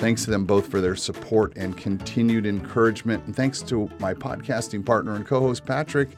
Thanks 0.00 0.24
to 0.24 0.30
them 0.30 0.46
both 0.46 0.66
for 0.70 0.80
their 0.80 0.96
support 0.96 1.52
and 1.56 1.76
continued 1.76 2.46
encouragement. 2.46 3.22
And 3.26 3.36
thanks 3.36 3.60
to 3.64 3.90
my 3.98 4.14
podcasting 4.14 4.84
partner 4.84 5.14
and 5.14 5.26
co 5.26 5.40
host, 5.40 5.66
Patrick 5.66 6.08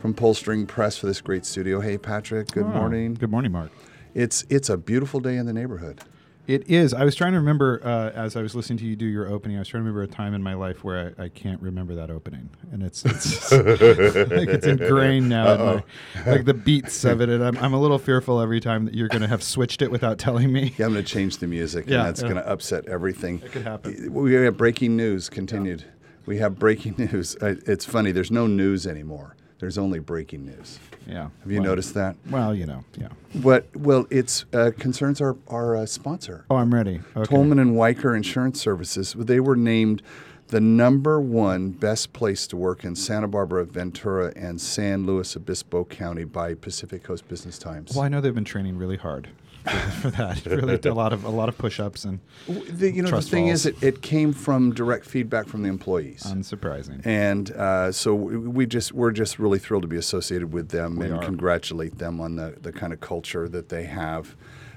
from 0.00 0.14
Pullstring 0.14 0.68
Press, 0.68 0.96
for 0.96 1.06
this 1.06 1.20
great 1.20 1.44
studio. 1.44 1.80
Hey, 1.80 1.98
Patrick, 1.98 2.52
good 2.52 2.62
Oh, 2.64 2.68
morning. 2.68 3.14
Good 3.14 3.32
morning, 3.32 3.50
Mark. 3.50 3.72
It's, 4.14 4.44
it's 4.48 4.68
a 4.68 4.76
beautiful 4.76 5.18
day 5.18 5.36
in 5.36 5.46
the 5.46 5.52
neighborhood. 5.52 6.00
It 6.46 6.68
is. 6.68 6.92
I 6.92 7.04
was 7.04 7.14
trying 7.14 7.32
to 7.32 7.38
remember 7.38 7.80
uh, 7.82 8.10
as 8.10 8.36
I 8.36 8.42
was 8.42 8.54
listening 8.54 8.78
to 8.80 8.84
you 8.84 8.96
do 8.96 9.06
your 9.06 9.28
opening. 9.28 9.56
I 9.56 9.60
was 9.60 9.68
trying 9.68 9.82
to 9.82 9.88
remember 9.90 10.02
a 10.02 10.06
time 10.14 10.34
in 10.34 10.42
my 10.42 10.52
life 10.54 10.84
where 10.84 11.14
I, 11.18 11.24
I 11.24 11.28
can't 11.30 11.60
remember 11.62 11.94
that 11.94 12.10
opening, 12.10 12.50
and 12.70 12.82
it's 12.82 13.02
it's 13.04 13.50
like 13.52 14.48
it's 14.48 14.66
ingrained 14.66 15.28
now. 15.30 15.54
In 15.54 15.82
my, 16.26 16.30
like 16.32 16.44
the 16.44 16.52
beats 16.52 17.04
of 17.04 17.22
it, 17.22 17.30
and 17.30 17.42
I'm, 17.42 17.56
I'm 17.56 17.72
a 17.72 17.80
little 17.80 17.98
fearful 17.98 18.40
every 18.40 18.60
time 18.60 18.84
that 18.84 18.94
you're 18.94 19.08
going 19.08 19.22
to 19.22 19.28
have 19.28 19.42
switched 19.42 19.80
it 19.80 19.90
without 19.90 20.18
telling 20.18 20.52
me. 20.52 20.74
Yeah, 20.76 20.86
I'm 20.86 20.92
going 20.92 21.02
to 21.04 21.10
change 21.10 21.38
the 21.38 21.46
music, 21.46 21.86
Yeah, 21.86 22.00
and 22.00 22.08
that's 22.08 22.20
yeah. 22.20 22.28
going 22.28 22.42
to 22.42 22.46
upset 22.48 22.86
everything. 22.88 23.40
It 23.42 23.52
could 23.52 23.62
happen. 23.62 24.12
We 24.12 24.34
have 24.34 24.56
breaking 24.58 24.96
news 24.96 25.30
continued. 25.30 25.84
We 26.26 26.36
have 26.38 26.58
breaking 26.58 26.94
news. 27.12 27.36
It's 27.40 27.86
funny. 27.86 28.12
There's 28.12 28.30
no 28.30 28.46
news 28.46 28.86
anymore. 28.86 29.34
There's 29.60 29.78
only 29.78 29.98
breaking 29.98 30.44
news. 30.44 30.78
Yeah. 31.06 31.28
Have 31.42 31.50
you 31.50 31.60
well, 31.60 31.70
noticed 31.70 31.94
that? 31.94 32.16
Well, 32.30 32.54
you 32.54 32.66
know. 32.66 32.84
Yeah. 32.96 33.08
What? 33.34 33.74
Well, 33.76 34.06
it's 34.10 34.44
uh, 34.52 34.70
concerns 34.78 35.20
our 35.20 35.36
our 35.48 35.76
uh, 35.76 35.86
sponsor, 35.86 36.44
Oh, 36.50 36.56
I'm 36.56 36.72
ready. 36.72 37.00
Okay. 37.16 37.28
Tolman 37.28 37.58
and 37.58 37.76
Wiker 37.76 38.14
Insurance 38.14 38.60
Services. 38.60 39.14
They 39.18 39.40
were 39.40 39.56
named 39.56 40.02
the 40.48 40.60
number 40.60 41.20
one 41.20 41.70
best 41.70 42.12
place 42.12 42.46
to 42.48 42.56
work 42.56 42.84
in 42.84 42.94
Santa 42.94 43.26
Barbara, 43.26 43.64
Ventura, 43.64 44.32
and 44.36 44.60
San 44.60 45.06
Luis 45.06 45.36
Obispo 45.36 45.84
County 45.84 46.24
by 46.24 46.54
Pacific 46.54 47.02
Coast 47.02 47.26
Business 47.28 47.58
Times. 47.58 47.94
Well, 47.94 48.04
I 48.04 48.08
know 48.08 48.20
they've 48.20 48.34
been 48.34 48.44
training 48.44 48.76
really 48.76 48.98
hard 48.98 49.28
for, 50.02 50.10
that. 50.10 50.44
Really, 50.44 50.78
a 50.84 50.92
lot 50.94 51.12
of 51.14 51.24
a 51.24 51.30
lot 51.30 51.48
of 51.48 51.56
push-ups 51.56 52.04
and 52.04 52.20
The, 52.46 52.92
you 52.92 53.02
know, 53.02 53.10
the 53.10 53.22
thing 53.22 53.48
is, 53.48 53.64
it, 53.64 53.82
it 53.82 54.02
came 54.02 54.34
from 54.34 54.74
direct 54.74 55.06
feedback 55.06 55.46
from 55.46 55.62
the 55.62 55.70
employees. 55.70 56.22
unsurprising. 56.24 57.00
And 57.06 57.50
uh, 57.52 57.90
so 57.90 58.14
we 58.14 58.36
we 58.36 58.66
just 58.66 58.92
we're 58.92 59.10
just 59.12 59.38
really 59.38 59.58
thrilled 59.58 59.82
to 59.82 59.88
be 59.88 59.96
associated 59.96 60.52
with 60.52 60.68
them 60.68 60.96
We 60.96 61.06
and 61.06 61.14
are. 61.16 61.22
congratulate 61.22 61.96
them 61.98 62.20
on 62.20 62.36
the, 62.36 62.56
the 62.60 62.72
kind 62.72 62.92
of 62.92 63.00
culture 63.00 63.48
that 63.48 63.70
they 63.70 63.84
have. 63.84 64.36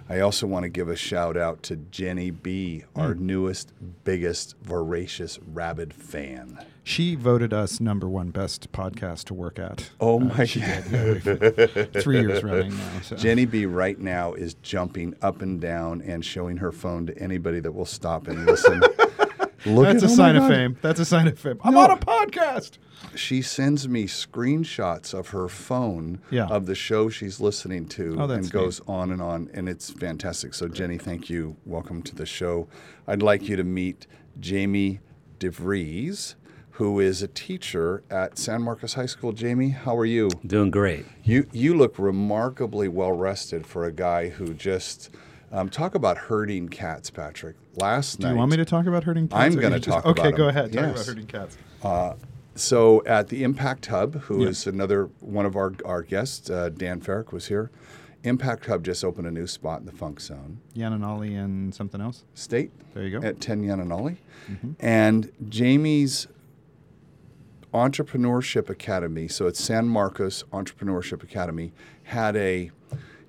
I 0.10 0.22
also 0.22 0.48
want 0.48 0.64
to 0.64 0.70
give 0.70 0.88
a 0.88 0.96
shout 0.96 1.36
out 1.36 1.64
to 1.64 1.76
Jenny 1.76 2.32
B, 2.32 2.86
our 2.96 3.14
Hmm. 3.14 3.26
newest, 3.26 3.74
biggest, 4.06 4.56
voracious 4.64 5.38
rabid 5.54 5.94
fan. 5.94 6.60
She 6.84 7.16
voted 7.16 7.52
us 7.54 7.82
number 7.82 8.08
one 8.08 8.30
best 8.30 8.72
podcast 8.72 9.26
to 9.26 9.34
work 9.34 9.60
at. 9.60 9.90
Oh 10.00 10.20
my 10.20 10.46
she 10.46 10.62
God. 10.62 10.84
did. 10.90 11.26
Yeah, 11.26 12.02
three 12.02 12.22
years 12.22 12.42
running 12.42 12.70
now. 12.78 13.02
So. 13.02 13.16
Jenny 13.18 13.44
B 13.46 13.66
right 13.66 14.00
now 14.00 14.34
is 14.34 14.54
jumping 14.64 15.14
up 15.22 15.42
and 15.42 15.60
down 15.60 16.02
and 16.02 16.24
showing 16.24 16.56
her 16.58 16.72
phone 16.72 17.06
to 17.08 17.18
anybody 17.18 17.60
that 17.60 17.74
will 17.74 17.84
stop 17.86 18.30
and 18.30 18.46
listen. 18.46 18.82
Look 19.68 19.86
That's 19.86 20.04
at, 20.04 20.10
a 20.10 20.14
oh 20.14 20.16
sign 20.16 20.36
of 20.38 20.48
fame. 20.48 20.78
That's 20.82 21.00
a 21.00 21.06
sign 21.06 21.28
of 21.28 21.38
fame. 21.38 21.60
I'm 21.64 21.74
No. 21.74 21.82
on 21.82 21.92
a 21.92 21.98
podcast. 21.98 22.78
She 23.16 23.42
sends 23.42 23.88
me 23.88 24.06
screenshots 24.06 25.14
of 25.14 25.30
her 25.30 25.48
phone 25.48 26.20
Yeah. 26.32 26.48
of 26.48 26.66
the 26.66 26.76
show 26.76 27.10
she's 27.10 27.40
listening 27.40 27.88
to 27.90 28.16
Oh, 28.20 28.28
that's 28.28 28.48
and 28.48 28.52
goes 28.52 28.82
on 28.88 29.12
and 29.12 29.22
on 29.22 29.50
and 29.54 29.68
it's 29.70 29.90
fantastic. 29.92 30.54
So 30.54 30.68
Jenny, 30.68 30.98
thank 30.98 31.30
you. 31.30 31.58
Welcome 31.66 32.02
to 32.04 32.16
the 32.16 32.26
show. 32.26 32.68
I'd 33.08 33.22
like 33.22 33.48
you 33.50 33.56
to 33.56 33.64
meet 33.64 34.08
Jamie 34.40 35.00
DeVries, 35.40 36.36
who 36.72 37.00
is 37.00 37.22
a 37.22 37.28
teacher 37.28 38.04
at 38.10 38.38
San 38.38 38.62
Marcos 38.62 38.94
High 38.94 39.06
School. 39.06 39.32
Jamie, 39.32 39.70
how 39.70 39.96
are 39.98 40.06
you? 40.06 40.30
Doing 40.46 40.72
great. 40.72 41.06
You 41.24 41.48
you 41.52 41.76
look 41.76 41.98
remarkably 42.00 42.88
well 42.88 43.12
rested 43.14 43.66
for 43.68 43.86
a 43.86 43.92
guy 43.92 44.30
who 44.30 44.54
just 44.54 45.10
um, 45.52 45.70
talk 45.70 45.96
about 45.96 46.18
herding 46.18 46.70
cats, 46.70 47.10
Patrick. 47.10 47.56
Last 47.76 48.20
Do 48.20 48.26
night 48.28 48.32
you 48.34 48.38
want 48.38 48.52
me 48.52 48.58
to 48.58 48.66
talk 48.66 48.86
about 48.86 49.04
herding 49.04 49.28
cats? 49.28 49.42
I'm 49.42 49.56
gonna 49.60 49.76
you 49.76 49.82
just- 49.82 49.96
talk 49.96 50.06
Okay, 50.06 50.30
about 50.30 50.38
go 50.38 50.48
ahead. 50.50 50.74
Talk 50.74 50.82
Yes. 50.84 50.96
about 50.96 51.06
herding 51.08 51.26
cats. 51.28 51.58
So 52.56 53.04
at 53.06 53.28
the 53.28 53.44
Impact 53.44 53.86
Hub, 53.86 54.16
who 54.22 54.44
is 54.44 54.66
another 54.66 55.10
one 55.20 55.46
of 55.46 55.56
our, 55.56 55.74
our 55.86 56.02
guests, 56.02 56.50
uh, 56.50 56.70
Dan 56.70 57.00
Farrick 57.02 57.32
was 57.32 57.48
here. 57.48 57.70
Impact 58.24 58.66
Hub 58.66 58.84
just 58.84 59.06
opened 59.06 59.28
a 59.28 59.32
new 59.32 59.46
spot 59.46 59.80
in 59.80 59.86
the 59.86 59.92
Funk 59.92 60.20
Zone 60.20 60.60
Yanonali 60.76 61.38
and 61.38 61.74
something 61.74 62.02
else. 62.02 62.24
State 62.34 62.72
There 62.96 63.04
you 63.04 63.20
go. 63.20 63.26
at 63.26 63.40
10 63.40 63.64
Yanonali. 63.64 64.18
Mm-hmm. 64.50 64.72
And 64.80 65.32
Jamie's 65.48 66.26
Entrepreneurship 67.76 68.70
Academy, 68.72 69.28
so 69.28 69.46
it's 69.46 69.64
San 69.64 69.88
Marcos 69.88 70.44
Entrepreneurship 70.52 71.22
Academy, 71.22 71.74
had 72.06 72.36
a, 72.36 72.72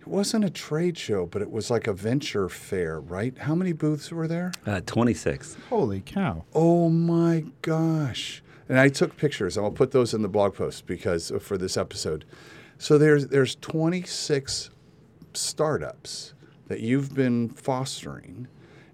wasn't 0.08 0.44
a 0.44 0.50
trade 0.50 0.96
show, 0.98 1.26
but 1.26 1.42
it 1.42 1.50
was 1.50 1.70
like 1.70 1.86
a 1.86 1.92
venture 1.92 2.48
fair, 2.48 3.00
right? 3.00 3.36
How 3.38 3.54
many 3.54 3.72
booths 3.72 4.10
were 4.10 4.28
there? 4.28 4.52
Uh, 4.66 4.80
26. 4.84 5.56
Holy 5.69 6.00
cow! 6.00 6.44
Oh 6.54 6.88
my 6.88 7.44
gosh. 7.62 8.42
And 8.69 8.78
I 8.78 8.88
took 8.88 9.16
pictures. 9.16 9.56
and 9.56 9.64
I'll 9.64 9.72
put 9.72 9.92
those 9.92 10.12
in 10.12 10.22
the 10.22 10.28
blog 10.28 10.54
post 10.54 10.86
because 10.86 11.32
uh, 11.32 11.38
for 11.38 11.56
this 11.56 11.76
episode. 11.76 12.24
So 12.78 12.98
there's 12.98 13.28
there's 13.28 13.56
26 13.56 14.70
startups 15.34 16.34
that 16.69 16.80
you've 16.80 17.14
been 17.14 17.48
fostering 17.48 18.48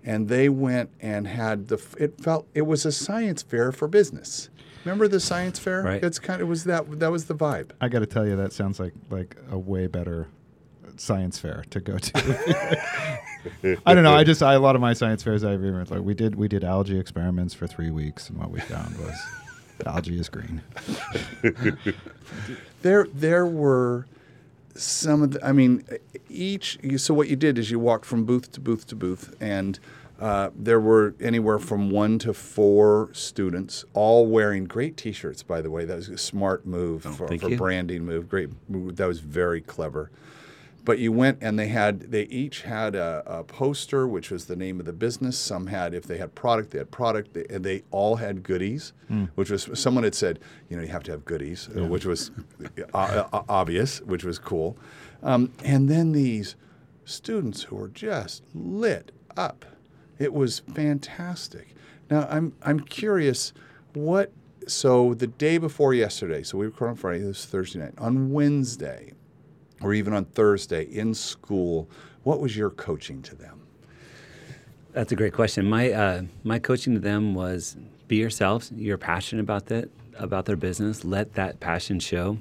and 0.04 0.28
they 0.28 0.48
went 0.48 0.91
and 1.00 1.26
had 1.26 1.69
the 1.69 1.82
it 1.98 2.20
felt 2.20 2.46
it 2.54 2.62
was 2.62 2.84
a 2.86 2.92
science 2.92 3.42
fair 3.42 3.72
for 3.72 3.88
business. 3.88 4.48
Remember 4.84 5.08
the 5.08 5.20
science 5.20 5.58
fair? 5.58 5.82
Right. 5.82 6.04
It's 6.04 6.19
kind 6.19 6.41
of 6.42 6.46
it 6.46 6.50
was 6.50 6.64
that 6.64 7.00
that 7.00 7.10
was 7.10 7.25
the 7.25 7.34
vibe. 7.34 7.70
I 7.81 7.88
got 7.88 8.00
to 8.00 8.06
tell 8.06 8.26
you, 8.26 8.36
that 8.36 8.52
sounds 8.52 8.78
like 8.78 8.92
like 9.10 9.36
a 9.50 9.58
way 9.58 9.86
better 9.86 10.28
science 11.00 11.38
fair 11.38 11.65
to 11.71 11.81
go 11.81 11.99
to. 11.99 12.78
I 13.87 13.94
don't 13.94 14.05
know. 14.05 14.15
I 14.15 14.25
just 14.25 14.43
I, 14.43 14.55
a 14.55 14.60
lot 14.60 14.75
of 14.75 14.81
my 14.81 14.94
science 14.94 15.22
fairs 15.22 15.44
I 15.44 15.53
remember 15.53 15.94
like 15.94 16.05
we 16.05 16.15
did 16.15 16.34
we 16.34 16.49
did 16.49 16.65
algae 16.65 16.99
experiments 16.99 17.55
for 17.55 17.66
three 17.66 17.91
weeks, 17.91 18.28
and 18.28 18.38
what 18.38 18.50
we 18.50 18.60
found 18.60 18.97
was 18.99 19.16
algae 19.87 20.19
is 20.19 20.28
green. 20.28 20.62
There, 22.84 23.06
there 23.15 23.47
were 23.47 24.06
some 24.75 25.22
of 25.22 25.31
the, 25.32 25.47
I 25.47 25.53
mean, 25.53 25.84
each, 26.28 26.78
you, 26.82 26.99
so 26.99 27.15
what 27.15 27.28
you 27.28 27.37
did 27.37 27.56
is 27.56 27.71
you 27.71 27.78
walked 27.78 28.05
from 28.05 28.26
booth 28.26 28.53
to 28.53 28.61
booth 28.61 28.87
to 28.88 28.94
booth, 28.94 29.34
and 29.41 29.78
uh, 30.21 30.50
there 30.55 30.78
were 30.78 31.15
anywhere 31.19 31.59
from 31.59 31.91
one 31.91 32.19
to 32.19 32.34
four 32.34 33.09
students, 33.15 33.87
all 33.94 34.26
wearing 34.26 34.65
great 34.66 34.99
t 34.99 35.12
shirts, 35.12 35.43
by 35.43 35.62
the 35.62 35.71
way. 35.71 35.87
That 35.87 35.97
was 35.97 36.11
a 36.11 36.19
smart 36.19 36.66
move 36.66 37.05
for, 37.05 37.26
for 37.38 37.56
branding 37.56 38.05
move. 38.05 38.28
Great 38.28 38.50
move. 38.69 38.97
That 38.97 39.06
was 39.06 39.21
very 39.21 39.62
clever. 39.62 40.11
But 40.84 40.98
you 40.98 41.12
went 41.12 41.38
and 41.40 41.58
they 41.58 41.68
had, 41.68 42.12
they 42.12 42.24
each 42.24 42.60
had 42.62 42.94
a, 42.94 43.22
a 43.24 43.42
poster, 43.42 44.06
which 44.06 44.30
was 44.30 44.44
the 44.44 44.56
name 44.56 44.80
of 44.80 44.86
the 44.86 44.92
business. 44.92 45.38
Some 45.38 45.68
had, 45.68 45.94
if 45.94 46.04
they 46.04 46.18
had 46.18 46.34
product, 46.34 46.72
they 46.72 46.78
had 46.78 46.90
product, 46.90 47.32
they, 47.32 47.46
and 47.48 47.64
they 47.64 47.82
all 47.90 48.16
had 48.16 48.42
goodies, 48.42 48.92
which 49.34 49.48
was, 49.48 49.70
someone 49.72 50.04
had 50.04 50.14
said, 50.14 50.40
you 50.68 50.76
know, 50.76 50.82
you 50.82 50.90
have 50.90 51.02
to 51.04 51.12
have 51.12 51.24
goodies, 51.24 51.70
uh, 51.74 51.84
which 51.84 52.04
was 52.04 52.30
uh, 52.92 53.24
uh, 53.32 53.42
obvious, 53.48 54.02
which 54.02 54.24
was 54.24 54.38
cool. 54.38 54.76
Um, 55.22 55.52
and 55.64 55.88
then 55.88 56.12
these 56.12 56.54
students 57.06 57.62
who 57.62 57.76
were 57.76 57.88
just 57.88 58.42
lit 58.54 59.10
up. 59.38 59.64
It 60.18 60.34
was 60.34 60.60
fantastic. 60.74 61.75
Now, 62.10 62.26
I'm, 62.30 62.52
I'm 62.62 62.80
curious, 62.80 63.54
what, 63.94 64.32
so 64.66 65.14
the 65.14 65.26
day 65.26 65.56
before 65.56 65.94
yesterday, 65.94 66.42
so 66.42 66.58
we 66.58 66.69
were 66.69 66.88
on 66.88 66.96
Friday, 66.96 67.20
this 67.20 67.28
was 67.28 67.46
Thursday 67.46 67.78
night. 67.78 67.94
On 67.96 68.32
Wednesday, 68.32 69.12
or 69.84 69.92
even 69.92 70.14
on 70.14 70.25
Thursday 70.25 70.84
in 70.84 71.12
school, 71.12 71.88
what 72.22 72.40
was 72.40 72.56
your 72.56 72.70
coaching 72.70 73.20
to 73.22 73.34
them? 73.34 73.60
That's 74.92 75.12
a 75.12 75.16
great 75.16 75.34
question. 75.34 75.69
My 75.69 75.92
uh, 75.92 76.22
my 76.42 76.58
coaching 76.58 76.94
to 76.94 77.00
them 77.00 77.34
was 77.34 77.76
be 78.08 78.16
yourselves. 78.16 78.72
You're 78.75 78.98
passionate 78.98 79.42
about 79.42 79.66
that 79.66 79.90
about 80.19 80.46
their 80.46 80.56
business. 80.56 81.04
Let 81.04 81.34
that 81.34 81.60
passion 81.60 82.00
show. 82.00 82.38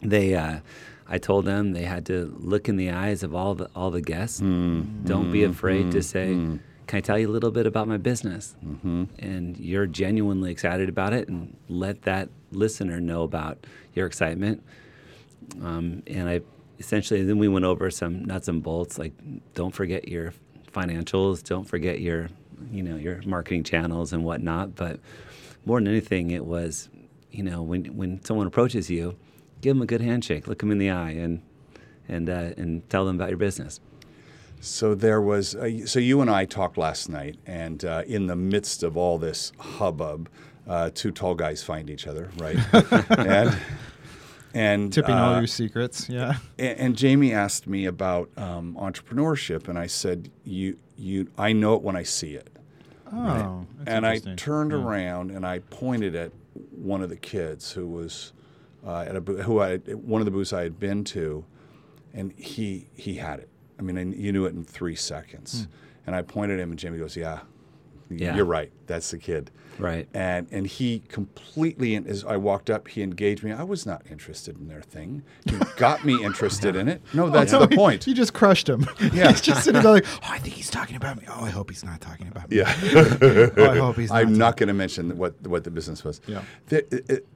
They, 0.00 0.34
uh, 0.34 0.60
I 1.06 1.18
told 1.18 1.44
them 1.44 1.72
they 1.72 1.84
had 1.84 2.06
to 2.06 2.34
look 2.38 2.68
in 2.68 2.76
the 2.76 2.90
eyes 2.90 3.22
of 3.22 3.34
all 3.34 3.54
the 3.54 3.68
all 3.76 3.90
the 3.90 4.00
guests. 4.00 4.40
Don't 4.40 5.30
be 5.30 5.44
afraid 5.44 5.92
to 5.92 6.02
say, 6.02 6.30
"Can 6.86 6.96
I 6.96 7.00
tell 7.00 7.18
you 7.18 7.28
a 7.28 7.34
little 7.36 7.50
bit 7.50 7.66
about 7.66 7.86
my 7.86 7.98
business?" 7.98 8.56
Mm-hmm. 8.64 9.04
And 9.18 9.56
you're 9.58 9.86
genuinely 9.86 10.50
excited 10.50 10.88
about 10.88 11.12
it, 11.12 11.28
and 11.28 11.56
let 11.68 12.02
that 12.02 12.30
listener 12.50 12.98
know 12.98 13.22
about 13.22 13.64
your 13.94 14.06
excitement. 14.06 14.62
Um, 15.62 16.02
and 16.06 16.28
I 16.28 16.40
essentially 16.78 17.22
then 17.22 17.38
we 17.38 17.48
went 17.48 17.64
over 17.64 17.90
some 17.90 18.24
nuts 18.24 18.46
and 18.48 18.62
bolts 18.62 18.98
like 18.98 19.12
don't 19.54 19.74
forget 19.74 20.08
your 20.08 20.32
financials, 20.72 21.42
don't 21.42 21.64
forget 21.64 22.00
your 22.00 22.28
you 22.70 22.82
know 22.82 22.96
your 22.96 23.22
marketing 23.22 23.64
channels 23.64 24.12
and 24.12 24.24
whatnot. 24.24 24.74
But 24.74 25.00
more 25.64 25.80
than 25.80 25.88
anything, 25.88 26.30
it 26.30 26.44
was 26.44 26.88
you 27.30 27.42
know, 27.42 27.62
when 27.62 27.84
when 27.96 28.22
someone 28.24 28.46
approaches 28.46 28.90
you, 28.90 29.16
give 29.60 29.76
them 29.76 29.82
a 29.82 29.86
good 29.86 30.00
handshake, 30.00 30.46
look 30.46 30.58
them 30.58 30.70
in 30.70 30.78
the 30.78 30.90
eye, 30.90 31.10
and 31.10 31.42
and 32.08 32.28
uh, 32.28 32.52
and 32.56 32.88
tell 32.90 33.04
them 33.04 33.16
about 33.16 33.28
your 33.28 33.38
business. 33.38 33.80
So 34.60 34.94
there 34.94 35.20
was. 35.20 35.54
Uh, 35.54 35.86
so 35.86 35.98
you 35.98 36.20
and 36.20 36.30
I 36.30 36.44
talked 36.44 36.78
last 36.78 37.08
night, 37.08 37.36
and 37.46 37.84
uh, 37.84 38.02
in 38.06 38.26
the 38.26 38.36
midst 38.36 38.82
of 38.82 38.96
all 38.96 39.18
this 39.18 39.52
hubbub, 39.58 40.28
uh, 40.66 40.90
two 40.94 41.10
tall 41.10 41.34
guys 41.34 41.62
find 41.62 41.90
each 41.90 42.06
other, 42.06 42.30
right? 42.38 42.58
and 43.10 43.56
and 44.54 44.92
Tipping 44.92 45.14
all 45.14 45.34
uh, 45.34 45.38
your 45.38 45.46
secrets. 45.46 46.08
Yeah. 46.08 46.38
and, 46.58 46.78
and 46.78 46.96
Jamie 46.96 47.32
asked 47.32 47.66
me 47.66 47.84
about 47.86 48.30
um, 48.36 48.76
entrepreneurship, 48.80 49.68
and 49.68 49.78
I 49.78 49.86
said, 49.86 50.30
"You, 50.44 50.78
you, 50.96 51.28
I 51.38 51.52
know 51.52 51.74
it 51.74 51.82
when 51.82 51.96
I 51.96 52.02
see 52.02 52.34
it." 52.34 52.48
Oh. 53.12 53.66
that's 53.78 53.88
and 53.90 54.06
I 54.06 54.18
turned 54.36 54.72
Yeah. 54.72 54.78
around 54.78 55.30
and 55.30 55.46
I 55.46 55.60
pointed 55.60 56.14
at 56.14 56.30
one 56.72 57.00
of 57.02 57.08
the 57.08 57.16
kids 57.16 57.72
who 57.72 57.86
was 57.86 58.32
uh, 58.86 59.00
at 59.08 59.16
a 59.16 59.20
who 59.42 59.60
I 59.60 59.78
one 59.78 60.20
of 60.20 60.24
the 60.26 60.30
booths 60.30 60.52
I 60.52 60.62
had 60.62 60.78
been 60.78 61.04
to, 61.04 61.44
and 62.12 62.32
he 62.36 62.86
he 62.94 63.14
had 63.14 63.40
it. 63.40 63.48
I 63.78 63.82
mean, 63.82 63.96
and 63.96 64.14
you 64.14 64.32
knew 64.32 64.44
it 64.46 64.54
in 64.54 64.64
three 64.64 64.94
seconds. 64.96 65.68
And 66.06 66.16
I 66.16 66.22
pointed 66.22 66.58
at 66.58 66.62
him, 66.62 66.70
and 66.70 66.78
Jamie 66.78 66.98
goes, 66.98 67.16
"Yeah, 67.16 67.40
Yeah. 68.10 68.36
you're 68.36 68.44
right. 68.44 68.70
That's 68.86 69.10
the 69.10 69.18
kid." 69.18 69.50
Right. 69.78 70.08
And 70.12 70.48
and 70.50 70.66
he 70.66 71.00
completely, 71.08 71.94
and 71.94 72.04
as 72.08 72.24
I 72.24 72.36
walked 72.36 72.68
up, 72.68 72.88
he 72.88 73.00
engaged 73.02 73.44
me. 73.44 73.52
I 73.52 73.62
was 73.62 73.86
not 73.86 74.02
interested 74.10 74.58
in 74.58 74.66
their 74.66 74.82
thing. 74.82 75.22
He 75.48 75.56
got 75.76 76.04
me 76.04 76.22
interested 76.24 76.74
in 76.74 76.88
it. 76.88 77.00
No, 77.14 77.26
oh, 77.26 77.30
that's 77.30 77.52
Oh, 77.52 77.60
the 77.60 77.68
he- 77.68 77.76
point. 77.76 78.04
You 78.06 78.14
just 78.14 78.34
crushed 78.34 78.68
him. 78.68 78.86
Yeah. 79.12 79.28
he's 79.30 79.40
just 79.40 79.62
sitting 79.64 79.80
there 79.80 79.92
like, 79.92 80.04
oh, 80.16 80.18
I 80.30 80.38
think 80.40 80.54
he's 80.56 80.70
talking 80.70 80.96
about 80.96 81.16
me. 81.18 81.24
Oh, 81.28 81.44
I 81.44 81.50
hope 81.50 81.70
he's 81.70 81.84
not 81.84 82.00
talking 82.00 82.26
about 82.26 82.50
me. 82.50 82.56
Yeah. 82.56 82.74
Oh, 83.56 83.70
I 83.70 83.76
hope 83.78 83.96
he's 83.96 84.10
not. 84.10 84.18
I'm 84.18 84.36
not 84.36 84.56
going 84.56 84.66
to 84.68 84.74
mention 84.74 85.16
what 85.16 85.40
what 85.46 85.62
the 85.62 85.70
business 85.70 86.02
was. 86.02 86.20
Yeah. 86.26 86.42
The- 86.66 86.84
it, 86.96 87.10
it, 87.10 87.26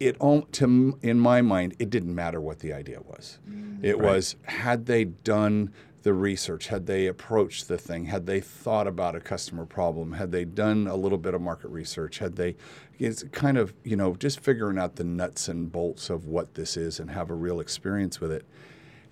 it 0.00 0.52
to 0.52 0.98
in 1.02 1.20
my 1.20 1.42
mind, 1.42 1.76
it 1.78 1.90
didn't 1.90 2.14
matter 2.14 2.40
what 2.40 2.60
the 2.60 2.72
idea 2.72 3.00
was. 3.02 3.38
Mm. 3.48 3.84
It 3.84 3.98
was 4.00 4.36
had 4.44 4.86
they 4.86 5.04
done 5.04 5.72
the 6.02 6.12
research, 6.12 6.68
had 6.68 6.86
they 6.86 7.06
approached 7.06 7.68
the 7.68 7.78
thing, 7.78 8.06
had 8.06 8.26
they 8.26 8.40
thought 8.40 8.86
about 8.86 9.14
a 9.14 9.20
customer 9.20 9.64
problem, 9.64 10.12
had 10.12 10.32
they 10.32 10.44
done 10.44 10.86
a 10.86 10.96
little 10.96 11.18
bit 11.18 11.34
of 11.34 11.40
market 11.40 11.68
research, 11.68 12.18
had 12.18 12.36
they 12.36 12.56
it's 12.98 13.24
kind 13.32 13.58
of 13.58 13.72
you 13.84 13.96
know 13.96 14.14
just 14.16 14.40
figuring 14.40 14.78
out 14.78 14.96
the 14.96 15.04
nuts 15.04 15.48
and 15.48 15.72
bolts 15.72 16.10
of 16.10 16.26
what 16.26 16.54
this 16.54 16.76
is 16.76 17.00
and 17.00 17.10
have 17.10 17.30
a 17.30 17.34
real 17.34 17.60
experience 17.60 18.20
with 18.20 18.32
it. 18.32 18.44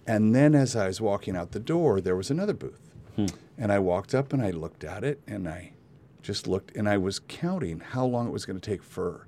And 0.07 0.35
then 0.35 0.55
as 0.55 0.75
I 0.75 0.87
was 0.87 1.01
walking 1.01 1.37
out 1.37 1.53
the 1.53 1.61
door, 1.61 2.01
there 2.01 2.17
was 2.17 2.31
another 2.31 2.55
booth. 2.55 2.91
And 3.59 3.71
I 3.71 3.79
walked 3.79 4.15
up 4.15 4.33
and 4.33 4.43
I 4.43 4.51
looked 4.51 4.83
at 4.85 5.05
it 5.05 5.21
and 5.27 5.49
I 5.49 5.73
just 6.23 6.47
looked 6.47 6.75
and 6.77 6.89
I 6.89 6.99
was 6.99 7.21
counting 7.21 7.81
how 7.81 8.05
long 8.05 8.27
it 8.27 8.31
was 8.33 8.47
going 8.47 8.59
to 8.59 8.71
take 8.71 8.83
for 8.83 9.27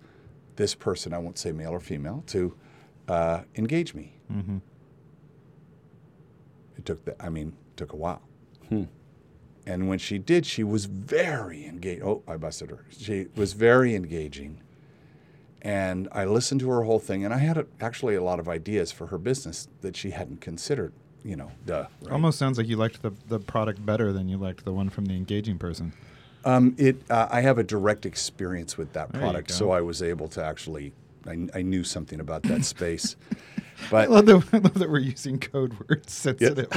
this 0.56 0.74
person, 0.74 1.12
I 1.14 1.18
won't 1.18 1.38
say 1.38 1.52
male 1.52 1.70
or 1.70 1.80
female, 1.80 2.24
to 2.28 2.54
uh, 3.08 3.42
engage 3.56 3.94
me. 3.94 4.14
It 6.82 6.86
took 6.86 7.04
the, 7.04 7.24
I 7.24 7.28
mean, 7.28 7.52
took 7.76 7.92
a 7.92 7.96
while. 7.96 8.22
And 9.64 9.88
when 9.88 10.00
she 10.00 10.18
did, 10.18 10.44
she 10.44 10.64
was 10.64 10.86
very 10.86 11.64
engaged. 11.64 12.02
Oh, 12.02 12.24
I 12.26 12.36
busted 12.36 12.70
her. 12.70 12.84
She 12.90 13.28
was 13.36 13.52
very 13.52 13.94
engaging. 13.94 14.60
And 15.60 16.08
I 16.10 16.24
listened 16.24 16.60
to 16.62 16.70
her 16.70 16.82
whole 16.82 16.98
thing, 16.98 17.24
and 17.24 17.32
I 17.32 17.38
had 17.38 17.56
a, 17.56 17.66
actually 17.80 18.16
a 18.16 18.22
lot 18.24 18.40
of 18.40 18.48
ideas 18.48 18.90
for 18.90 19.06
her 19.06 19.18
business 19.18 19.68
that 19.82 19.96
she 19.96 20.10
hadn't 20.10 20.40
considered. 20.40 20.92
You 21.22 21.36
know, 21.36 21.52
duh. 21.64 21.86
right? 22.00 22.12
Almost 22.12 22.36
sounds 22.40 22.58
like 22.58 22.66
you 22.66 22.74
liked 22.74 23.02
the, 23.02 23.12
the 23.28 23.38
product 23.38 23.86
better 23.86 24.12
than 24.12 24.28
you 24.28 24.36
liked 24.36 24.64
the 24.64 24.72
one 24.72 24.90
from 24.90 25.04
the 25.04 25.14
engaging 25.14 25.58
person. 25.58 25.92
Um, 26.44 26.74
it. 26.78 26.96
Uh, 27.08 27.28
I 27.30 27.42
have 27.42 27.58
a 27.58 27.62
direct 27.62 28.04
experience 28.04 28.76
with 28.76 28.92
that 28.94 29.12
There 29.12 29.20
product, 29.20 29.52
so 29.52 29.70
I 29.70 29.82
was 29.82 30.02
able 30.02 30.26
to 30.28 30.42
actually. 30.44 30.92
I, 31.28 31.46
I 31.54 31.62
knew 31.62 31.84
something 31.84 32.18
about 32.18 32.42
that 32.44 32.64
space, 32.74 33.14
I 33.86 33.90
but 33.90 34.10
love, 34.10 34.26
that, 34.26 34.48
I 34.52 34.58
love 34.58 34.74
that 34.74 34.90
we're 34.90 34.98
using 34.98 35.38
code 35.38 35.74
words 35.88 36.12
sensitive. 36.12 36.68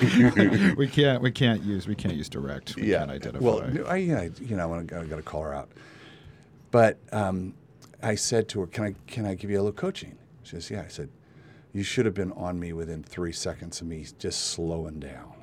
we 0.76 0.86
can't 0.88 1.22
we 1.22 1.30
can't 1.30 1.62
use 1.62 1.86
we 1.86 1.94
can't 1.94 2.14
use 2.14 2.28
direct. 2.28 2.76
We 2.76 2.90
yeah. 2.90 2.98
can't 2.98 3.10
identify. 3.10 3.44
Well, 3.44 3.88
I, 3.88 3.96
you 3.96 4.14
know, 4.56 4.74
I 4.74 4.82
got 4.82 5.16
to 5.16 5.22
call 5.22 5.42
her 5.42 5.54
out. 5.54 5.70
But 6.70 6.98
um, 7.12 7.54
I 8.02 8.14
said 8.14 8.48
to 8.50 8.60
her, 8.60 8.66
"Can 8.66 8.84
I 8.84 8.94
can 9.06 9.26
I 9.26 9.34
give 9.34 9.50
you 9.50 9.56
a 9.56 9.62
little 9.62 9.72
coaching?" 9.72 10.18
She 10.42 10.50
says, 10.52 10.70
"Yeah." 10.70 10.82
I 10.82 10.88
said, 10.88 11.10
"You 11.72 11.82
should 11.82 12.06
have 12.06 12.14
been 12.14 12.32
on 12.32 12.58
me 12.58 12.72
within 12.72 13.02
three 13.02 13.32
seconds 13.32 13.80
of 13.80 13.86
me 13.86 14.06
just 14.18 14.46
slowing 14.46 14.98
down. 15.00 15.34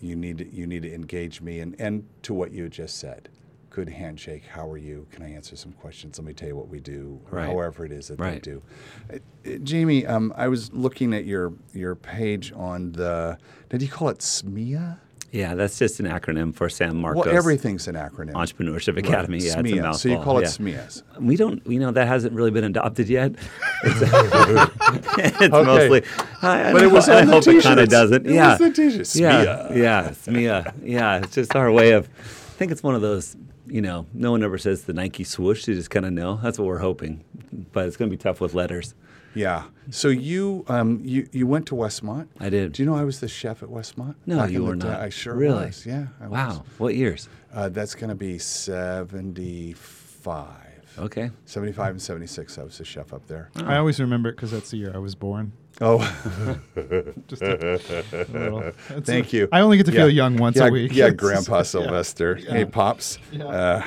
You 0.00 0.16
need 0.16 0.38
to, 0.38 0.48
you 0.48 0.66
need 0.66 0.82
to 0.82 0.94
engage 0.94 1.40
me 1.40 1.60
and 1.60 1.78
and 1.80 2.06
to 2.22 2.32
what 2.34 2.52
you 2.52 2.68
just 2.68 2.98
said." 2.98 3.28
Good 3.70 3.88
handshake. 3.88 4.44
How 4.46 4.68
are 4.68 4.76
you? 4.76 5.06
Can 5.12 5.22
I 5.22 5.32
answer 5.32 5.54
some 5.54 5.72
questions? 5.72 6.18
Let 6.18 6.26
me 6.26 6.32
tell 6.32 6.48
you 6.48 6.56
what 6.56 6.68
we 6.68 6.80
do. 6.80 7.20
Right. 7.30 7.46
However 7.46 7.84
it 7.84 7.92
is 7.92 8.08
that 8.08 8.18
they 8.18 8.40
do. 8.40 8.62
Uh, 9.08 9.16
uh, 9.46 9.58
Jamie, 9.62 10.04
um, 10.06 10.34
I 10.36 10.48
was 10.48 10.72
looking 10.72 11.14
at 11.14 11.24
your 11.24 11.52
your 11.72 11.94
page 11.94 12.52
on 12.54 12.92
the. 12.92 13.38
Did 13.68 13.80
you 13.80 13.88
call 13.88 14.08
it 14.08 14.18
SMEA? 14.18 14.98
Yeah, 15.32 15.54
that's 15.54 15.78
just 15.78 16.00
an 16.00 16.06
acronym 16.06 16.52
for 16.52 16.68
San 16.68 16.96
Marcos 16.96 17.26
Well, 17.26 17.36
everything's 17.36 17.86
an 17.86 17.94
acronym. 17.94 18.32
Entrepreneurship 18.32 18.98
Academy. 18.98 19.38
Yeah, 19.38 19.44
it's 19.44 19.54
a 19.54 19.58
SMEA. 19.62 19.94
So 19.94 20.08
you 20.08 20.18
call 20.18 20.38
it 20.38 20.42
yeah. 20.42 20.48
SMEAs. 20.48 21.20
We 21.20 21.36
don't, 21.36 21.64
you 21.66 21.78
know, 21.78 21.92
that 21.92 22.08
hasn't 22.08 22.32
really 22.34 22.50
been 22.50 22.64
adopted 22.64 23.08
yet. 23.08 23.34
It's, 23.82 24.02
it's 25.40 25.48
mostly, 25.48 26.02
I, 26.42 26.68
I 26.68 26.72
But 26.72 26.82
it 26.82 26.90
was 26.90 27.08
I 27.08 27.20
on 27.20 27.28
the 27.28 27.32
hope 27.32 27.46
it 27.46 27.62
kind 27.62 27.80
of 27.80 27.88
doesn't. 27.88 28.26
It 28.26 28.34
yeah, 28.34 28.50
was 28.50 28.58
the 28.58 28.70
t-shirts. 28.70 29.16
Yeah, 29.16 29.44
SMEA. 29.44 29.76
yeah, 29.76 30.10
SMEA. 30.10 30.72
Yeah, 30.82 31.18
it's 31.18 31.34
just 31.34 31.56
our 31.56 31.72
way 31.72 31.92
of. 31.92 32.06
I 32.06 32.52
think 32.58 32.72
it's 32.72 32.82
one 32.82 32.94
of 32.94 33.00
those. 33.00 33.36
You 33.70 33.80
know, 33.80 34.06
no 34.12 34.32
one 34.32 34.42
ever 34.42 34.58
says 34.58 34.84
the 34.84 34.92
Nike 34.92 35.24
swoosh. 35.24 35.66
You 35.68 35.74
just 35.74 35.90
kind 35.90 36.04
of 36.04 36.12
know. 36.12 36.40
That's 36.42 36.58
what 36.58 36.66
we're 36.66 36.78
hoping, 36.78 37.24
but 37.72 37.86
it's 37.86 37.96
going 37.96 38.10
to 38.10 38.16
be 38.16 38.20
tough 38.20 38.40
with 38.40 38.52
letters. 38.54 38.94
Yeah. 39.34 39.64
So 39.90 40.08
you 40.08 40.64
um, 40.68 41.00
you 41.04 41.28
you 41.30 41.46
went 41.46 41.66
to 41.66 41.74
Westmont. 41.76 42.28
I 42.40 42.48
did. 42.50 42.72
Do 42.72 42.82
you 42.82 42.88
know 42.88 42.96
I 42.96 43.04
was 43.04 43.20
the 43.20 43.28
chef 43.28 43.62
at 43.62 43.68
Westmont? 43.68 44.16
No, 44.26 44.38
back 44.38 44.48
in 44.48 44.54
you 44.54 44.58
the 44.60 44.64
were 44.66 44.74
day? 44.76 44.88
not. 44.88 45.00
I 45.00 45.08
sure 45.08 45.34
really. 45.34 45.66
was. 45.66 45.86
Yeah. 45.86 46.06
I 46.20 46.26
wow. 46.26 46.48
Was. 46.48 46.58
What 46.78 46.94
years? 46.96 47.28
Uh, 47.54 47.68
that's 47.68 47.94
going 47.94 48.10
to 48.10 48.16
be 48.16 48.38
seventy 48.38 49.72
five. 49.74 50.56
Okay. 50.98 51.30
75 51.46 51.90
and 51.92 52.02
76, 52.02 52.58
I 52.58 52.64
was 52.64 52.76
the 52.76 52.84
chef 52.84 53.12
up 53.14 53.26
there. 53.26 53.48
I 53.56 53.76
always 53.76 54.00
remember 54.00 54.28
it 54.28 54.32
because 54.36 54.50
that's 54.50 54.70
the 54.70 54.76
year 54.76 54.92
I 54.92 54.98
was 54.98 55.14
born. 55.14 55.52
Oh, 55.80 55.98
Just 57.28 57.42
a, 57.42 57.74
a 58.12 58.24
little. 58.32 58.70
thank 59.02 59.32
a- 59.32 59.36
you. 59.36 59.48
I 59.52 59.60
only 59.60 59.76
get 59.78 59.86
to 59.86 59.92
Yeah. 59.92 60.00
feel 60.00 60.10
young 60.10 60.36
once 60.36 60.56
yeah, 60.56 60.66
a 60.66 60.70
week. 60.70 60.92
Yeah, 60.94 61.06
It's- 61.06 61.18
Grandpa. 61.20 61.62
Sylvester. 61.64 62.38
Yeah. 62.42 62.50
Hey, 62.52 62.64
Pops. 62.66 63.18
Yeah. 63.32 63.44
Uh, 63.46 63.84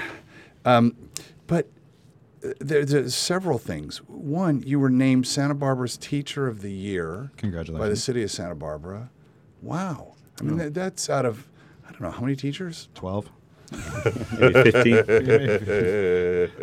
um, 0.65 0.95
but 1.47 1.67
uh, 2.43 2.49
there, 2.59 2.83
there's 2.85 3.13
several 3.13 3.57
things. 3.59 3.97
One, 4.07 4.63
you 4.65 4.79
were 4.79 4.89
named 4.89 5.27
Santa 5.27 5.53
Barbara's 5.53 5.97
Teacher 5.97 6.47
of 6.47 6.61
the 6.61 6.71
Year 6.71 7.31
Congratulations. 7.37 7.83
by 7.85 7.89
the 7.89 7.95
city 7.95 8.23
of 8.23 8.31
Santa 8.31 8.55
Barbara. 8.55 9.11
Wow. 9.61 10.15
I 10.39 10.43
mean, 10.43 10.57
that, 10.57 10.73
that's 10.73 11.09
out 11.11 11.25
of, 11.25 11.47
I 11.87 11.91
don't 11.91 12.01
know, 12.01 12.11
how 12.11 12.21
many 12.21 12.35
teachers? 12.35 12.89
Twelve. 12.95 13.29
Maybe 14.39 14.71
15. 14.71 14.93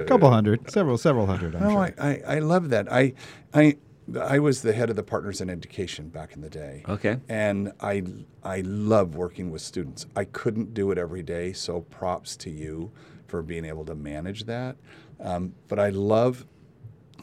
A 0.01 0.05
couple 0.07 0.31
hundred. 0.31 0.71
Several. 0.71 0.99
Several 0.99 1.27
hundred. 1.27 1.55
I'm 1.57 1.63
No, 1.63 1.71
sure. 1.71 1.95
I, 1.99 2.09
I, 2.09 2.23
I 2.27 2.39
love 2.41 2.71
that. 2.71 2.93
I, 2.93 3.15
I, 3.55 3.77
I 4.19 4.39
was 4.39 4.63
the 4.63 4.73
head 4.73 4.91
of 4.91 4.97
the 4.97 5.03
Partners 5.03 5.41
in 5.41 5.51
Education 5.51 6.09
back 6.09 6.35
in 6.35 6.41
the 6.41 6.51
day. 6.51 6.85
Okay. 6.89 7.19
And 7.29 7.73
I, 7.81 8.03
I 8.43 8.61
love 8.63 9.15
working 9.15 9.51
with 9.51 9.63
students. 9.63 10.07
I 10.17 10.25
couldn't 10.25 10.75
do 10.75 10.91
it 10.91 10.99
every 10.99 11.23
day, 11.23 11.53
so 11.53 11.83
props 11.83 12.37
to 12.39 12.51
you 12.51 12.91
for 13.27 13.43
being 13.43 13.65
able 13.65 13.85
to 13.85 13.95
manage 13.95 14.45
that. 14.45 14.77
Um, 15.21 15.55
but 15.69 15.79
I 15.79 15.91
love 15.91 16.47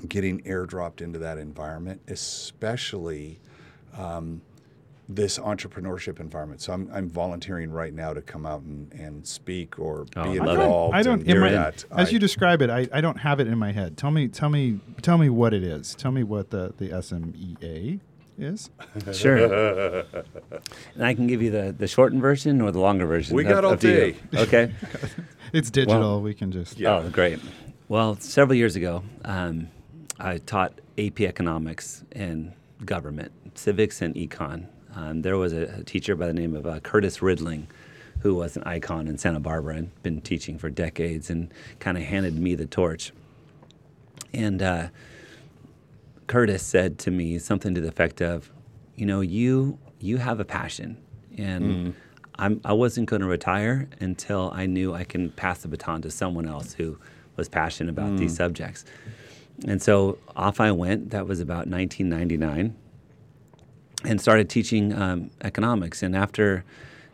getting 0.07 0.41
airdropped 0.43 1.01
into 1.01 1.19
that 1.19 1.37
environment, 1.37 2.01
especially 2.07 3.39
um, 3.97 4.41
this 5.09 5.39
entrepreneurship 5.39 6.19
environment. 6.19 6.59
So 6.61 6.73
I'm, 6.73 6.89
I'm 6.93 7.09
volunteering 7.09 7.71
right 7.71 7.93
now 7.93 8.13
to 8.13 8.21
come 8.21 8.45
out 8.45 8.61
and, 8.63 8.91
and 8.93 9.25
speak 9.25 9.79
or 9.79 10.05
Oh, 10.17 10.23
be 10.33 10.39
I 10.39 10.43
love 10.43 10.57
it. 10.59 10.61
involved. 10.63 10.95
I 10.95 11.01
don't. 11.03 11.19
and 11.21 11.29
in 11.29 11.35
do 11.35 11.41
my- 11.41 11.51
that. 11.51 11.85
as 11.91 12.09
I- 12.09 12.11
you 12.11 12.19
describe 12.19 12.61
it, 12.61 12.69
I, 12.69 12.87
I 12.91 12.99
don't 13.01 13.17
have 13.19 13.39
it 13.39 13.47
in 13.47 13.57
my 13.57 13.71
head. 13.71 13.97
Tell 13.97 14.11
me. 14.11 14.27
Tell 14.27 14.49
me. 14.49 14.79
Tell 15.01 15.17
me 15.17 15.29
what 15.29 15.53
it 15.53 15.63
is. 15.63 15.95
Tell 15.95 16.11
me 16.11 16.23
what 16.23 16.49
the 16.49 16.73
the 16.77 16.89
SMEA 16.89 17.99
is. 18.37 18.69
Sure. 19.13 20.03
and 20.95 21.03
I 21.03 21.13
can 21.13 21.25
give 21.27 21.41
you 21.41 21.49
the, 21.51 21.73
the 21.77 21.87
shortened 21.87 22.21
version 22.21 22.61
or 22.61 22.71
the 22.71 22.79
longer 22.79 23.05
version. 23.07 23.35
We 23.35 23.45
Up- 23.45 23.49
got 23.51 23.65
all 23.65 23.73
up 23.73 23.79
to 23.81 23.89
you. 23.89 23.95
day. 24.13 24.15
Okay. 24.43 24.73
It's 25.53 25.71
digital. 25.71 26.21
we 26.21 26.33
can 26.33 26.51
just. 26.51 26.77
Yeah. 26.77 26.97
Oh, 26.97 27.09
great. 27.09 27.39
Well, 27.87 28.17
several 28.19 28.55
years 28.57 28.75
ago, 28.75 29.01
um, 29.23 29.69
I 30.19 30.39
taught 30.39 30.73
AP 30.97 31.21
economics 31.21 32.03
and 32.11 32.51
government, 32.83 33.31
civics 33.55 34.01
and 34.01 34.13
econ. 34.15 34.65
Um, 34.97 35.21
there 35.21 35.37
was 35.37 35.53
a, 35.53 35.83
teacher 35.83 36.15
by 36.15 36.25
the 36.25 36.33
name 36.33 36.55
of 36.55 36.65
uh, 36.65 36.79
Curtis 36.79 37.19
Ridling, 37.19 37.67
who 38.21 38.33
was 38.33 38.57
an 38.57 38.63
icon 38.63 39.07
in 39.07 39.17
Santa 39.19 39.39
Barbara 39.39 39.75
and 39.75 40.03
been 40.03 40.21
teaching 40.21 40.57
for 40.57 40.71
decades, 40.71 41.29
and 41.29 41.53
kind 41.79 41.97
of 41.97 42.03
handed 42.03 42.37
me 42.37 42.55
the 42.55 42.65
torch. 42.65 43.13
And 44.33 44.61
uh, 44.61 44.87
Curtis 46.25 46.63
said 46.63 46.97
to 46.99 47.11
me 47.11 47.37
something 47.37 47.75
to 47.75 47.81
the 47.81 47.87
effect 47.87 48.21
of, 48.21 48.49
"You 48.95 49.05
know, 49.05 49.21
you 49.21 49.77
you 49.99 50.17
have 50.17 50.39
a 50.39 50.45
passion, 50.45 50.97
and 51.37 51.93
I'm, 52.39 52.59
I 52.65 52.73
wasn't 52.73 53.07
going 53.07 53.21
to 53.21 53.27
retire 53.27 53.87
until 53.99 54.51
I 54.53 54.65
knew 54.65 54.93
I 54.93 55.03
can 55.03 55.29
pass 55.31 55.59
the 55.59 55.67
baton 55.67 56.01
to 56.03 56.11
someone 56.11 56.47
else 56.47 56.73
who 56.73 56.97
was 57.35 57.47
passionate 57.47 57.91
about 57.91 58.17
these 58.17 58.35
subjects. 58.35 58.83
And 59.67 59.81
so 59.81 60.17
off 60.35 60.59
I 60.59 60.71
went. 60.71 61.11
That 61.11 61.27
was 61.27 61.39
about 61.39 61.67
1999, 61.67 62.75
and 64.03 64.21
started 64.21 64.49
teaching 64.49 64.93
um, 64.93 65.29
economics. 65.41 66.03
And 66.03 66.15
after 66.15 66.63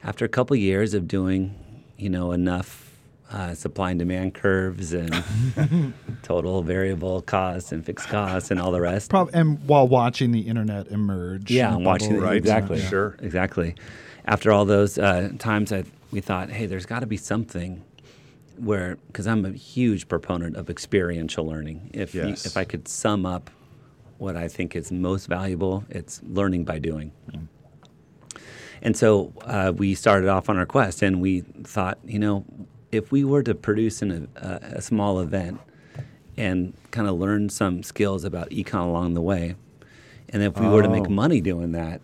after 0.04 0.26
a 0.26 0.30
couple 0.30 0.56
years 0.56 0.94
of 0.94 1.08
doing, 1.08 1.56
you 1.98 2.10
know, 2.10 2.32
enough 2.34 2.92
uh, 3.32 3.56
supply 3.56 3.90
and 3.92 4.00
demand 4.00 4.34
curves 4.34 4.94
and 4.94 5.24
total 6.24 6.62
variable 6.62 7.22
costs 7.22 7.72
and 7.72 7.84
fixed 7.86 8.08
costs 8.10 8.52
and 8.52 8.60
all 8.60 8.72
the 8.72 8.82
rest. 8.82 9.12
And 9.34 9.60
while 9.66 9.88
watching 9.88 10.32
the 10.32 10.42
internet 10.42 10.88
emerge. 10.90 11.50
Yeah, 11.50 11.74
and 11.74 11.86
watching 11.86 12.10
bubble, 12.10 12.24
it 12.24 12.28
Right, 12.28 12.38
exactly. 12.38 12.80
sure. 12.82 13.16
exactly. 13.22 13.76
After 14.26 14.52
all 14.52 14.66
those 14.66 14.98
uh, 15.00 15.32
times, 15.40 15.72
I, 15.74 15.84
we 16.12 16.22
thought, 16.22 16.50
hey, 16.50 16.66
there's 16.68 16.86
got 16.86 17.00
to 17.00 17.08
be 17.08 17.18
something 17.18 17.82
where, 18.58 18.98
because 19.08 19.26
I'm 19.26 19.46
a 19.46 19.52
huge 19.52 20.08
proponent 20.08 20.56
of 20.56 20.70
experiential 20.70 21.46
learning. 21.48 21.90
If 21.94 22.14
you, 22.14 22.28
Yes. 22.28 22.46
if 22.46 22.56
I 22.56 22.66
could 22.66 22.88
sum 22.88 23.26
up 23.26 23.50
what 24.24 24.38
I 24.38 24.48
think 24.48 24.76
is 24.76 24.92
most 24.92 25.28
valuable, 25.28 25.84
it's 25.90 26.22
learning 26.24 26.64
by 26.64 26.80
doing. 26.80 27.12
And 28.82 28.98
so 28.98 29.32
uh, 29.44 29.72
we 29.76 29.96
started 29.96 30.30
off 30.30 30.50
on 30.50 30.58
our 30.58 30.66
quest, 30.66 31.02
and 31.02 31.22
we 31.22 31.42
thought, 31.64 31.98
you 32.06 32.20
know, 32.20 32.46
if 32.92 33.12
we 33.12 33.24
were 33.24 33.44
to 33.44 33.54
produce 33.56 34.02
an, 34.02 34.28
a, 34.36 34.78
a 34.78 34.82
small 34.82 35.20
event 35.20 35.60
and 36.38 36.74
kind 36.92 37.08
of 37.08 37.16
learn 37.20 37.50
some 37.50 37.84
skills 37.84 38.24
about 38.24 38.50
econ 38.50 38.86
along 38.86 39.14
the 39.14 39.22
way, 39.22 39.56
and 40.30 40.42
if 40.42 40.58
we 40.60 40.68
were 40.68 40.82
to 40.82 40.90
make 40.90 41.06
Oh. 41.08 41.10
money 41.10 41.42
doing 41.42 41.74
that, 41.74 42.02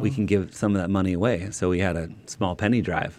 we 0.00 0.10
can 0.10 0.26
give 0.26 0.54
some 0.54 0.74
of 0.76 0.80
that 0.82 0.90
money 0.90 1.12
away. 1.14 1.50
So 1.50 1.70
we 1.70 1.80
had 1.80 1.96
a 1.96 2.08
small 2.26 2.54
penny 2.54 2.80
drive, 2.80 3.18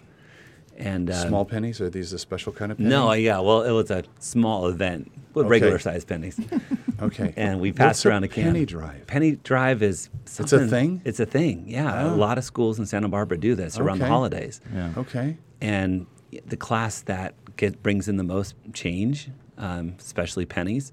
and 0.76 1.10
uh, 1.10 1.26
Small 1.28 1.44
pennies? 1.44 1.80
Are 1.80 1.90
these 1.90 2.12
a 2.12 2.18
special 2.18 2.52
kind 2.52 2.70
of 2.72 2.78
penny? 2.78 2.90
No, 2.90 3.12
yeah, 3.12 3.38
well, 3.40 3.62
it 3.62 3.70
was 3.72 3.90
a 3.90 4.04
small 4.18 4.68
event 4.68 5.10
with 5.34 5.46
Okay. 5.46 5.50
regular 5.50 5.78
sized 5.78 6.06
pennies, 6.08 6.38
Okay. 7.02 7.32
and 7.36 7.60
we 7.60 7.70
What's 7.70 7.78
passed 7.78 8.04
a 8.04 8.08
around 8.08 8.24
a 8.24 8.28
can. 8.28 8.44
penny 8.44 8.64
drive. 8.66 9.06
Penny 9.06 9.32
drive 9.36 9.82
is 9.82 10.08
something. 10.24 10.44
It's 10.44 10.52
a 10.52 10.68
thing? 10.68 11.02
It's 11.04 11.20
a 11.20 11.26
thing. 11.26 11.64
Yeah, 11.68 12.04
Oh. 12.04 12.14
a 12.14 12.16
lot 12.16 12.38
of 12.38 12.44
schools 12.44 12.78
in 12.78 12.86
Santa 12.86 13.08
Barbara 13.08 13.38
do 13.38 13.54
this 13.54 13.78
around 13.78 13.98
the 13.98 14.06
holidays 14.06 14.60
Yeah. 14.74 14.92
Okay. 14.96 15.36
and 15.60 16.06
the 16.46 16.56
class 16.56 17.00
that 17.02 17.34
get 17.56 17.82
brings 17.82 18.08
in 18.08 18.16
the 18.16 18.24
most 18.24 18.54
change, 18.74 19.30
um, 19.58 19.94
especially 19.98 20.44
pennies, 20.46 20.92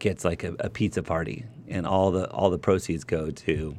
gets 0.00 0.24
like 0.24 0.42
a, 0.44 0.54
a 0.60 0.70
pizza 0.70 1.02
party, 1.02 1.44
and 1.68 1.86
all 1.86 2.10
the 2.10 2.28
all 2.30 2.50
the 2.50 2.58
proceeds 2.58 3.04
go 3.04 3.30
to 3.30 3.76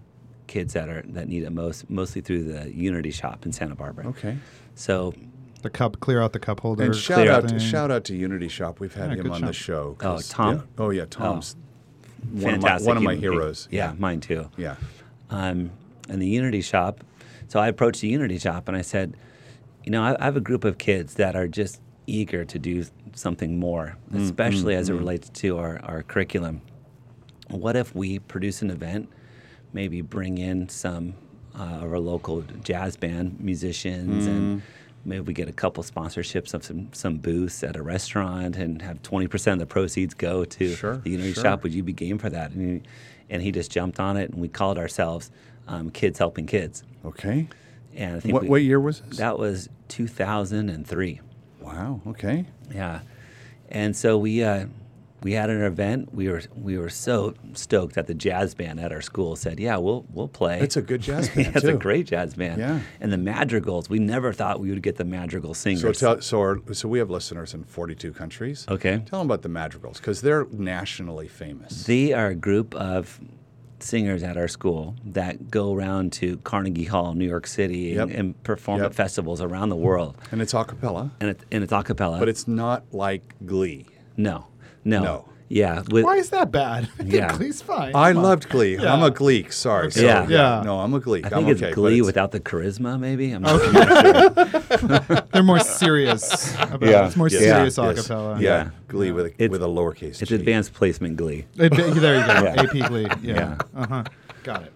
kids 0.48 0.74
that 0.74 0.88
are 0.90 1.02
that 1.10 1.28
need 1.28 1.44
it 1.44 1.52
most, 1.52 1.90
mostly 1.90 2.22
through 2.22 2.44
the 2.44 2.70
Unity 2.74 3.12
Shoppe 3.12 3.46
in 3.46 3.52
Santa 3.52 3.76
Barbara. 3.76 4.08
Okay. 4.08 4.38
So, 4.76 5.14
The 5.62 5.70
cup, 5.70 6.00
clear 6.00 6.22
out 6.22 6.34
the 6.34 6.40
cup 6.40 6.60
holder. 6.62 6.86
And 6.86 6.96
shout 6.96 7.28
out, 7.28 7.50
thing. 7.50 7.60
shout 7.60 7.92
out 7.92 8.04
to 8.06 8.16
Unity 8.16 8.48
Shoppe. 8.48 8.80
We've 8.80 8.94
had 8.94 9.12
Yeah, 9.12 9.18
him 9.18 9.24
good 9.24 9.32
on 9.34 9.42
the 9.42 9.54
show. 9.54 9.90
Oh, 9.92 9.96
'cause- 9.96 10.30
Tom? 10.30 10.56
yeah. 10.56 10.62
Oh 10.84 10.90
yeah, 10.90 11.06
Tom's 11.10 11.56
one 12.32 12.36
of 12.56 12.62
my, 12.62 12.68
fantastic. 12.68 12.88
one 12.88 12.98
of 12.98 13.04
my 13.04 13.14
human 13.14 13.22
being. 13.30 13.34
heroes. 13.42 13.68
Yeah, 13.72 13.94
mine 13.98 14.20
too. 14.22 14.50
Yeah. 14.58 14.76
um, 15.30 15.72
in 16.10 16.20
the 16.20 16.28
Unity 16.28 16.62
shoppe. 16.62 17.04
So 17.48 17.60
I 17.60 17.68
approached 17.70 18.02
the 18.02 18.08
Unity 18.10 18.38
shoppe 18.38 18.68
and 18.68 18.76
I 18.76 18.82
said, 18.82 19.16
you 19.86 19.92
know, 19.92 20.04
I, 20.04 20.16
I 20.20 20.26
have 20.26 20.36
a 20.36 20.42
group 20.42 20.64
of 20.66 20.78
kids 20.78 21.14
that 21.16 21.36
are 21.36 21.48
just 21.48 21.80
eager 22.08 22.44
to 22.44 22.60
do 22.60 22.84
something 23.14 23.58
more, 23.60 23.98
Mm, 24.12 24.24
especially 24.24 24.76
as 24.76 24.90
it 24.90 24.94
relates 24.94 25.30
to 25.30 25.58
our, 25.58 25.80
our 25.84 26.04
curriculum. 26.04 26.62
What 27.50 27.76
if 27.76 27.94
we 27.96 28.20
produce 28.20 28.62
an 28.62 28.72
event, 28.72 29.10
maybe 29.74 30.02
bring 30.02 30.38
in 30.38 30.68
some 30.70 31.14
uh, 31.58 31.64
of 31.82 31.92
our 31.92 32.00
local 32.00 32.44
jazz 32.64 32.96
band 32.98 33.40
musicians 33.40 34.26
Mm. 34.26 34.30
and 34.30 34.62
maybe 35.06 35.22
we 35.22 35.34
get 35.34 35.48
a 35.50 35.54
couple 35.54 35.84
sponsorships 35.84 36.54
of 36.54 36.64
some, 36.64 36.90
some 36.94 37.18
booths 37.18 37.64
at 37.64 37.76
a 37.76 37.82
restaurant 37.82 38.56
and 38.58 38.82
have 38.82 39.02
20% 39.02 39.54
of 39.54 39.60
the 39.60 39.66
proceeds 39.66 40.14
go 40.14 40.46
to 40.46 40.76
Sure, 40.76 40.98
the 40.98 41.10
Unity 41.10 41.34
sure. 41.34 41.44
shop. 41.44 41.64
Would 41.64 41.74
you 41.74 41.84
be 41.84 41.94
game 41.94 42.18
for 42.18 42.30
that? 42.30 42.52
And 42.52 42.82
he, 42.82 42.90
and 43.30 43.42
he 43.42 43.52
just 43.52 43.72
jumped 43.72 44.00
on 44.00 44.18
it 44.18 44.30
and 44.32 44.40
we 44.42 44.48
called 44.48 44.78
ourselves 44.78 45.32
um, 45.68 45.90
Kids 45.90 46.20
Helping 46.20 46.46
Kids. 46.46 46.84
Okay. 47.06 47.48
And 47.96 48.16
I 48.18 48.20
think 48.20 48.34
What, 48.34 48.44
we, 48.44 48.50
what 48.50 48.62
year 48.64 48.80
was 48.80 49.02
this? 49.02 49.18
that 49.18 49.38
was 49.40 49.70
2003. 49.90 51.22
Wow. 51.62 52.02
Okay. 52.08 52.46
Yeah, 52.74 53.02
and 53.70 53.96
so 53.96 54.18
we 54.18 54.44
uh, 54.44 54.66
we 55.24 55.34
had 55.34 55.50
an 55.50 55.62
event. 55.62 56.14
We 56.14 56.30
were 56.30 56.42
we 56.56 56.78
were 56.78 56.90
so 56.90 57.34
stoked 57.54 57.96
that 57.96 58.08
the 58.08 58.14
jazz 58.14 58.56
band 58.56 58.80
at 58.80 58.92
our 58.92 59.02
school 59.02 59.36
said, 59.36 59.60
"Yeah, 59.60 59.78
we'll 59.78 60.06
we'll 60.10 60.28
play." 60.28 60.60
It's 60.62 60.78
a 60.78 60.82
good 60.82 61.02
jazz 61.02 61.30
band 61.36 61.56
it's 61.56 61.66
a 61.66 61.74
great 61.74 62.08
jazz 62.08 62.34
band. 62.34 62.60
Yeah. 62.60 62.80
And 63.00 63.12
the 63.14 63.18
madrigals, 63.18 63.90
we 63.90 64.00
never 64.00 64.34
thought 64.34 64.60
we 64.60 64.70
would 64.70 64.82
get 64.82 64.96
the 64.98 65.06
madrigal 65.06 65.54
singers. 65.54 66.00
So 66.00 66.14
tell 66.16 66.22
so 66.22 66.40
our, 66.40 66.60
so 66.74 66.88
we 66.88 67.00
have 67.00 67.10
listeners 67.10 67.54
in 67.54 67.64
42 67.66 68.14
countries. 68.14 68.66
Okay. 68.70 69.02
Tell 69.06 69.20
them 69.20 69.28
about 69.28 69.42
the 69.44 69.50
Madrigals 69.50 69.98
because 69.98 70.22
they're 70.22 70.46
nationally 70.52 71.28
famous. 71.28 71.84
They 71.86 72.14
are 72.14 72.28
a 72.28 72.36
group 72.36 72.74
of 72.76 73.20
singers 73.80 74.22
at 74.22 74.38
our 74.38 74.48
school 74.48 74.96
that 75.04 75.50
go 75.50 75.74
around 75.74 76.14
to 76.14 76.38
Carnegie 76.38 76.84
Hall, 76.86 77.14
New 77.16 77.26
York 77.28 77.48
City, 77.48 77.98
and, 77.98 78.10
Yep. 78.12 78.20
and 78.20 78.44
perform 78.44 78.80
Yep. 78.82 78.92
at 78.92 78.96
festivals 78.96 79.42
around 79.42 79.70
the 79.70 79.76
world. 79.76 80.16
and 80.32 80.40
it's 80.42 80.54
a 80.54 80.64
cappella, 80.64 81.12
And, 81.20 81.32
it, 81.32 81.40
and 81.52 81.64
it's 81.64 81.74
a 81.74 81.82
cappella. 81.82 82.20
but 82.20 82.30
it's 82.30 82.48
not 82.48 82.84
like 82.92 83.24
Glee. 83.46 83.88
no, 84.16 84.46
no, 84.84 85.04
No. 85.04 85.26
Yeah, 85.54 85.84
with, 85.92 86.06
Why 86.06 86.16
is 86.16 86.30
that 86.30 86.50
bad? 86.50 86.86
I 87.00 87.04
think 87.04 87.12
Yeah. 87.12 87.36
Glee's 87.38 87.62
fine. 87.62 87.94
I 87.94 88.12
Come 88.14 88.20
on. 88.20 88.24
loved 88.24 88.48
Glee. 88.48 88.78
Yeah. 88.78 88.94
I'm 88.94 89.04
a 89.04 89.12
Gleek. 89.12 89.52
Sorry. 89.52 89.92
So, 89.92 90.00
Yeah. 90.02 90.26
Yeah. 90.30 90.62
No, 90.64 90.80
I'm 90.80 90.94
a 90.94 91.00
Gleek. 91.02 91.26
I 91.26 91.36
I'm 91.36 91.44
think 91.44 91.50
it's 91.50 91.62
okay, 91.62 91.74
Glee 91.74 91.96
it's- 91.96 92.06
without 92.06 92.32
the 92.32 92.40
charisma, 92.40 92.98
maybe. 92.98 93.34
I'm 93.34 93.42
not, 93.42 93.60
I'm 93.62 95.10
sure. 95.10 95.22
They're 95.34 95.44
more 95.44 95.60
serious. 95.60 96.54
About 96.56 96.82
Yeah. 96.82 97.04
it. 97.04 97.08
It's 97.08 97.16
more 97.18 97.28
Yes. 97.28 97.42
serious 97.42 97.78
Yes. 97.78 98.08
acapella. 98.08 98.40
Yeah. 98.40 98.48
Yeah. 98.64 98.70
Glee 98.88 99.12
with 99.12 99.26
a, 99.26 99.30
It's- 99.32 99.50
with 99.50 99.62
a 99.62 99.66
lowercase 99.68 100.22
It's 100.22 100.30
g. 100.30 100.36
advanced 100.36 100.74
placement 100.74 101.18
Glee. 101.18 101.46
It- 101.58 101.74
there 101.74 101.88
you 101.90 102.26
go. 102.26 102.44
Yeah. 102.44 102.62
AP 102.62 102.88
Glee. 102.88 103.08
Yeah. 103.22 103.34
Yeah. 103.34 103.58
Uh 103.76 103.88
huh. 103.88 104.04
Got 104.44 104.64
it. 104.64 104.74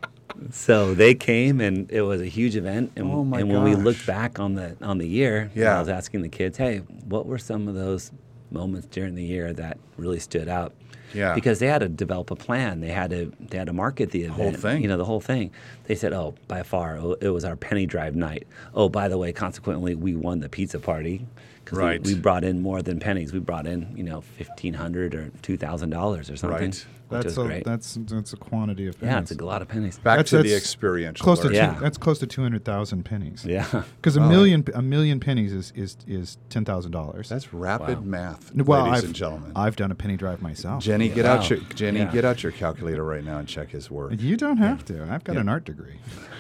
So 0.52 0.94
they 0.94 1.16
came 1.16 1.62
and 1.62 1.90
it 1.90 2.02
was 2.02 2.20
a 2.20 2.26
huge 2.28 2.58
event. 2.58 2.92
And, 2.98 3.10
Oh 3.10 3.24
my 3.24 3.40
and 3.40 3.50
when 3.50 3.64
we 3.64 3.76
looked 3.76 4.06
back 4.06 4.40
on 4.42 4.56
the 4.56 4.76
on 4.82 4.98
the 4.98 5.08
year, 5.08 5.50
Yeah. 5.56 5.78
I 5.78 5.80
was 5.80 5.88
asking 5.88 6.22
the 6.24 6.28
kids, 6.30 6.58
"Hey, 6.58 6.80
what 7.08 7.26
were 7.26 7.38
some 7.38 7.70
of 7.70 7.76
those 7.76 8.12
moments 8.56 8.88
during 8.88 9.14
the 9.16 9.24
year 9.24 9.54
that 9.54 9.78
really 9.98 10.20
stood 10.20 10.48
out?" 10.50 10.74
Yeah. 11.14 11.34
Because 11.36 11.60
they 11.60 11.68
had 11.68 11.80
to 11.80 11.88
develop 11.88 12.32
a 12.32 12.36
plan. 12.36 12.82
They 12.82 12.90
had 12.90 13.10
to 13.12 13.32
they 13.40 13.58
had 13.58 13.68
to 13.68 13.74
market 13.74 14.12
the 14.12 14.24
event. 14.24 14.34
whole 14.42 14.52
thing. 14.54 14.82
You 14.82 14.88
know, 14.88 14.98
the 14.98 15.06
whole 15.06 15.22
thing. 15.22 15.52
They 15.86 15.96
said, 15.96 16.12
"Oh, 16.14 16.34
by 16.48 16.64
far, 16.64 16.98
oh, 16.98 17.16
it 17.22 17.30
was 17.30 17.46
our 17.46 17.56
penny 17.56 17.86
drive 17.86 18.16
night." 18.16 18.48
Oh, 18.74 18.90
by 18.90 19.08
the 19.08 19.18
way, 19.18 19.32
consequently, 19.32 19.94
we 19.96 20.16
won 20.16 20.40
the 20.40 20.50
pizza 20.50 20.80
party. 20.80 21.26
'cause 21.66 21.80
Right. 21.80 22.04
We, 22.04 22.14
we 22.16 22.20
brought 22.20 22.44
in 22.44 22.62
more 22.62 22.82
than 22.82 23.00
pennies. 23.00 23.34
We 23.34 23.40
brought 23.40 23.66
in, 23.66 23.88
you 23.96 24.04
know, 24.04 24.22
fifteen 24.22 24.74
hundred 24.74 25.16
or 25.16 25.32
two 25.42 25.58
thousand 25.58 25.90
dollars 25.92 26.30
or 26.30 26.36
something. 26.36 26.72
Right. 26.72 26.86
Which 27.08 27.22
That's 27.24 27.38
a, 27.38 27.44
great. 27.44 27.64
that's 27.64 28.00
that's 28.02 28.34
a 28.34 28.38
quantity 28.38 28.88
of 28.88 29.00
pennies. 29.00 29.14
yeah, 29.14 29.20
it's 29.20 29.32
a 29.32 29.46
lot 29.46 29.62
of 29.62 29.68
pennies. 29.68 29.98
Back 30.00 30.18
That's- 30.18 30.30
to 30.32 30.42
the 30.42 30.56
experiential. 30.56 31.24
close 31.24 31.40
to 31.42 31.50
learning. 31.50 31.76
two, 31.76 31.80
that's 31.82 31.98
close 32.00 32.18
to 32.20 32.26
two 32.28 32.42
hundred 32.42 32.66
thousand 32.66 33.04
pennies. 33.04 33.46
Yeah. 33.48 33.84
Because 33.98 34.18
a 34.18 34.22
Wow. 34.22 34.30
million 34.30 34.66
a 34.74 34.82
million 34.82 35.20
pennies 35.20 35.54
is 35.54 35.72
is 35.76 35.98
is 36.08 36.38
ten 36.50 36.66
thousand 36.66 36.92
dollars. 36.94 37.30
That's 37.30 37.54
rapid 37.54 38.00
Wow. 38.00 38.04
math, 38.06 38.52
well, 38.56 38.86
ladies 38.86 38.98
I've, 39.00 39.04
and 39.06 39.14
gentlemen. 39.16 39.52
I've 39.56 39.76
done 39.76 39.92
a 39.92 39.96
penny 39.96 40.18
drive 40.18 40.42
myself. 40.42 40.82
Jenny, 40.84 41.10
get 41.10 41.26
Wow. 41.26 41.36
out 41.36 41.50
your 41.50 41.60
Jenny, 41.76 42.00
Yeah. 42.00 42.12
get 42.12 42.26
out 42.26 42.42
your 42.42 42.52
calculator 42.52 43.04
right 43.04 43.24
now 43.24 43.38
and 43.38 43.48
check 43.48 43.70
his 43.70 43.92
work. 43.92 44.14
you 44.20 44.36
don't 44.36 44.58
have 44.58 44.84
to. 44.86 45.04
I've 45.04 45.24
got 45.24 45.34
Yeah. 45.36 45.42
an 45.42 45.50
art 45.50 45.66
degree. 45.66 46.00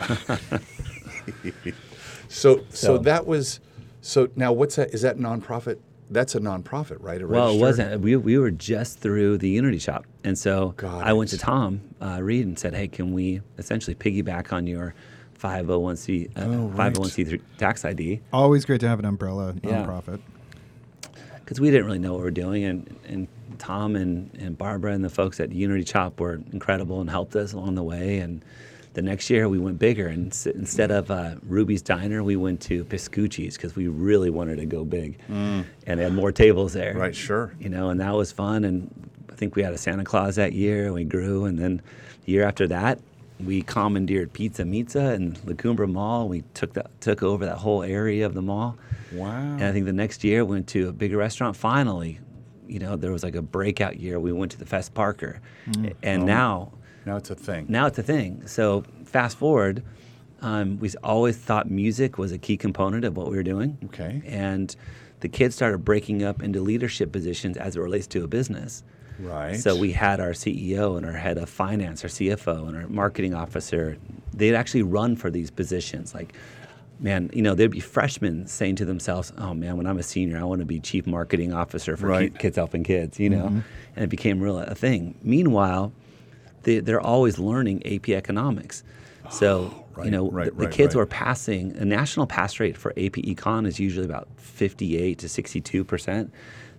So, 2.27 2.57
so, 2.57 2.63
So- 2.69 2.97
that 2.99 3.25
was, 3.27 3.59
so 4.01 4.29
now 4.35 4.51
what's 4.51 4.75
that? 4.77 4.93
Is 4.93 5.01
that 5.03 5.17
nonprofit? 5.17 5.77
That's 6.09 6.35
a 6.35 6.39
nonprofit, 6.39 6.97
right? 6.99 7.21
A 7.21 7.27
Well, 7.27 7.55
it 7.55 7.59
wasn't. 7.59 8.01
We, 8.01 8.15
we 8.15 8.37
were 8.37 8.51
just 8.51 8.99
through 8.99 9.39
the 9.39 9.49
Unity 9.49 9.79
shoppe. 9.79 10.05
And 10.23 10.37
so 10.37 10.69
Got 10.77 11.03
I 11.05 11.13
went 11.13 11.31
to 11.31 11.37
Tom 11.37 11.81
uh, 12.01 12.19
Reed 12.21 12.45
and 12.45 12.57
said, 12.59 12.75
hey, 12.75 12.87
can 12.87 13.11
we 13.13 13.41
essentially 13.57 13.95
piggyback 13.95 14.53
on 14.53 14.67
your 14.67 14.93
501c, 15.39 16.27
uh, 16.37 16.41
Oh, 16.41 16.67
right. 16.67 16.93
501c3 16.93 17.41
tax 17.57 17.85
ID? 17.85 18.21
Always 18.31 18.65
great 18.65 18.81
to 18.81 18.87
have 18.87 18.99
an 18.99 19.05
umbrella 19.05 19.55
Yeah. 19.63 19.83
nonprofit. 19.85 20.19
Because 21.39 21.59
we 21.59 21.69
didn't 21.69 21.85
really 21.85 21.99
know 21.99 22.13
what 22.13 22.19
we 22.19 22.23
were 22.25 22.31
doing. 22.31 22.63
And, 22.63 22.95
and 23.07 23.27
Tom 23.59 23.95
and, 23.95 24.31
and 24.39 24.57
Barbara 24.57 24.93
and 24.93 25.03
the 25.03 25.09
folks 25.09 25.39
at 25.39 25.51
Unity 25.51 25.85
shoppe 25.85 26.19
were 26.19 26.39
incredible 26.51 27.01
and 27.01 27.09
helped 27.09 27.35
us 27.35 27.53
along 27.53 27.75
the 27.75 27.83
way. 27.83 28.17
And 28.19 28.43
the 28.95 29.01
next 29.01 29.29
year 29.29 29.47
we 29.47 29.59
went 29.59 29.77
bigger. 29.77 30.07
And 30.07 30.31
s- 30.31 30.47
instead 30.47 30.89
of 30.89 31.11
uh, 31.11 31.35
Ruby's 31.47 31.81
Diner, 31.81 32.23
we 32.23 32.35
went 32.35 32.61
to 32.61 32.83
Pascucci's 32.85 33.55
because 33.55 33.75
we 33.75 33.87
really 33.87 34.29
wanted 34.29 34.55
to 34.57 34.65
go 34.65 34.83
big. 34.83 35.19
And 35.29 35.65
they 35.85 36.03
had 36.03 36.13
more 36.13 36.31
tables 36.31 36.73
there. 36.73 36.95
Mm. 36.95 36.99
Right, 36.99 37.15
sure. 37.15 37.53
you 37.59 37.69
know, 37.69 37.89
and 37.89 37.99
that 37.99 38.13
was 38.15 38.31
fun. 38.31 38.63
And 38.63 38.89
I 39.29 39.35
think 39.35 39.55
we 39.55 39.61
had 39.63 39.73
a 39.73 39.77
Santa 39.77 40.03
Claus 40.03 40.35
that 40.37 40.53
year, 40.53 40.85
and 40.85 40.93
we 40.93 41.03
grew. 41.03 41.45
And 41.45 41.59
then 41.59 41.81
the 42.25 42.31
year 42.31 42.43
after 42.47 42.67
that, 42.67 42.99
we 43.43 43.61
commandeered 43.61 44.31
Pizza 44.31 44.63
Mizza 44.63 45.13
in 45.13 45.35
La 45.45 45.53
Cumbre 45.55 45.87
Mall. 45.87 46.29
We 46.29 46.43
took 46.53 46.73
that 46.73 46.89
took 47.01 47.21
over 47.21 47.45
that 47.45 47.57
whole 47.57 47.83
area 47.83 48.25
of 48.25 48.33
the 48.33 48.41
mall. 48.41 48.77
Wow. 49.11 49.29
And 49.29 49.63
I 49.63 49.71
think 49.73 49.85
the 49.85 49.93
next 49.93 50.23
year 50.23 50.45
went 50.45 50.67
to 50.69 50.87
a 50.87 50.93
bigger 50.93 51.17
restaurant. 51.17 51.57
Finally, 51.57 52.19
you 52.65 52.79
know, 52.79 52.95
there 52.95 53.11
was 53.11 53.23
like 53.23 53.35
a 53.35 53.41
breakout 53.41 53.99
year. 53.99 54.21
We 54.21 54.31
went 54.31 54.53
to 54.53 54.57
the 54.57 54.65
Fess 54.65 54.87
Parker, 54.89 55.41
and 56.01 56.25
now 56.25 56.71
now 57.05 57.15
it's 57.17 57.29
a 57.29 57.35
thing. 57.35 57.65
now 57.69 57.85
it's 57.87 57.97
a 57.99 58.03
thing. 58.03 58.45
So 58.47 58.83
fast 59.05 59.37
forward, 59.37 59.83
um, 60.41 60.79
we 60.79 60.89
always 61.03 61.37
thought 61.37 61.69
music 61.69 62.17
was 62.17 62.31
a 62.31 62.37
key 62.37 62.57
component 62.57 63.05
of 63.05 63.15
what 63.17 63.29
we 63.29 63.35
were 63.37 63.43
doing. 63.43 63.77
Okay. 63.85 64.21
And 64.25 64.75
the 65.21 65.29
kids 65.29 65.55
started 65.55 65.79
breaking 65.85 66.23
up 66.23 66.43
into 66.43 66.59
leadership 66.59 67.11
positions 67.11 67.57
as 67.57 67.75
it 67.75 67.79
relates 67.79 68.07
to 68.07 68.23
a 68.23 68.27
business. 68.27 68.83
Right. 69.17 69.55
So 69.57 69.75
we 69.77 69.93
had 69.93 70.19
our 70.19 70.31
CEO 70.31 70.97
and 70.97 71.05
our 71.05 71.13
head 71.13 71.37
of 71.37 71.49
finance, 71.49 72.03
our 72.03 72.09
CFO, 72.09 72.67
and 72.67 72.75
our 72.75 72.87
marketing 72.87 73.33
officer. 73.33 73.97
They'd 74.33 74.55
actually 74.55 74.83
run 74.83 75.15
for 75.15 75.29
these 75.31 75.49
positions. 75.49 76.13
Like, 76.13 76.33
man, 76.99 77.29
you 77.33 77.41
know, 77.41 77.55
there'd 77.55 77.71
be 77.71 77.79
freshmen 77.79 78.45
saying 78.45 78.75
to 78.75 78.85
themselves, 78.85 79.31
"Oh 79.37 79.53
man, 79.53 79.77
when 79.77 79.87
I'm 79.87 79.97
a 79.97 80.03
senior, 80.03 80.37
I 80.37 80.43
want 80.43 80.59
to 80.59 80.65
be 80.65 80.81
chief 80.81 81.07
marketing 81.07 81.53
officer 81.53 81.95
for 81.95 82.07
Right. 82.07 82.33
Ki- 82.33 82.39
Kids 82.39 82.57
Helping 82.57 82.83
Kids." 82.83 83.17
You 83.17 83.29
know, 83.29 83.45
and 83.95 84.03
it 84.03 84.09
became 84.09 84.41
real 84.41 84.57
a 84.59 84.75
thing. 84.75 85.15
Meanwhile, 85.23 85.93
they, 86.65 86.79
they're 86.79 87.01
always 87.01 87.39
learning 87.39 87.85
AP 87.87 88.09
economics. 88.09 88.83
So 89.31 89.85
right, 89.95 90.05
you 90.05 90.11
know, 90.11 90.29
right, 90.29 90.45
the, 90.45 90.51
the 90.51 90.65
right, 90.65 90.73
kids 90.73 90.95
were 90.95 91.05
passing. 91.05 91.75
A 91.77 91.85
national 91.85 92.27
pass 92.27 92.59
rate 92.59 92.77
for 92.77 92.91
AP 92.91 93.23
Econ 93.23 93.65
is 93.65 93.79
usually 93.79 94.05
about 94.05 94.27
58 94.37 95.17
to 95.19 95.29
62 95.29 95.83
percent. 95.83 96.33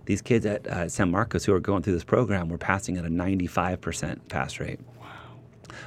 These 0.04 0.22
kids 0.22 0.46
at 0.46 0.66
uh, 0.66 0.88
San 0.88 1.10
Marcos 1.10 1.44
who 1.44 1.52
are 1.54 1.60
going 1.60 1.82
through 1.82 1.94
this 1.94 2.04
program 2.04 2.48
were 2.48 2.58
passing 2.58 2.96
at 2.96 3.04
a 3.04 3.10
95 3.10 3.80
percent 3.80 4.28
pass 4.28 4.60
rate. 4.60 4.78
Wow! 5.00 5.06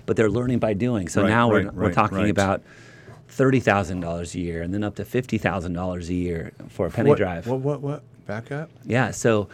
But 0.05 0.17
they're 0.17 0.29
learning 0.29 0.59
by 0.59 0.73
doing. 0.73 1.07
So 1.07 1.25
now 1.25 1.49
we're, 1.49 1.69
we're 1.71 1.93
talking 1.93 2.29
about 2.29 2.61
thirty 3.27 3.59
thousand 3.59 4.01
dollars 4.01 4.35
a 4.35 4.39
year, 4.39 4.61
and 4.61 4.73
then 4.73 4.83
up 4.83 4.95
to 4.95 5.05
fifty 5.05 5.37
thousand 5.37 5.73
dollars 5.73 6.09
a 6.09 6.13
year 6.13 6.51
for 6.69 6.87
a 6.87 6.89
penny 6.89 7.09
what, 7.09 7.17
drive. 7.17 7.47
What, 7.47 7.59
what, 7.59 7.81
what? 7.81 8.03
Back 8.25 8.51
up? 8.51 8.69
Yeah. 8.85 9.11
So 9.11 9.49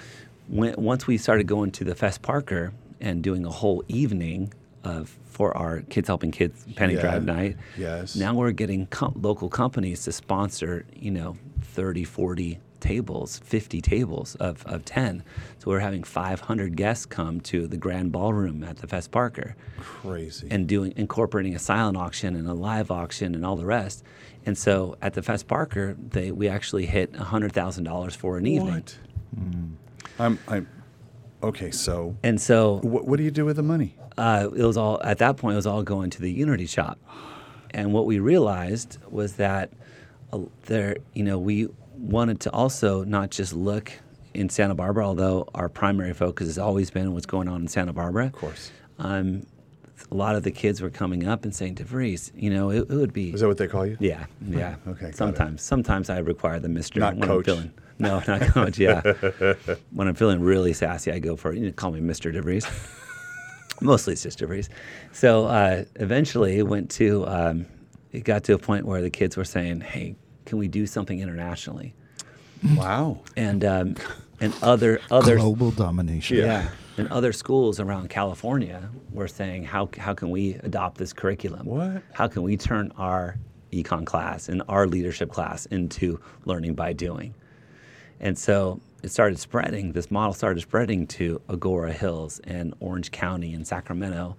when, 0.48 0.75
once 0.78 1.08
we 1.08 1.18
started 1.18 1.48
going 1.48 1.72
to 1.72 1.84
the 1.84 1.96
Fess 1.96 2.18
Parker 2.18 2.74
and 3.02 3.24
doing 3.24 3.46
a 3.46 3.50
whole 3.52 3.84
evening 3.88 4.54
of 4.84 5.18
for 5.25 5.56
our 5.58 5.82
Kids 5.82 6.08
Helping 6.08 6.32
Kids 6.32 6.64
Penny 6.75 6.94
Yeah. 6.94 7.02
Drive 7.02 7.25
night, 7.25 7.58
Yes. 7.78 8.16
now 8.16 8.34
we're 8.34 8.52
getting 8.52 8.86
com- 8.88 9.20
local 9.22 9.50
companies 9.50 10.04
to 10.06 10.12
sponsor, 10.12 10.86
you 10.96 11.12
know, 11.12 11.36
30, 11.62 12.04
40 12.04 12.60
tables, 12.80 13.40
50 13.40 13.82
tables 13.82 14.36
of, 14.36 14.64
of 14.68 14.86
10. 14.86 15.24
So 15.58 15.72
we're 15.72 15.80
having 15.80 16.04
500 16.04 16.78
guests 16.78 17.06
come 17.08 17.42
to 17.42 17.66
the 17.68 17.78
grand 17.78 18.12
ballroom 18.12 18.64
at 18.64 18.78
the 18.78 18.88
Fess 18.88 19.08
Parker 19.08 19.56
Crazy. 19.80 20.48
and 20.52 20.68
doing 20.68 20.94
incorporating 20.96 21.56
a 21.56 21.60
silent 21.60 21.98
auction 21.98 22.36
and 22.36 22.48
a 22.48 22.54
live 22.54 22.92
auction 22.92 23.34
and 23.34 23.44
all 23.44 23.56
the 23.56 23.66
rest. 23.66 24.04
And 24.46 24.56
so 24.56 24.96
at 25.02 25.16
the 25.16 25.24
Fess 25.24 25.42
Parker, 25.42 25.96
they 26.00 26.32
we 26.32 26.48
actually 26.48 26.86
hit 26.86 27.12
$100,000 27.14 28.16
for 28.16 28.38
an 28.38 28.46
evening. 28.46 28.74
what? 28.75 28.98
Mm. 29.40 29.72
I'm, 30.20 30.40
I'm, 30.48 30.68
okay, 31.50 31.72
so 31.72 32.16
And 32.24 32.40
so 32.42 32.80
what, 32.84 33.08
what 33.08 33.18
do 33.18 33.24
you 33.24 33.32
do 33.32 33.46
with 33.46 33.56
the 33.58 33.64
money? 33.64 33.96
uh, 34.18 34.48
it 34.56 34.64
was 34.64 34.78
all 34.78 35.02
at 35.04 35.18
that 35.20 35.36
point 35.38 35.54
it 35.54 35.62
was 35.64 35.68
all 35.68 35.84
going 35.84 36.10
to 36.12 36.22
the 36.22 36.32
unity 36.32 36.66
shoppe 36.66 36.98
and 37.72 37.92
what 37.94 38.06
we 38.06 38.18
realized 38.20 38.98
was 39.10 39.34
that 39.34 39.70
uh, 40.32 40.40
there 40.68 40.96
you 41.14 41.24
know 41.24 41.38
we 41.38 41.68
wanted 41.98 42.40
to 42.40 42.50
also 42.52 43.04
not 43.04 43.30
just 43.30 43.52
look 43.54 43.92
in 44.34 44.48
santa 44.50 44.74
barbara 44.75 45.06
although 45.06 45.48
our 45.54 45.68
primary 45.68 46.14
focus 46.14 46.48
has 46.48 46.58
always 46.58 46.90
been 46.92 47.14
what's 47.14 47.25
going 47.25 47.50
on 47.50 47.62
in 47.64 47.68
santa 47.68 47.92
barbara 47.92 48.28
of 48.28 48.32
course. 48.34 48.72
um, 49.00 49.46
a 50.12 50.16
lot 50.16 50.36
of 50.36 50.44
the 50.44 50.52
kids 50.52 50.82
were 50.82 50.90
coming 50.90 51.28
up 51.28 51.44
and 51.44 51.54
saying 51.54 51.75
devries 51.75 52.32
you 52.36 52.50
know 52.50 52.70
it, 52.70 52.90
it 52.90 52.96
would 52.96 53.12
be 53.14 53.32
Is 53.32 53.42
that 53.42 53.48
what 53.50 53.58
they 53.58 53.68
call 53.68 53.86
you? 53.86 53.98
yeah 54.00 54.25
yeah 54.48 54.75
Okay, 54.88 55.12
sometimes 55.12 55.62
sometimes 55.62 56.10
i 56.10 56.20
require 56.20 56.60
the 56.62 56.70
mister 56.70 57.00
Not 57.02 57.20
coach. 57.20 57.48
i'm 57.50 57.56
feeling 57.56 57.72
no 58.00 58.22
not 58.28 58.42
coach 58.42 58.78
yeah 58.78 59.02
when 59.92 60.08
i'm 60.08 60.16
feeling 60.16 60.42
really 60.42 60.74
sassy 60.74 61.12
i 61.12 61.20
go 61.20 61.36
for 61.36 61.54
you 61.54 61.66
know, 61.66 61.72
call 61.72 61.92
me 61.92 62.02
mr 62.02 62.34
devries 62.34 62.66
mostly 63.82 64.14
it's 64.14 64.24
just 64.24 64.40
DeVries. 64.40 64.70
So 65.12 65.46
uh, 65.46 65.86
eventually, 65.96 66.58
it 66.58 66.64
went 66.68 66.90
to 66.92 67.28
um, 67.28 67.66
it 68.12 68.24
got 68.24 68.44
to 68.46 68.54
a 68.54 68.58
point 68.58 68.86
where 68.86 69.02
the 69.02 69.10
kids 69.10 69.38
were 69.38 69.46
saying, 69.46 69.82
"Hey, 69.82 70.16
can 70.46 70.58
we 70.58 70.68
do 70.68 70.88
something 70.88 71.20
internationally?" 71.20 71.94
Wow. 72.75 73.22
And 73.36 73.64
um, 73.66 73.96
and 74.40 74.54
other 74.62 75.00
other 75.12 75.38
Global 75.38 75.72
domination. 75.72 76.38
yeah. 76.38 76.70
and 76.98 77.08
other 77.10 77.34
schools 77.34 77.79
around 77.79 78.10
California 78.10 78.90
were 79.12 79.27
saying, 79.27 79.64
"How 79.64 79.90
how 79.98 80.14
can 80.14 80.29
we 80.29 80.55
adopt 80.55 80.98
this 80.98 81.14
curriculum? 81.14 81.66
What? 81.66 82.03
How 82.14 82.27
can 82.27 82.44
we 82.44 82.58
turn 82.58 82.92
our 82.98 83.38
econ 83.72 84.05
class 84.05 84.48
and 84.48 84.64
our 84.70 84.88
leadership 84.88 85.31
class 85.31 85.66
into 85.68 86.20
learning 86.46 86.75
by 86.75 86.94
doing?" 86.94 87.34
And 88.20 88.38
so 88.38 88.80
it 89.04 89.10
started 89.12 89.40
spreading. 89.40 89.92
This 89.92 90.10
model 90.10 90.34
started 90.34 90.62
spreading 90.62 91.06
to 91.08 91.42
Agoura 91.50 91.92
Hills 91.92 92.40
and 92.46 92.74
Orange 92.80 93.12
County 93.12 93.54
and 93.54 93.66
Sacramento. 93.68 94.36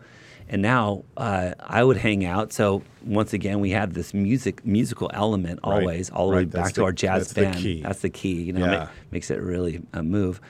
And 0.49 0.63
now 0.63 1.05
uh, 1.17 1.53
I 1.61 1.83
would 1.83 1.97
hang 1.97 2.25
out. 2.25 2.53
So 2.53 2.83
once 3.05 3.33
again, 3.33 3.59
we 3.61 3.71
had 3.71 3.95
this 3.95 4.15
music 4.15 4.65
musical 4.65 5.11
element 5.13 5.61
Right, 5.65 5.73
always, 5.81 6.09
all 6.11 6.29
the 6.31 6.37
way 6.37 6.43
right. 6.43 6.51
That's 6.51 6.69
back 6.69 6.75
to 6.75 6.81
the- 6.81 6.85
our 6.85 6.93
jazz 6.93 7.23
that's 7.23 7.33
the 7.35 7.43
band. 7.43 7.57
key. 7.59 7.83
That's 7.83 8.01
the 8.01 8.11
key. 8.11 8.43
You 8.43 8.53
know, 8.53 8.65
Yeah. 8.67 8.89
makes 9.11 9.31
it 9.31 9.41
really 9.41 9.83
uh, 9.93 10.03
move. 10.03 10.41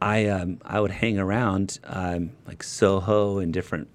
I 0.00 0.26
um, 0.26 0.58
I 0.64 0.78
would 0.80 0.92
hang 0.92 1.18
around 1.18 1.80
um, 1.84 2.30
like 2.46 2.62
Soho 2.62 3.38
and 3.38 3.52
different 3.52 3.88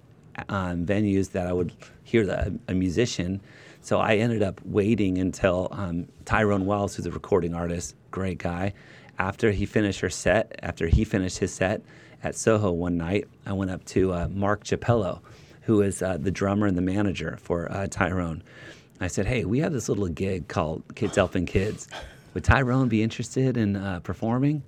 um, 0.50 0.84
venues 0.84 1.30
that 1.32 1.46
I 1.46 1.52
would 1.54 1.72
hear 2.02 2.26
the, 2.26 2.58
a 2.68 2.74
musician. 2.74 3.40
So 3.80 3.98
I 4.00 4.16
ended 4.16 4.42
up 4.42 4.60
waiting 4.64 5.16
until 5.18 5.68
um, 5.70 6.06
Tyrone 6.26 6.66
Wells, 6.66 6.96
who's 6.96 7.06
a 7.06 7.10
recording 7.10 7.54
artist, 7.54 7.94
great 8.14 8.38
guy, 8.38 8.72
after 9.18 9.50
he 9.50 9.66
finished 9.66 9.98
her 9.98 10.08
set, 10.08 10.56
after 10.62 10.86
he 10.86 11.02
finished 11.04 11.38
his 11.38 11.52
set 11.52 11.82
at 12.22 12.36
Soho 12.36 12.70
one 12.70 12.96
night, 12.96 13.26
I 13.44 13.52
went 13.52 13.72
up 13.72 13.84
to 13.86 14.12
uh, 14.12 14.28
Mark 14.30 14.62
Chappello, 14.62 15.20
who 15.62 15.82
is 15.82 16.00
uh, 16.00 16.16
the 16.16 16.30
drummer 16.30 16.68
and 16.68 16.76
the 16.76 16.82
manager 16.82 17.36
for 17.42 17.70
uh, 17.70 17.88
Tyrone. 17.90 18.44
I 19.00 19.08
said, 19.08 19.26
"Hey, 19.26 19.44
we 19.44 19.58
have 19.58 19.72
this 19.72 19.88
little 19.88 20.06
gig 20.06 20.46
called 20.46 20.84
Kids 20.94 21.16
Helping 21.16 21.44
Kids. 21.44 21.88
Would 22.34 22.44
Tyrone 22.44 22.88
be 22.88 23.02
interested 23.02 23.56
in 23.56 23.74
uh, 23.74 23.98
performing?" 23.98 24.62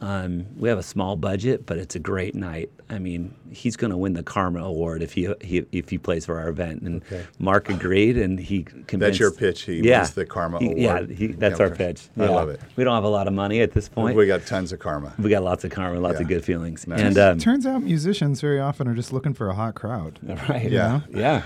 Um, 0.00 0.46
we 0.58 0.68
have 0.68 0.78
a 0.78 0.82
small 0.82 1.16
budget, 1.16 1.64
but 1.64 1.78
it's 1.78 1.94
a 1.94 1.98
great 1.98 2.34
night. 2.34 2.70
I 2.90 2.98
mean, 2.98 3.34
he's 3.50 3.76
going 3.76 3.90
to 3.90 3.96
win 3.96 4.12
the 4.12 4.22
Karma 4.22 4.62
Award 4.62 5.02
if 5.02 5.14
he, 5.14 5.32
he 5.40 5.64
if 5.72 5.88
he 5.88 5.96
plays 5.96 6.26
for 6.26 6.38
our 6.38 6.48
event. 6.48 6.82
And 6.82 7.02
Okay. 7.04 7.24
Mark 7.38 7.70
agreed, 7.70 8.18
and 8.18 8.38
he 8.38 8.62
convinced. 8.62 8.98
That's 9.00 9.18
your 9.18 9.30
pitch. 9.32 9.62
He 9.62 9.80
yeah, 9.80 10.00
wins 10.00 10.10
the 10.14 10.26
Karma 10.26 10.58
He- 10.60 10.82
Yeah, 10.82 11.04
he, 11.06 11.28
that's 11.28 11.58
Yeah, 11.58 11.66
our 11.66 11.72
okay. 11.72 11.86
pitch. 11.92 12.08
I 12.18 12.24
Yeah. 12.24 12.28
love 12.30 12.50
it. 12.50 12.60
We 12.76 12.84
don't 12.84 12.94
have 12.94 13.04
a 13.04 13.08
lot 13.08 13.26
of 13.26 13.32
money 13.32 13.60
at 13.62 13.72
this 13.72 13.88
point. 13.88 14.16
We 14.16 14.26
got 14.26 14.44
tons 14.46 14.70
of 14.72 14.78
karma. 14.80 15.14
We 15.18 15.30
got 15.30 15.42
lots 15.42 15.64
of 15.64 15.70
karma, 15.70 15.98
lots 15.98 16.20
of 16.20 16.28
good 16.28 16.44
feelings, 16.44 16.86
Nice. 16.86 17.00
and 17.00 17.18
um, 17.18 17.38
Turns 17.38 17.64
out 17.66 17.82
musicians 17.82 18.40
very 18.42 18.60
often 18.60 18.86
are 18.88 18.94
just 18.94 19.12
looking 19.14 19.32
for 19.34 19.48
a 19.48 19.54
hot 19.54 19.74
crowd. 19.74 20.18
right, 20.48 20.70
Yeah. 20.70 21.00
yeah. 21.10 21.42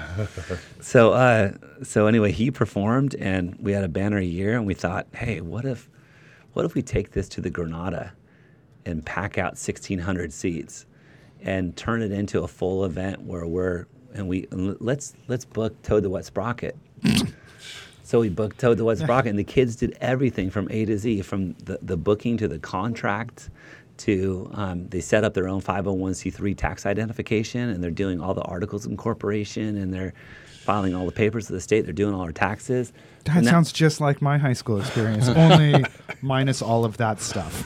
so, 0.81 1.13
uh, 1.13 1.53
so 1.85 2.07
anyway, 2.07 2.33
he 2.33 2.51
performed, 2.51 3.15
and 3.15 3.57
we 3.61 3.73
had 3.73 3.85
a 3.85 3.89
banner 3.89 4.19
a 4.19 4.25
year, 4.25 4.57
and 4.57 4.67
we 4.67 4.75
thought, 4.75 5.07
hey, 5.15 5.41
what 5.41 5.65
if, 5.65 5.89
what 6.53 6.65
if 6.65 6.75
we 6.75 6.83
take 6.83 7.13
this 7.13 7.29
to 7.31 7.41
the 7.41 7.49
Granada, 7.51 8.13
and 8.87 9.05
pack 9.05 9.39
out 9.39 9.53
1,600 9.53 10.33
seats, 10.33 10.87
and 11.43 11.77
turn 11.77 12.03
it 12.03 12.13
into 12.13 12.43
a 12.43 12.49
full 12.49 12.85
event 12.85 13.23
where 13.23 13.47
we're 13.47 13.87
and 14.15 14.29
we 14.29 14.47
and 14.51 14.77
let's 14.81 15.15
let's 15.29 15.45
book 15.45 15.81
Toad 15.83 16.03
the 16.03 16.11
Wet 16.11 16.25
Sprocket. 16.25 16.77
So 18.11 18.19
we 18.19 18.29
booked 18.29 18.59
Toad 18.59 18.77
the 18.77 18.85
Wet 18.85 18.99
Sprocket, 18.99 19.31
and 19.31 19.39
the 19.39 19.45
kids 19.45 19.77
did 19.77 19.97
everything 20.01 20.51
from 20.51 20.67
A 20.73 20.85
to 20.85 20.99
Z, 20.99 21.23
from 21.23 21.53
the, 21.65 21.79
the 21.81 21.97
booking 21.97 22.37
to 22.39 22.49
the 22.49 22.59
contract 22.59 23.51
to 23.99 24.51
um, 24.53 24.89
they 24.89 25.01
set 25.01 25.23
up 25.23 25.33
their 25.33 25.47
own 25.47 25.61
501c3 25.61 26.57
tax 26.57 26.87
identification, 26.87 27.69
and 27.69 27.85
they're 27.85 27.93
doing 27.93 28.21
all 28.21 28.35
the 28.35 28.43
articles 28.43 28.85
of 28.85 28.91
incorporation, 28.91 29.77
and 29.77 29.95
they're 29.95 30.13
filing 30.47 30.93
all 30.93 31.07
the 31.07 31.13
papers 31.13 31.47
to 31.47 31.53
the 31.53 31.61
state. 31.61 31.83
They're 31.85 31.93
doing 31.93 32.13
all 32.13 32.23
our 32.23 32.33
taxes. 32.33 32.93
That 33.27 33.37
And 33.37 33.47
sounds 33.47 33.71
just 33.71 34.01
like 34.01 34.21
my 34.21 34.39
high 34.39 34.55
school 34.55 34.81
experience, 34.81 35.29
only 35.29 35.85
minus 36.21 36.63
all 36.63 36.85
of 36.85 36.97
that 36.97 37.21
stuff. 37.21 37.65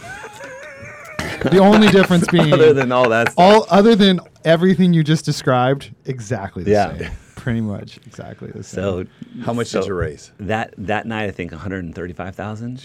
The 1.51 1.59
only 1.59 1.89
difference 1.99 2.27
being 2.29 2.53
other 2.53 2.73
than 2.73 2.91
all 2.93 3.09
that 3.11 3.33
stuff. 3.33 3.39
all 3.39 3.67
other 3.71 3.95
than 3.95 4.21
everything 4.45 4.93
you 4.93 5.03
just 5.05 5.25
described, 5.25 5.95
exactly 6.07 6.65
the 6.65 6.71
Yeah. 6.71 6.97
same. 6.99 7.11
Pretty 7.37 7.61
much 7.61 7.99
exactly 8.07 8.51
the 8.51 8.63
same. 8.63 8.83
So 8.83 9.05
How 9.45 9.53
much 9.53 9.67
so 9.69 9.81
did 9.81 9.89
you 9.89 9.95
raise? 9.95 10.33
That 10.41 10.73
that 10.79 11.07
night, 11.07 11.25
I 11.29 11.31
think 11.31 11.53
135,000. 11.53 12.83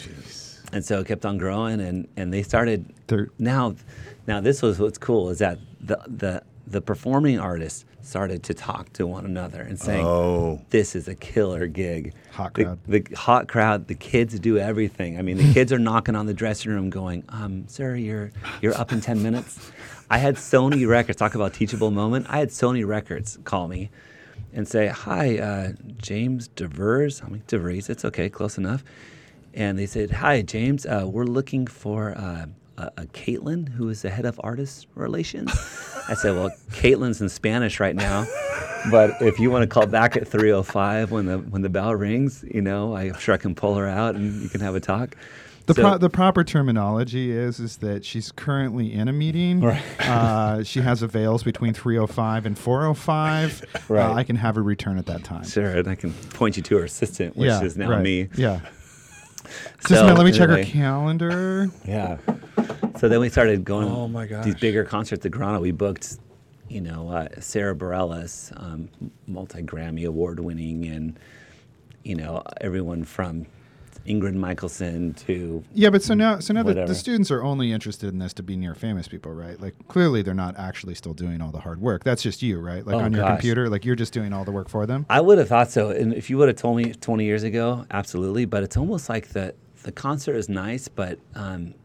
And 0.72 0.86
so 0.86 1.00
it 1.00 1.08
kept 1.08 1.26
on 1.26 1.38
growing, 1.38 1.80
and, 1.82 2.08
and 2.18 2.32
they 2.34 2.44
started 2.44 2.86
Thir- 3.08 3.30
now. 3.40 3.76
Now 4.28 4.40
this 4.42 4.62
was 4.62 4.78
what's 4.80 4.98
cool 5.00 5.30
is 5.30 5.40
that 5.40 5.58
the 5.82 6.00
the 6.08 6.44
the 6.68 6.82
performing 6.82 7.40
artists 7.40 7.86
started 8.02 8.44
to 8.44 8.54
talk 8.54 8.92
to 8.94 9.06
one 9.06 9.26
another 9.26 9.62
and 9.62 9.80
saying, 9.80 10.06
Oh. 10.06 10.62
this 10.70 10.96
is 10.96 11.08
a 11.08 11.16
killer 11.16 11.68
gig." 11.68 12.14
Hot 12.32 12.54
The- 12.54 12.64
crowd. 12.64 12.80
The, 12.88 13.06
hot 13.16 13.48
crowd. 13.48 13.88
The 13.88 13.96
kids 13.96 14.40
do 14.40 14.58
everything. 14.58 15.18
I 15.18 15.22
mean, 15.22 15.38
the 15.38 15.54
kids 15.54 15.72
are 15.74 15.80
knocking 15.80 16.16
on 16.16 16.26
the 16.26 16.34
dressing 16.34 16.72
room, 16.72 16.90
going, 16.90 17.24
um, 17.30 17.66
"Sir, 17.68 17.96
you're 17.96 18.32
you're 18.62 18.76
up 18.76 18.92
in 18.92 19.02
ten 19.02 19.22
minutes." 19.24 19.72
I 20.10 20.18
had 20.18 20.36
Sony 20.36 20.88
Records 20.88 21.18
talk 21.20 21.36
about 21.36 21.54
teachable 21.54 21.92
moment. 21.92 22.26
I 22.30 22.40
had 22.40 22.50
Sony 22.50 22.86
Records 22.88 23.38
call 23.44 23.68
me 23.68 23.90
and 24.54 24.68
say, 24.68 24.88
"Hi, 24.88 25.38
uh, 25.38 25.72
James 26.02 26.48
Devers." 26.48 27.22
I'm 27.22 27.32
like, 27.34 27.48
"Devers, 27.48 27.90
it's 27.90 28.06
okay, 28.06 28.30
close 28.30 28.58
enough." 28.58 28.84
And 29.54 29.78
they 29.78 29.86
said, 29.86 30.12
"Hi, 30.12 30.42
James. 30.42 30.86
Uh, 30.86 31.06
we're 31.08 31.26
looking 31.26 31.68
for 31.68 32.12
uh, 32.18 32.46
a, 32.80 33.02
a 33.02 33.06
Caitlin 33.08 33.70
who 33.70 33.90
is 33.90 34.02
the 34.02 34.10
head 34.10 34.26
of 34.26 34.40
artist 34.44 34.88
relations." 34.96 35.52
I 36.10 36.16
said, 36.16 36.36
"Well, 36.36 36.50
Caitlin's 36.72 37.22
in 37.22 37.30
Spanish 37.30 37.80
right 37.80 37.96
now." 37.96 38.26
but 38.92 39.22
if 39.22 39.40
you 39.40 39.52
want 39.52 39.64
to 39.64 39.68
call 39.68 39.86
back 39.86 40.16
at 40.16 40.24
3:05 40.28 41.12
when 41.12 41.26
the 41.26 41.38
when 41.38 41.62
the 41.62 41.70
bell 41.70 41.94
rings, 41.96 42.44
you 42.50 42.62
know, 42.62 42.96
I'm 42.96 43.18
sure 43.20 43.34
I 43.36 43.38
can 43.38 43.56
pull 43.56 43.76
her 43.76 43.88
out 43.88 44.16
and 44.16 44.42
you 44.42 44.50
can 44.50 44.62
have 44.62 44.76
a 44.76 44.80
talk. 44.80 45.16
The, 45.66 45.76
So- 45.76 45.82
pro- 45.84 45.98
the 46.00 46.10
proper 46.10 46.44
terminology 46.44 47.32
is 47.32 47.60
is 47.60 47.78
that 47.78 48.04
she's 48.04 48.32
currently 48.32 48.92
in 48.92 49.08
a 49.08 49.14
meeting. 49.14 49.62
Right. 49.62 49.84
Uh, 50.00 50.64
she 50.64 50.82
has 50.82 51.04
avails 51.04 51.44
between 51.44 51.74
305 51.76 52.48
and 52.48 52.58
405. 52.58 53.66
Right. 53.88 54.02
Uh, 54.02 54.14
I 54.14 54.24
can 54.24 54.36
have 54.36 54.56
her 54.56 54.64
return 54.64 54.98
at 54.98 55.06
that 55.06 55.24
time. 55.24 55.44
Sure, 55.44 55.68
and 55.70 55.88
I 55.88 55.94
can 55.94 56.12
point 56.34 56.58
you 56.58 56.64
to 56.64 56.78
her 56.78 56.86
assistant, 56.86 57.38
which 57.38 57.50
yeah, 57.50 57.62
is 57.62 57.78
now 57.78 57.90
right. 57.92 58.02
me. 58.02 58.30
Yeah. 58.36 58.62
Just 59.80 59.88
So, 59.90 60.00
a 60.02 60.04
minute, 60.04 60.18
let 60.18 60.26
me 60.26 60.32
check 60.32 60.50
her 60.50 60.58
anyway. 60.58 60.70
calendar. 60.72 61.70
Yeah. 61.86 62.18
So 63.00 63.08
then 63.08 63.20
we 63.22 63.30
started 63.30 63.64
going. 63.64 63.88
Oh, 63.88 64.08
my 64.08 64.26
These 64.26 64.56
bigger 64.56 64.84
concerts 64.84 65.26
at 65.26 65.32
Grana. 65.32 65.60
We 65.60 65.72
booked, 65.72 66.18
you 66.68 66.82
know, 66.82 67.10
uh, 67.10 67.28
Sara 67.40 67.74
Bareilles, 67.74 68.52
um, 68.62 68.90
multi 69.26 69.62
Grammy 69.64 70.06
award 70.06 70.40
winning, 70.42 70.86
and 70.86 71.18
you 72.04 72.16
know 72.16 72.44
everyone 72.60 73.06
from 73.06 73.46
Ingrid 74.10 74.34
Michaelson 74.34 75.14
to 75.14 75.64
Yeah, 75.74 75.92
but 75.92 76.02
so 76.02 76.16
now, 76.16 76.40
so 76.40 76.54
now 76.54 76.64
the, 76.64 76.74
the 76.74 76.96
students 76.96 77.30
are 77.30 77.44
only 77.44 77.72
interested 77.72 78.10
in 78.10 78.18
this 78.18 78.34
to 78.34 78.44
be 78.44 78.56
near 78.58 78.74
famous 78.74 79.08
people, 79.08 79.32
right? 79.32 79.62
Like 79.62 79.76
clearly 79.88 80.24
they're 80.24 80.34
not 80.34 80.58
actually 80.58 80.96
still 80.96 81.14
doing 81.14 81.42
all 81.42 81.52
the 81.52 81.60
hard 81.60 81.80
work. 81.80 82.04
That's 82.04 82.24
just 82.24 82.42
you, 82.42 82.60
right? 82.60 82.86
Like 82.86 82.96
Oh, 82.96 83.00
on 83.00 83.14
your 83.14 83.22
gosh. 83.22 83.34
computer, 83.34 83.70
like 83.70 83.86
you're 83.86 83.96
just 83.96 84.12
doing 84.12 84.34
all 84.34 84.44
the 84.44 84.52
work 84.52 84.68
for 84.68 84.86
them. 84.88 85.06
I 85.10 85.22
would 85.22 85.38
have 85.38 85.48
thought 85.48 85.70
so. 85.70 85.92
And 85.92 86.14
if 86.14 86.30
you 86.30 86.38
would 86.40 86.48
have 86.50 86.58
told 86.58 86.78
me 86.78 86.92
20 86.94 87.24
years 87.24 87.44
ago, 87.44 87.86
absolutely. 87.92 88.46
But 88.46 88.64
it's 88.64 88.76
almost 88.78 89.08
like 89.10 89.30
the 89.30 89.54
the 89.84 89.92
concert 89.92 90.36
is 90.36 90.50
nice, 90.50 90.88
but 90.88 91.20
um, 91.36 91.76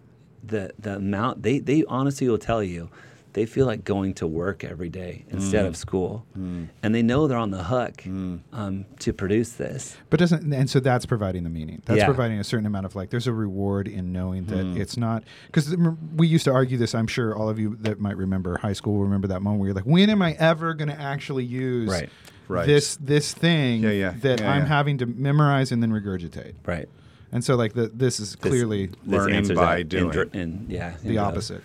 the 0.43 0.73
the 0.79 0.97
amount 0.97 1.43
they 1.43 1.59
they 1.59 1.85
honestly 1.89 2.27
will 2.29 2.39
tell 2.39 2.63
you 2.63 2.89
they 3.35 3.47
feel 3.47 3.67
like 3.67 3.85
going 3.85 4.15
to 4.15 4.27
work 4.27 4.63
every 4.65 4.89
day 4.89 5.25
instead 5.29 5.65
mm. 5.65 5.69
of 5.69 5.77
school, 5.77 6.25
mm. 6.39 6.69
and 6.83 6.95
they 6.95 7.03
know 7.03 7.27
they're 7.27 7.37
on 7.37 7.51
the 7.51 7.65
hook 7.65 7.97
mm. 7.99 8.41
um, 8.53 8.87
to 9.01 9.13
produce 9.13 9.53
this. 9.53 9.97
But 10.09 10.21
doesn't 10.21 10.53
and 10.53 10.71
so 10.71 10.81
that's 10.81 11.05
providing 11.05 11.43
the 11.45 11.51
meaning. 11.51 11.83
That's 11.85 11.99
Yeah. 11.99 12.07
providing 12.07 12.39
a 12.39 12.45
certain 12.45 12.65
amount 12.67 12.87
of 12.87 12.95
like 12.95 13.11
there's 13.11 13.27
a 13.27 13.33
reward 13.33 13.89
in 13.89 14.13
knowing 14.13 14.47
that 14.47 14.81
it's 14.81 14.97
not 14.97 15.25
because 15.47 15.77
we 16.17 16.27
used 16.29 16.45
to 16.45 16.53
argue 16.53 16.79
this. 16.79 16.95
I'm 16.95 17.09
sure 17.09 17.37
all 17.37 17.49
of 17.49 17.59
you 17.59 17.77
that 17.81 18.01
might 18.01 18.17
remember 18.17 18.57
high 18.59 18.73
school 18.73 18.95
will 18.95 19.05
remember 19.05 19.27
that 19.29 19.43
moment 19.43 19.61
where 19.61 19.69
you're 19.69 19.75
like, 19.75 19.85
when 19.85 20.09
am 20.11 20.23
I 20.23 20.33
ever 20.39 20.73
going 20.73 20.89
to 20.89 21.01
actually 21.01 21.45
use 21.45 21.91
Right. 21.91 22.09
Right. 22.47 22.67
this 22.67 22.97
this 22.97 23.35
thing 23.35 23.83
Yeah, 23.83 23.91
yeah, 23.91 24.15
that 24.21 24.41
yeah, 24.41 24.53
I'm 24.53 24.63
yeah. 24.63 24.69
having 24.69 24.99
to 24.99 25.07
memorize 25.07 25.73
and 25.73 25.83
then 25.83 25.91
regurgitate? 25.91 26.55
Right. 26.65 26.89
And 27.33 27.43
so 27.45 27.57
like 27.57 27.73
the, 27.73 27.89
this 27.89 28.21
is 28.21 28.37
clearly 28.37 28.87
this 28.87 28.97
Learning 29.07 29.35
answers 29.37 29.57
by 29.59 29.83
that 29.83 29.93
in 29.95 30.11
doing. 30.11 30.31
in- 30.35 30.67
yeah. 30.69 30.95
in 31.03 31.09
the 31.09 31.17
both. 31.17 31.25
Uh, 31.25 31.27
opposite. 31.29 31.63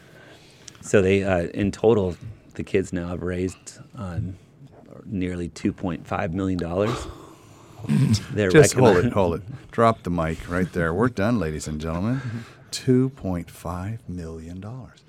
So 0.90 1.04
they, 1.04 1.24
uh, 1.24 1.42
in 1.54 1.72
total, 1.72 2.18
the 2.56 2.64
kids 2.64 2.92
now 2.92 3.10
have 3.10 3.22
raised 3.22 3.78
um, 3.94 4.38
nearly 5.06 5.50
2.5 5.50 6.34
million 6.34 6.58
dollars. 6.58 7.06
They're 8.34 8.50
Just 8.50 8.74
hold 8.74 8.98
it, 8.98 9.14
hold 9.14 9.36
it. 9.36 9.70
Drop 9.70 10.02
the 10.02 10.10
mic 10.10 10.50
right 10.50 10.72
there. 10.74 10.92
We're 10.92 11.10
done, 11.10 11.38
ladies 11.38 11.68
and 11.68 11.80
gentlemen. 11.80 12.22
Two 12.72 13.10
point 13.10 13.52
five 13.52 14.00
million 14.10 14.60
dollars, 14.60 15.04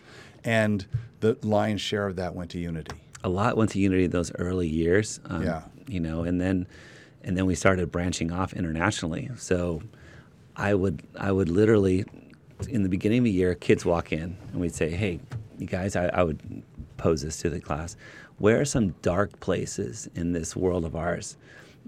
and 0.45 0.85
the 1.21 1.39
lion's 1.43 1.81
share 1.81 2.07
of 2.07 2.17
that 2.17 2.35
went 2.35 2.51
to 2.51 2.59
Unity. 2.59 2.95
A 3.25 3.31
lot 3.31 3.57
went 3.57 3.71
to 3.71 3.79
Unity 3.79 4.05
in 4.05 4.11
those 4.11 4.31
early 4.35 4.69
years. 4.69 5.19
Um, 5.31 5.43
Yeah. 5.43 5.63
You 5.89 6.01
know, 6.01 6.25
and 6.25 6.39
then, 6.39 6.67
and 7.25 7.39
then 7.39 7.47
we 7.47 7.55
started 7.55 7.91
branching 7.91 8.33
off 8.33 8.53
internationally. 8.53 9.31
So, 9.39 9.81
I 10.57 10.75
would, 10.75 11.03
I 11.19 11.33
would 11.33 11.49
literally, 11.49 12.05
in 12.69 12.83
the 12.83 12.91
beginning 12.91 13.21
of 13.21 13.25
the 13.25 13.31
year, 13.31 13.55
kids 13.55 13.87
walk 13.87 14.13
in 14.13 14.37
and 14.53 14.61
we'd 14.61 14.75
say, 14.75 14.91
"Hey, 14.91 15.21
you 15.61 15.67
guys," 15.67 15.97
I, 15.97 16.07
I 16.07 16.23
would 16.23 16.63
pose 16.97 17.23
this 17.23 17.39
to 17.39 17.51
the 17.51 17.61
class. 17.61 17.97
Where 18.39 18.61
are 18.61 18.65
some 18.65 18.95
dark 19.03 19.39
places 19.41 20.09
in 20.15 20.33
this 20.33 20.57
world 20.57 20.85
of 20.85 20.97
ours 20.97 21.37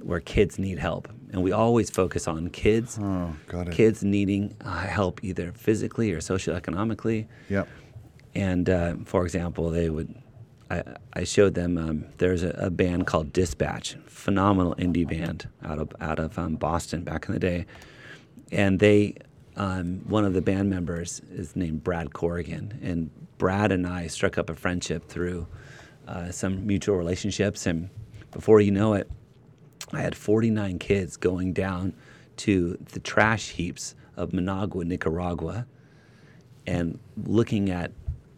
where 0.02 0.20
kids 0.20 0.58
need 0.58 0.78
help? 0.78 1.08
And 1.32 1.42
we 1.42 1.50
always 1.50 1.88
focus 1.88 2.28
on 2.28 2.50
kids. 2.50 2.98
Oh, 3.00 3.34
got 3.48 3.68
it. 3.68 3.74
kids 3.74 4.04
needing 4.04 4.54
uh, 4.60 4.80
help 4.86 5.24
either 5.24 5.52
physically 5.52 6.12
or 6.12 6.18
socioeconomically. 6.18 7.26
Yep. 7.48 7.68
And 8.34 8.68
uh, 8.68 8.94
for 9.04 9.24
example, 9.24 9.70
they 9.70 9.88
would, 9.90 10.14
I, 10.70 10.82
I 11.14 11.24
showed 11.24 11.54
them 11.54 11.78
um, 11.78 12.04
there's 12.18 12.42
a, 12.42 12.50
a 12.50 12.70
band 12.70 13.06
called 13.06 13.32
Dispatch, 13.32 13.96
phenomenal 14.06 14.74
indie 14.76 15.08
band 15.08 15.48
out 15.64 15.78
of 15.78 15.92
out 16.00 16.18
of 16.18 16.38
um, 16.38 16.56
Boston 16.56 17.02
back 17.02 17.26
in 17.26 17.34
the 17.34 17.40
day, 17.40 17.66
and 18.50 18.78
they, 18.78 19.16
um, 19.56 20.00
one 20.08 20.24
of 20.24 20.32
the 20.32 20.42
band 20.42 20.70
members 20.70 21.20
is 21.30 21.54
named 21.56 21.84
Brad 21.84 22.12
Corrigan, 22.12 22.78
and 22.82 23.10
Brad 23.38 23.72
and 23.72 23.86
I 23.86 24.06
struck 24.06 24.38
up 24.38 24.48
a 24.48 24.54
friendship 24.54 25.08
through 25.08 25.46
uh, 26.08 26.30
some 26.30 26.66
mutual 26.66 26.96
relationships, 26.96 27.66
and 27.66 27.90
before 28.30 28.60
you 28.60 28.70
know 28.70 28.94
it, 28.94 29.10
I 29.92 30.00
had 30.00 30.16
49 30.16 30.78
kids 30.78 31.16
going 31.16 31.52
down 31.52 31.94
to 32.38 32.78
the 32.92 33.00
trash 33.00 33.50
heaps 33.50 33.94
of 34.16 34.32
Managua, 34.32 34.84
Nicaragua, 34.84 35.66
and 36.66 36.98
looking 37.16 37.70
at 37.70 37.92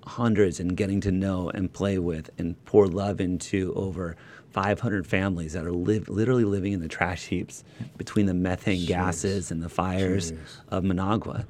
hundreds 0.07 0.61
and 0.61 0.77
getting 0.77 1.00
to 1.00 1.12
know 1.12 1.50
and 1.50 1.72
play 1.72 1.98
with 1.98 2.31
and 2.38 2.62
pour 2.64 2.87
love 2.87 3.20
into 3.20 3.72
over 3.74 4.16
500 4.55 5.05
families 5.05 5.55
that 5.55 5.67
are 5.67 5.73
live, 5.73 6.09
literally 6.09 6.45
living 6.45 6.73
in 6.73 6.81
the 6.81 6.87
trash 6.87 7.27
heaps 7.27 7.64
between 7.97 8.27
the 8.27 8.35
methane 8.35 8.87
gases 8.87 9.51
and 9.51 9.61
the 9.61 9.69
fires 9.69 10.31
Jeez. 10.31 10.61
of 10.69 10.85
Managua. 10.85 11.45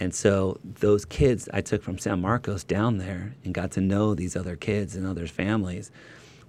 And 0.00 0.14
so 0.14 0.58
those 0.64 1.04
kids 1.04 1.50
I 1.52 1.60
took 1.60 1.82
from 1.82 1.98
San 1.98 2.22
Marcos 2.22 2.64
down 2.64 2.96
there 2.96 3.34
and 3.44 3.52
got 3.52 3.70
to 3.72 3.82
know 3.82 4.14
these 4.14 4.34
other 4.34 4.56
kids 4.56 4.96
and 4.96 5.06
other 5.06 5.26
families. 5.26 5.90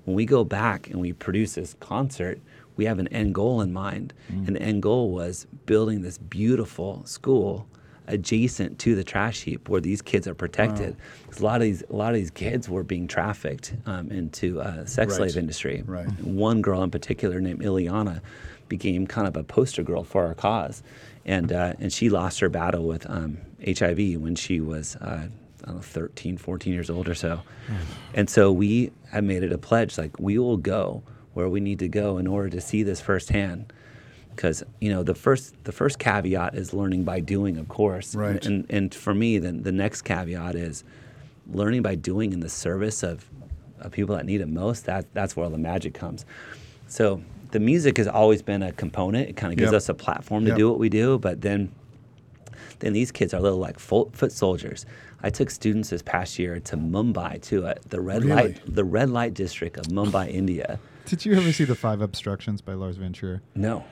When 0.05 0.15
we 0.15 0.25
go 0.25 0.45
back 0.45 0.89
and 0.89 1.01
we 1.01 1.11
produce 1.11 1.55
this 1.55 1.75
concert, 1.81 2.39
we 2.77 2.85
have 2.85 2.99
an 2.99 3.09
end 3.09 3.35
goal 3.35 3.59
in 3.59 3.73
mind. 3.73 4.13
Mm. 4.31 4.47
And 4.47 4.55
the 4.55 4.61
end 4.61 4.81
goal 4.81 5.11
was 5.11 5.47
building 5.65 6.01
this 6.01 6.17
beautiful 6.17 7.05
school 7.05 7.67
adjacent 8.09 8.79
to 8.79 8.95
the 8.95 9.03
trash 9.03 9.41
heap 9.43 9.69
where 9.69 9.81
these 9.81 10.01
kids 10.01 10.27
are 10.27 10.33
protected. 10.33 10.95
'Cause 11.29 11.39
a 11.39 11.43
lot 11.45 11.55
of 11.57 11.61
these 11.63 11.83
a 11.89 11.95
lot 11.95 12.09
of 12.09 12.15
these 12.15 12.31
kids 12.31 12.67
were 12.67 12.83
being 12.83 13.07
trafficked 13.07 13.73
um, 13.85 14.09
into 14.11 14.59
uh, 14.59 14.85
sex 14.85 15.11
Right. 15.17 15.31
slave 15.31 15.37
industry. 15.37 15.83
Right. 15.85 16.07
One 16.23 16.61
girl 16.61 16.83
in 16.83 16.91
particular 16.91 17.39
named 17.39 17.61
Ileana 17.61 18.21
became 18.67 19.07
kind 19.07 19.27
of 19.27 19.35
a 19.37 19.43
poster 19.43 19.83
girl 19.83 20.03
for 20.03 20.25
our 20.25 20.33
cause, 20.35 20.83
and 21.25 21.51
uh, 21.51 21.73
and 21.79 21.91
she 21.93 22.09
lost 22.09 22.39
her 22.39 22.49
battle 22.49 22.85
with 22.87 23.09
um, 23.09 23.37
HIV 23.65 24.17
when 24.21 24.35
she 24.35 24.59
was. 24.59 24.95
Uh, 24.97 25.27
I 25.61 25.65
don't 25.65 25.75
know, 25.75 25.81
13, 25.81 26.37
14 26.37 26.71
years 26.73 26.89
old 26.89 27.09
or 27.09 27.13
so. 27.15 27.41
And 28.13 28.29
so 28.29 28.49
we 28.49 28.91
have 29.11 29.25
made 29.25 29.43
it 29.43 29.51
a 29.51 29.57
pledge 29.57 29.97
like, 29.97 30.17
we 30.17 30.37
will 30.39 30.55
go 30.55 31.03
where 31.33 31.49
we 31.49 31.59
need 31.59 31.79
to 31.79 31.89
go 31.89 32.17
in 32.17 32.27
order 32.27 32.47
to 32.51 32.61
see 32.61 32.81
this 32.81 33.01
firsthand 33.01 33.73
because 34.35 34.63
you 34.79 34.89
know 34.89 35.03
the 35.03 35.15
first 35.15 35.53
the 35.65 35.71
first 35.71 35.99
caveat 35.99 36.55
is 36.55 36.73
learning 36.73 37.03
by 37.03 37.19
doing 37.19 37.57
of 37.57 37.67
course 37.67 38.15
Right. 38.15 38.43
and 38.45 38.65
and 38.69 38.93
for 38.93 39.13
me 39.13 39.37
then 39.37 39.63
the 39.63 39.71
next 39.71 40.03
caveat 40.03 40.55
is 40.55 40.83
learning 41.51 41.81
by 41.81 41.95
doing 41.95 42.31
in 42.33 42.39
the 42.39 42.49
service 42.49 43.03
of, 43.03 43.27
of 43.79 43.91
people 43.91 44.15
that 44.15 44.25
need 44.25 44.41
it 44.41 44.47
most 44.47 44.85
that 44.85 45.05
that's 45.13 45.35
where 45.35 45.45
all 45.45 45.51
the 45.51 45.57
magic 45.57 45.93
comes 45.93 46.25
so 46.87 47.21
the 47.51 47.59
music 47.59 47.97
has 47.97 48.07
always 48.07 48.41
been 48.41 48.61
a 48.63 48.71
component 48.71 49.29
it 49.29 49.35
kind 49.35 49.51
of 49.51 49.57
gives 49.57 49.71
Yep. 49.71 49.77
us 49.77 49.89
a 49.89 49.93
platform 49.93 50.43
to 50.45 50.49
Yep. 50.49 50.57
do 50.57 50.69
what 50.69 50.79
we 50.79 50.89
do 50.89 51.17
but 51.17 51.41
then 51.41 51.71
then 52.79 52.93
these 52.93 53.11
kids 53.11 53.33
are 53.33 53.41
little 53.41 53.59
like 53.59 53.79
fo- 53.79 54.09
foot 54.13 54.31
soldiers 54.31 54.85
I 55.21 55.29
took 55.29 55.49
students 55.49 55.89
this 55.89 56.01
past 56.01 56.39
year 56.39 56.61
to 56.61 56.77
Mumbai 56.77 57.41
to 57.49 57.73
the 57.89 57.99
red 57.99 58.23
Really? 58.23 58.35
light 58.53 58.61
the 58.65 58.85
red 58.85 59.09
light 59.09 59.33
district 59.33 59.75
of 59.77 59.87
Mumbai 59.87 60.31
India 60.31 60.79
Did 61.05 61.25
you 61.25 61.33
ever 61.33 61.51
see 61.51 61.63
the 61.63 61.75
Five 61.75 62.01
Obstructions 62.01 62.61
by 62.61 62.73
Lars 62.73 62.97
Trier? 63.13 63.41
no 63.55 63.83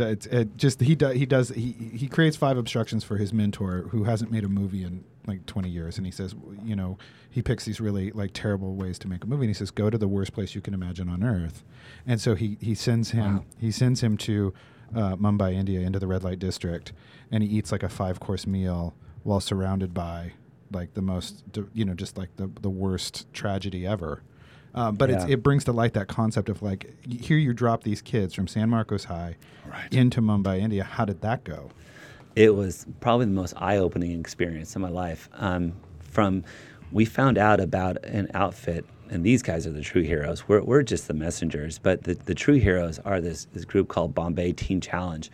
It's 0.00 0.26
it 0.26 0.56
just 0.56 0.80
he 0.80 0.94
does 0.94 1.14
he 1.16 1.26
does 1.26 1.48
he 1.50 1.72
he 1.94 2.08
creates 2.08 2.36
five 2.36 2.56
obstructions 2.56 3.04
for 3.04 3.16
his 3.16 3.32
mentor 3.32 3.86
who 3.90 4.04
hasn't 4.04 4.30
made 4.30 4.44
a 4.44 4.48
movie 4.48 4.84
in 4.84 5.04
like 5.26 5.46
20 5.46 5.68
years. 5.68 5.96
And 5.98 6.06
he 6.06 6.12
says 6.12 6.34
you 6.64 6.74
know 6.76 6.98
he 7.30 7.42
picks 7.42 7.64
these 7.64 7.80
really 7.80 8.10
like 8.12 8.30
terrible 8.32 8.74
ways 8.74 8.98
to 9.00 9.08
make 9.08 9.24
a 9.24 9.26
movie. 9.26 9.44
And 9.44 9.50
he 9.50 9.54
says 9.54 9.70
go 9.70 9.90
to 9.90 9.98
the 9.98 10.08
worst 10.08 10.32
place 10.32 10.54
you 10.54 10.60
can 10.60 10.74
imagine 10.74 11.08
on 11.08 11.22
earth. 11.22 11.64
And 12.06 12.20
so 12.20 12.34
he 12.34 12.56
he 12.60 12.74
sends 12.74 13.10
him 13.10 13.36
Wow. 13.38 13.44
he 13.58 13.70
sends 13.70 14.00
him 14.02 14.16
to 14.18 14.52
uh, 14.94 15.16
Mumbai 15.16 15.54
India 15.54 15.80
into 15.80 15.98
the 15.98 16.06
red 16.06 16.22
light 16.24 16.38
district. 16.38 16.92
And 17.30 17.42
he 17.42 17.48
eats 17.48 17.72
like 17.72 17.82
a 17.82 17.88
five 17.88 18.20
course 18.20 18.46
meal 18.46 18.94
while 19.22 19.40
surrounded 19.40 19.94
by 19.94 20.32
like 20.72 20.94
the 20.94 21.02
most 21.02 21.44
you 21.72 21.84
know 21.84 21.94
just 21.94 22.16
like 22.18 22.34
the 22.36 22.50
the 22.60 22.70
worst 22.70 23.32
tragedy 23.32 23.86
ever 23.86 24.22
um, 24.74 24.96
but 24.96 25.10
it's, 25.10 25.24
Yeah. 25.26 25.34
it 25.34 25.42
brings 25.42 25.64
to 25.64 25.72
light 25.72 25.92
that 25.94 26.08
concept 26.08 26.48
of 26.48 26.62
like 26.62 26.94
here 27.10 27.36
you 27.38 27.52
drop 27.52 27.82
these 27.84 28.00
kids 28.02 28.34
from 28.34 28.46
San 28.46 28.68
Marcos 28.70 29.04
High 29.04 29.36
Right. 29.70 29.92
into 29.92 30.20
Mumbai, 30.20 30.58
India. 30.60 30.84
How 30.84 31.04
did 31.04 31.20
that 31.22 31.44
go? 31.44 31.70
it 32.34 32.54
was 32.54 32.86
probably 33.00 33.26
the 33.26 33.32
most 33.32 33.52
eye-opening 33.58 34.18
experience 34.18 34.74
in 34.74 34.80
my 34.80 34.88
life. 34.88 35.28
Um, 35.34 35.74
from 36.00 36.44
we 36.90 37.04
found 37.04 37.36
out 37.36 37.60
about 37.60 38.02
an 38.06 38.30
outfit, 38.32 38.86
and 39.10 39.22
these 39.22 39.42
guys 39.42 39.66
are 39.66 39.70
the 39.70 39.82
true 39.82 40.00
heroes. 40.00 40.48
We're, 40.48 40.62
we're 40.62 40.82
just 40.82 41.08
the 41.08 41.12
messengers, 41.14 41.78
but 41.78 42.04
the, 42.04 42.14
the 42.14 42.34
true 42.34 42.54
heroes 42.58 42.98
are 43.00 43.20
this 43.20 43.46
this 43.52 43.66
group 43.66 43.88
called 43.88 44.14
Bombay 44.14 44.52
Teen 44.52 44.80
Challenge, 44.80 45.30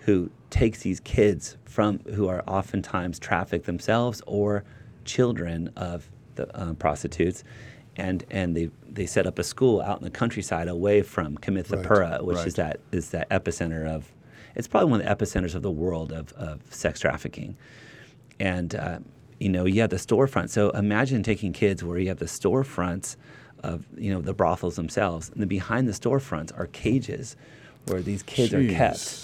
who 0.00 0.30
takes 0.50 0.82
these 0.82 1.00
kids 1.00 1.56
from 1.64 1.98
who 2.14 2.28
are 2.28 2.44
oftentimes 2.46 3.18
trafficked 3.18 3.66
themselves 3.66 4.22
or 4.28 4.62
children 5.04 5.72
of 5.76 6.08
the 6.36 6.46
uh, 6.56 6.74
prostitutes, 6.74 7.42
and 7.96 8.24
and 8.30 8.56
they 8.56 8.70
they 8.88 9.06
set 9.06 9.26
up 9.26 9.38
a 9.38 9.44
school 9.44 9.80
out 9.80 9.98
in 9.98 10.04
the 10.04 10.10
countryside 10.10 10.68
away 10.68 11.02
from 11.02 11.36
Kamathipura, 11.38 12.10
Right, 12.12 12.24
which 12.24 12.36
right. 12.38 12.46
is 12.46 12.54
that 12.54 12.80
is 12.92 13.10
that 13.10 13.28
epicenter 13.30 13.86
of. 13.86 14.12
It's 14.54 14.66
probably 14.66 14.90
one 14.90 15.02
of 15.02 15.18
the 15.18 15.24
epicenters 15.24 15.54
of 15.54 15.60
the 15.60 15.70
world 15.70 16.12
of, 16.12 16.32
of 16.32 16.62
sex 16.70 16.98
trafficking, 17.00 17.56
and 18.40 18.74
uh, 18.74 18.98
you 19.38 19.48
know 19.50 19.66
you 19.66 19.80
have 19.82 19.90
the 19.90 19.96
storefront. 19.96 20.48
So 20.50 20.70
imagine 20.70 21.22
taking 21.22 21.52
kids 21.52 21.84
where 21.84 21.98
you 21.98 22.08
have 22.08 22.18
the 22.18 22.24
storefronts 22.26 23.16
of 23.62 23.84
you 23.96 24.12
know 24.12 24.20
the 24.20 24.32
brothels 24.34 24.76
themselves, 24.76 25.28
and 25.30 25.40
then 25.40 25.48
behind 25.48 25.88
the 25.88 25.92
storefronts 25.92 26.58
are 26.58 26.66
cages 26.68 27.36
where 27.86 28.00
these 28.00 28.22
kids 28.22 28.54
are 28.54 28.66
kept 28.66 29.22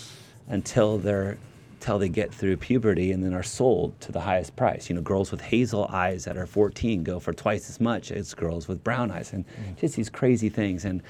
until 0.48 0.98
they're 0.98 1.38
until 1.82 1.98
they 1.98 2.08
get 2.08 2.32
through 2.32 2.56
puberty 2.56 3.10
and 3.10 3.24
then 3.24 3.34
are 3.34 3.42
sold 3.42 4.00
to 4.00 4.12
the 4.12 4.20
highest 4.20 4.54
price. 4.54 4.88
You 4.88 4.94
know, 4.94 5.02
girls 5.02 5.32
with 5.32 5.40
hazel 5.40 5.86
eyes 5.90 6.24
that 6.26 6.36
are 6.36 6.46
14 6.46 7.02
go 7.02 7.18
for 7.18 7.32
twice 7.32 7.68
as 7.68 7.80
much 7.80 8.12
as 8.12 8.34
girls 8.34 8.68
with 8.68 8.84
brown 8.84 9.10
eyes, 9.10 9.32
and 9.32 9.44
just 9.80 9.96
these 9.96 10.08
crazy 10.08 10.48
things. 10.48 10.84
And 10.84 11.02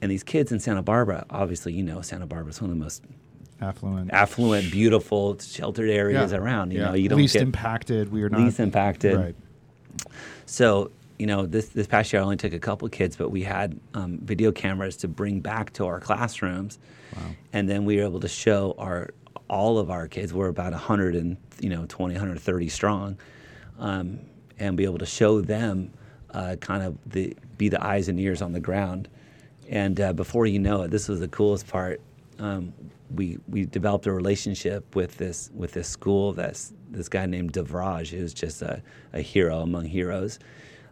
and 0.00 0.12
these 0.12 0.22
kids 0.22 0.52
in 0.52 0.60
Santa 0.60 0.82
Barbara, 0.82 1.26
obviously, 1.30 1.72
you 1.72 1.82
know, 1.82 2.00
Santa 2.00 2.26
Barbara 2.26 2.50
is 2.50 2.60
one 2.60 2.70
of 2.70 2.76
the 2.76 2.82
most 2.84 3.02
Affluent. 3.60 4.10
affluent, 4.12 4.70
beautiful, 4.70 5.36
sheltered 5.38 5.90
areas 5.90 6.30
Yeah. 6.30 6.38
around. 6.38 6.72
You 6.72 6.78
Yeah. 6.80 6.88
know, 6.88 6.94
you 6.94 7.08
don't 7.08 7.18
least 7.18 7.32
get 7.32 7.42
impacted. 7.42 8.12
We 8.12 8.22
are 8.22 8.28
not 8.28 8.40
least 8.40 8.60
impacted. 8.60 9.16
Right. 9.16 9.34
So, 10.46 10.90
you 11.18 11.26
know, 11.26 11.46
this, 11.46 11.68
this 11.70 11.86
past 11.86 12.12
year 12.12 12.20
I 12.20 12.24
only 12.24 12.36
took 12.36 12.52
a 12.52 12.58
couple 12.58 12.88
kids, 12.88 13.16
but 13.16 13.30
we 13.30 13.42
had 13.44 13.78
um, 13.94 14.18
video 14.22 14.52
cameras 14.52 14.96
to 14.98 15.08
bring 15.08 15.40
back 15.40 15.72
to 15.74 15.86
our 15.86 15.98
classrooms. 16.00 16.78
And 17.52 17.68
then 17.68 17.84
we 17.84 17.96
were 17.98 18.02
able 18.02 18.20
to 18.20 18.28
show 18.28 18.74
our 18.76 19.10
all 19.48 19.78
of 19.78 19.90
our 19.90 20.08
kids, 20.08 20.32
we're 20.32 20.48
about 20.48 20.72
100 20.72 21.14
and, 21.14 21.36
you 21.60 21.68
know, 21.68 21.84
20, 21.88 22.14
130 22.14 22.68
strong, 22.68 23.18
um, 23.78 24.18
and 24.58 24.76
be 24.76 24.84
able 24.84 24.98
to 24.98 25.06
show 25.06 25.40
them 25.40 25.92
uh, 26.30 26.56
kind 26.60 26.82
of 26.82 26.98
the, 27.06 27.36
be 27.58 27.68
the 27.68 27.84
eyes 27.84 28.08
and 28.08 28.18
ears 28.18 28.42
on 28.42 28.52
the 28.52 28.60
ground. 28.60 29.08
And 29.68 30.00
uh, 30.00 30.12
before 30.12 30.46
you 30.46 30.58
know 30.58 30.82
it, 30.82 30.90
this 30.90 31.08
was 31.08 31.20
the 31.20 31.28
coolest 31.28 31.66
part. 31.66 32.00
Um, 32.38 32.72
we 33.14 33.38
we 33.48 33.64
developed 33.64 34.06
a 34.06 34.12
relationship 34.12 34.94
with 34.96 35.16
this 35.18 35.50
with 35.54 35.72
this 35.72 35.88
school. 35.88 36.32
That's 36.32 36.72
this 36.90 37.08
guy 37.08 37.26
named 37.26 37.52
Devraj, 37.52 38.08
who's 38.08 38.34
just 38.34 38.62
a, 38.62 38.82
a 39.12 39.20
hero 39.20 39.60
among 39.60 39.86
heroes. 39.86 40.38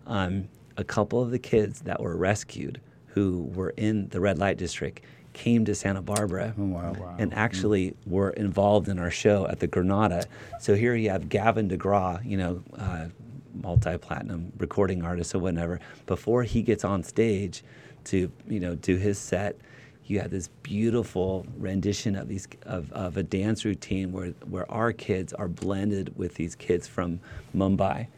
Um, 0.07 0.49
a 0.77 0.85
couple 0.85 1.21
of 1.21 1.31
the 1.31 1.39
kids 1.39 1.81
that 1.83 2.01
were 2.01 2.17
rescued, 2.17 2.81
who 3.07 3.51
were 3.55 3.71
in 3.77 4.09
the 4.09 4.21
red 4.21 4.39
light 4.39 4.57
district, 4.57 5.03
came 5.33 5.65
to 5.65 5.75
Santa 5.75 6.03
Barbara 6.03 6.55
wow. 6.57 7.17
and 7.19 7.33
actually 7.35 7.95
were 8.07 8.31
involved 8.31 8.89
in 8.89 8.99
our 8.99 9.11
show 9.11 9.47
at 9.49 9.61
the 9.61 9.67
Granada. 9.67 10.27
So 10.61 10.75
here 10.75 10.95
you 10.95 11.11
have 11.11 11.29
Gavin 11.29 11.69
DeGraw, 11.69 12.25
you 12.25 12.37
know, 12.37 12.63
uh, 12.79 13.07
multi-platinum 13.55 14.53
recording 14.59 15.03
artist 15.05 15.35
or 15.35 15.39
whatever. 15.39 15.81
Before 16.07 16.43
he 16.43 16.63
gets 16.63 16.85
on 16.85 17.03
stage 17.03 17.63
to, 18.05 18.31
you 18.49 18.61
know, 18.61 18.75
do 18.75 18.97
his 18.97 19.19
set, 19.19 19.57
you 20.05 20.21
have 20.21 20.31
this 20.31 20.49
beautiful 20.63 21.47
rendition 21.57 22.17
of 22.17 22.29
these 22.29 22.49
of, 22.65 22.93
of 22.93 23.17
a 23.17 23.23
dance 23.23 23.65
routine 23.65 24.11
where 24.13 24.31
where 24.51 24.71
our 24.71 24.93
kids 24.93 25.33
are 25.33 25.49
blended 25.49 26.13
with 26.17 26.35
these 26.35 26.57
kids 26.57 26.89
from 26.89 27.21
Mumbai, 27.55 28.09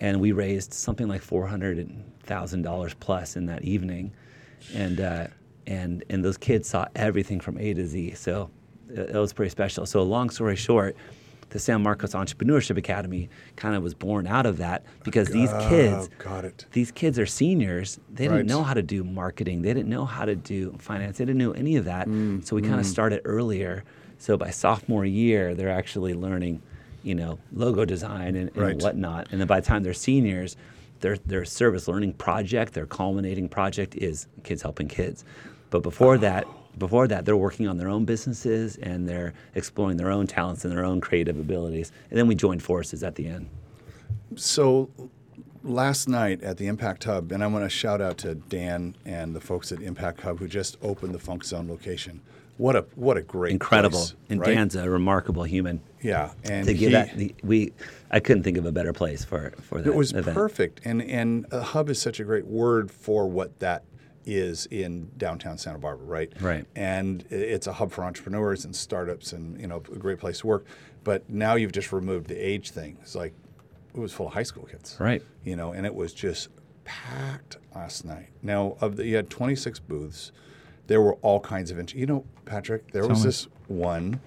and 0.00 0.20
we 0.20 0.32
raised 0.32 0.74
something 0.74 1.06
like 1.06 1.22
four 1.22 1.46
hundred 1.46 1.88
thousand 2.24 2.62
dollars 2.62 2.94
plus 2.94 3.36
in 3.36 3.46
that 3.46 3.62
evening, 3.62 4.12
and 4.74 5.00
uh, 5.00 5.26
and 5.66 6.04
and 6.10 6.24
those 6.24 6.36
kids 6.36 6.68
saw 6.68 6.86
everything 6.94 7.40
from 7.40 7.58
A 7.58 7.74
to 7.74 7.86
Z. 7.86 8.14
So 8.14 8.50
it, 8.90 9.10
it 9.10 9.18
was 9.18 9.32
pretty 9.32 9.50
special. 9.50 9.86
So 9.86 10.02
long 10.02 10.30
story 10.30 10.56
short, 10.56 10.96
the 11.50 11.58
San 11.58 11.82
Marcos 11.82 12.12
Entrepreneurship 12.14 12.76
Academy 12.76 13.28
kind 13.56 13.74
of 13.76 13.82
was 13.82 13.94
born 13.94 14.26
out 14.26 14.46
of 14.46 14.56
that 14.58 14.84
because 15.04 15.28
these 15.28 15.52
kids, 15.68 16.08
Oh, 16.26 16.38
it. 16.38 16.66
these 16.72 16.90
kids 16.90 17.18
are 17.18 17.26
seniors. 17.26 18.00
They 18.12 18.26
Right. 18.28 18.36
didn't 18.38 18.48
know 18.48 18.62
how 18.62 18.74
to 18.74 18.82
do 18.82 19.04
marketing. 19.04 19.62
They 19.62 19.72
didn't 19.72 19.88
know 19.88 20.04
how 20.04 20.24
to 20.24 20.34
do 20.34 20.74
finance. 20.78 21.18
They 21.18 21.24
didn't 21.24 21.38
know 21.38 21.52
any 21.52 21.76
of 21.76 21.84
that. 21.84 22.08
Mm, 22.08 22.44
so 22.44 22.56
we 22.56 22.62
kind 22.62 22.80
of 22.80 22.86
started 22.86 23.20
earlier. 23.24 23.84
So 24.18 24.36
by 24.36 24.50
sophomore 24.50 25.04
year, 25.04 25.54
they're 25.54 25.70
actually 25.70 26.14
learning, 26.14 26.60
you 27.02 27.14
know, 27.14 27.38
logo 27.52 27.84
design 27.84 28.34
and, 28.36 28.48
and 28.48 28.56
Right. 28.56 28.76
whatnot. 28.82 29.28
And 29.30 29.40
then 29.40 29.46
by 29.46 29.60
the 29.60 29.66
time 29.66 29.82
they're 29.82 29.92
seniors, 29.94 30.56
their 31.00 31.18
their 31.18 31.44
service 31.44 31.86
learning 31.86 32.14
project, 32.14 32.72
their 32.72 32.86
culminating 32.86 33.48
project 33.48 33.94
is 33.96 34.26
kids 34.42 34.62
helping 34.62 34.88
kids. 34.88 35.24
But 35.70 35.82
before 35.82 36.18
that, 36.18 36.46
before 36.78 37.06
that, 37.08 37.24
they're 37.24 37.36
working 37.36 37.68
on 37.68 37.76
their 37.78 37.88
own 37.88 38.04
businesses 38.04 38.76
and 38.76 39.08
they're 39.08 39.32
exploring 39.54 39.96
their 39.96 40.10
own 40.10 40.26
talents 40.26 40.64
and 40.64 40.72
their 40.76 40.84
own 40.84 41.00
creative 41.00 41.38
abilities. 41.38 41.92
And 42.10 42.18
then 42.18 42.26
we 42.26 42.34
join 42.34 42.58
forces 42.58 43.02
at 43.02 43.14
the 43.16 43.26
end. 43.26 43.48
So 44.36 44.90
last 45.62 46.08
night 46.08 46.42
at 46.42 46.56
the 46.58 46.66
Impact 46.66 47.04
Hub, 47.04 47.32
and 47.32 47.42
I 47.42 47.46
want 47.46 47.64
to 47.64 47.70
shout 47.70 48.00
out 48.00 48.18
to 48.18 48.34
Dan 48.34 48.96
and 49.04 49.34
the 49.34 49.40
folks 49.40 49.72
at 49.72 49.80
Impact 49.80 50.20
Hub 50.22 50.38
who 50.38 50.48
just 50.48 50.76
opened 50.82 51.14
the 51.14 51.18
Funk 51.18 51.44
Zone 51.44 51.68
location. 51.68 52.20
What 52.56 52.76
a 52.76 52.84
what 52.94 53.16
a 53.16 53.22
great 53.22 53.50
Incredible. 53.52 53.98
place, 53.98 54.14
and 54.28 54.40
right? 54.40 54.54
Dan's 54.54 54.76
a 54.76 54.88
remarkable 54.88 55.42
human. 55.42 55.80
yeah, 56.00 56.30
and 56.44 56.64
to 56.66 56.72
give 56.72 56.90
he- 56.90 56.92
that 56.92 57.16
the, 57.16 57.34
we 57.42 57.72
I 58.12 58.20
couldn't 58.20 58.44
think 58.44 58.56
of 58.58 58.64
a 58.64 58.70
better 58.70 58.92
place 58.92 59.24
for 59.24 59.50
for 59.60 59.80
that 59.82 59.88
It 59.90 59.94
was 59.96 60.12
event. 60.12 60.36
perfect, 60.36 60.80
and 60.84 61.02
and 61.02 61.46
a 61.50 61.62
hub 61.62 61.88
is 61.90 62.00
such 62.00 62.20
a 62.20 62.24
great 62.24 62.46
word 62.46 62.92
for 62.92 63.28
what 63.28 63.58
that 63.58 63.82
is 64.26 64.66
in 64.66 65.10
downtown 65.16 65.58
Santa 65.58 65.78
Barbara, 65.78 66.06
right? 66.06 66.32
Right. 66.40 66.64
And 66.76 67.24
it's 67.30 67.66
a 67.66 67.72
hub 67.72 67.92
for 67.92 68.04
entrepreneurs 68.04 68.64
and 68.64 68.74
startups, 68.74 69.32
and 69.32 69.60
you 69.60 69.66
know, 69.66 69.76
a 69.76 69.96
great 69.98 70.18
place 70.18 70.40
to 70.40 70.46
work. 70.46 70.64
But 71.04 71.28
now 71.28 71.54
you've 71.54 71.72
just 71.72 71.92
removed 71.92 72.28
the 72.28 72.36
age 72.36 72.70
thing. 72.70 72.96
It's 73.02 73.14
like 73.14 73.34
it 73.94 74.00
was 74.00 74.12
full 74.12 74.26
of 74.28 74.32
high 74.34 74.42
school 74.42 74.64
kids, 74.64 74.96
Right. 74.98 75.22
You 75.44 75.56
know, 75.56 75.72
and 75.72 75.84
it 75.86 75.94
was 75.94 76.12
just 76.12 76.48
packed 76.84 77.58
last 77.74 78.04
night. 78.04 78.28
Now, 78.42 78.76
of 78.80 78.96
the 78.96 79.06
you 79.06 79.16
had 79.16 79.30
26 79.30 79.78
booths. 79.80 80.32
There 80.86 81.00
were 81.00 81.14
all 81.16 81.40
kinds 81.40 81.70
of, 81.70 81.78
int- 81.78 81.94
you 81.94 82.04
know, 82.06 82.24
Patrick. 82.44 82.90
There 82.92 83.06
was 83.06 83.20
me. 83.20 83.24
this 83.24 83.48
one, 83.68 84.20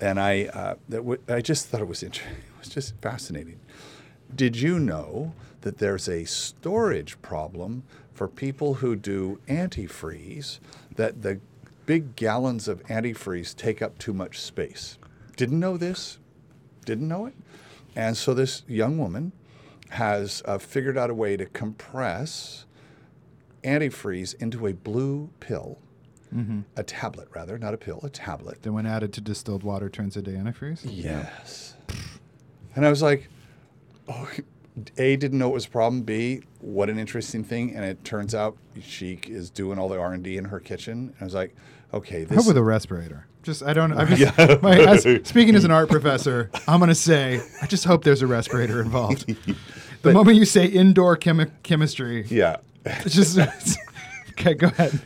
and 0.00 0.20
I 0.20 0.46
uh, 0.46 0.74
that 0.90 0.98
w- 0.98 1.20
I 1.28 1.40
just 1.40 1.68
thought 1.68 1.80
it 1.80 1.88
was 1.88 2.02
interesting. 2.02 2.36
It 2.54 2.66
was 2.66 2.74
just 2.74 2.94
fascinating. 3.02 3.60
Did 4.34 4.56
you 4.56 4.78
know 4.78 5.34
that 5.60 5.78
there's 5.78 6.08
a 6.08 6.24
storage 6.24 7.20
problem 7.22 7.84
for 8.12 8.28
people 8.28 8.74
who 8.74 8.96
do 8.96 9.40
antifreeze? 9.48 10.58
That 10.96 11.22
the 11.22 11.40
big 11.86 12.16
gallons 12.16 12.68
of 12.68 12.82
antifreeze 12.84 13.54
take 13.54 13.82
up 13.82 13.98
too 13.98 14.12
much 14.12 14.40
space. 14.40 14.98
Didn't 15.36 15.60
know 15.60 15.76
this. 15.76 16.18
Didn't 16.84 17.08
know 17.08 17.26
it. 17.26 17.34
And 17.96 18.16
so 18.16 18.34
this 18.34 18.62
young 18.66 18.98
woman 18.98 19.32
has 19.90 20.42
uh, 20.46 20.58
figured 20.58 20.98
out 20.98 21.10
a 21.10 21.14
way 21.14 21.36
to 21.36 21.46
compress 21.46 22.66
antifreeze 23.62 24.34
into 24.40 24.66
a 24.66 24.72
blue 24.72 25.30
pill, 25.40 25.78
a 26.76 26.82
tablet 26.82 27.28
rather, 27.32 27.56
not 27.58 27.74
a 27.74 27.76
pill, 27.76 28.00
a 28.02 28.10
tablet. 28.10 28.62
Then 28.62 28.72
when 28.74 28.86
added 28.86 29.12
to 29.12 29.20
distilled 29.20 29.62
water 29.62 29.88
turns 29.88 30.16
into 30.16 30.32
antifreeze. 30.32 30.80
Yes. 30.82 31.74
And 32.74 32.84
I 32.84 32.90
was 32.90 33.02
like, 33.02 33.28
A, 34.98 35.16
didn't 35.16 35.38
know 35.38 35.50
it 35.50 35.54
was 35.54 35.66
a 35.66 35.70
problem. 35.70 36.02
B, 36.02 36.42
what 36.60 36.90
an 36.90 36.98
interesting 36.98 37.44
thing. 37.44 37.74
And 37.74 37.84
it 37.84 38.02
turns 38.04 38.34
out 38.34 38.56
she 38.82 39.20
is 39.26 39.50
doing 39.50 39.78
all 39.78 39.88
the 39.88 39.98
R&D 39.98 40.36
in 40.36 40.46
her 40.46 40.58
kitchen. 40.60 41.12
And 41.12 41.16
I 41.20 41.24
was 41.24 41.34
like, 41.34 41.54
okay, 41.92 42.24
this 42.24 42.36
hope 42.36 42.46
with 42.48 42.56
a 42.56 42.62
respirator. 42.62 43.26
Just 43.44 43.62
I 43.62 43.72
don't. 43.72 43.92
I'm 43.92 44.08
just, 44.16 44.62
my, 44.62 44.78
as, 44.78 45.02
speaking 45.28 45.54
as 45.54 45.64
an 45.64 45.70
art 45.70 45.90
professor, 45.90 46.50
I'm 46.66 46.80
gonna 46.80 46.94
say 46.94 47.40
I 47.60 47.66
just 47.66 47.84
hope 47.84 48.02
there's 48.02 48.22
a 48.22 48.26
respirator 48.26 48.80
involved. 48.80 49.34
The 50.02 50.12
moment 50.12 50.36
you 50.36 50.44
say 50.44 50.66
indoor 50.66 51.16
chemi- 51.16 51.50
chemistry, 51.62 52.26
yeah. 52.28 52.58
it's 52.84 53.14
just 53.14 53.38
okay. 54.32 54.52
Go 54.52 54.66
ahead. 54.66 55.00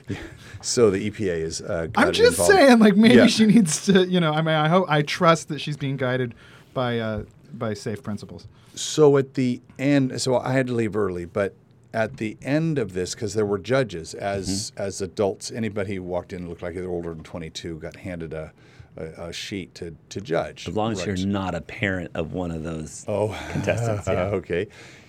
So 0.61 0.91
the 0.91 1.09
EPA 1.09 1.41
is. 1.41 1.61
Uh, 1.63 1.87
I'm 1.95 2.11
just 2.13 2.33
involved. 2.33 2.53
saying, 2.53 2.79
like 2.81 2.97
maybe 2.97 3.15
Yeah. 3.15 3.27
she 3.29 3.47
needs 3.47 3.85
to. 3.87 4.05
You 4.09 4.19
know, 4.19 4.33
I 4.33 4.43
mean, 4.43 4.57
I 4.57 4.67
hope 4.69 4.87
I 4.89 5.03
trust 5.03 5.51
that 5.51 5.61
she's 5.61 5.77
being 5.77 5.97
guided 5.99 6.35
by 6.75 6.99
uh, 6.99 7.23
by 7.53 7.75
safe 7.75 8.03
principles. 8.03 8.47
So 8.75 9.17
at 9.17 9.35
the 9.35 9.61
end, 9.79 10.21
so 10.21 10.39
I 10.39 10.53
had 10.53 10.67
to 10.69 10.75
leave 10.75 10.97
early, 10.97 11.25
but 11.25 11.55
at 11.95 12.19
the 12.19 12.37
end 12.43 12.79
of 12.79 12.93
this, 12.93 13.15
because 13.15 13.35
there 13.35 13.47
were 13.47 13.59
judges 13.59 14.15
as 14.15 14.71
Mm-hmm. 14.73 14.83
as 14.83 15.01
adults, 15.01 15.51
anybody 15.51 15.95
who 15.97 16.03
walked 16.03 16.33
in 16.33 16.49
looked 16.49 16.63
like 16.63 16.75
they 16.75 16.83
were 16.83 16.91
older 16.93 17.15
than 17.15 17.23
22 17.25 17.77
got 17.79 17.97
handed 17.97 18.33
a, 18.35 18.53
a, 18.97 19.05
a 19.29 19.33
sheet 19.33 19.75
to 19.77 19.97
to 20.11 20.21
judge. 20.21 20.69
as 20.69 20.77
long 20.77 20.93
as 20.93 20.99
Right. 21.07 21.19
you're 21.19 21.27
not 21.27 21.55
a 21.55 21.61
parent 21.63 22.11
of 22.15 22.33
one 22.35 22.51
of 22.51 22.63
those 22.63 23.05
Oh, 23.09 23.29
contestants. 23.53 24.07
Yeah. 24.07 24.25
okay. 24.35 24.67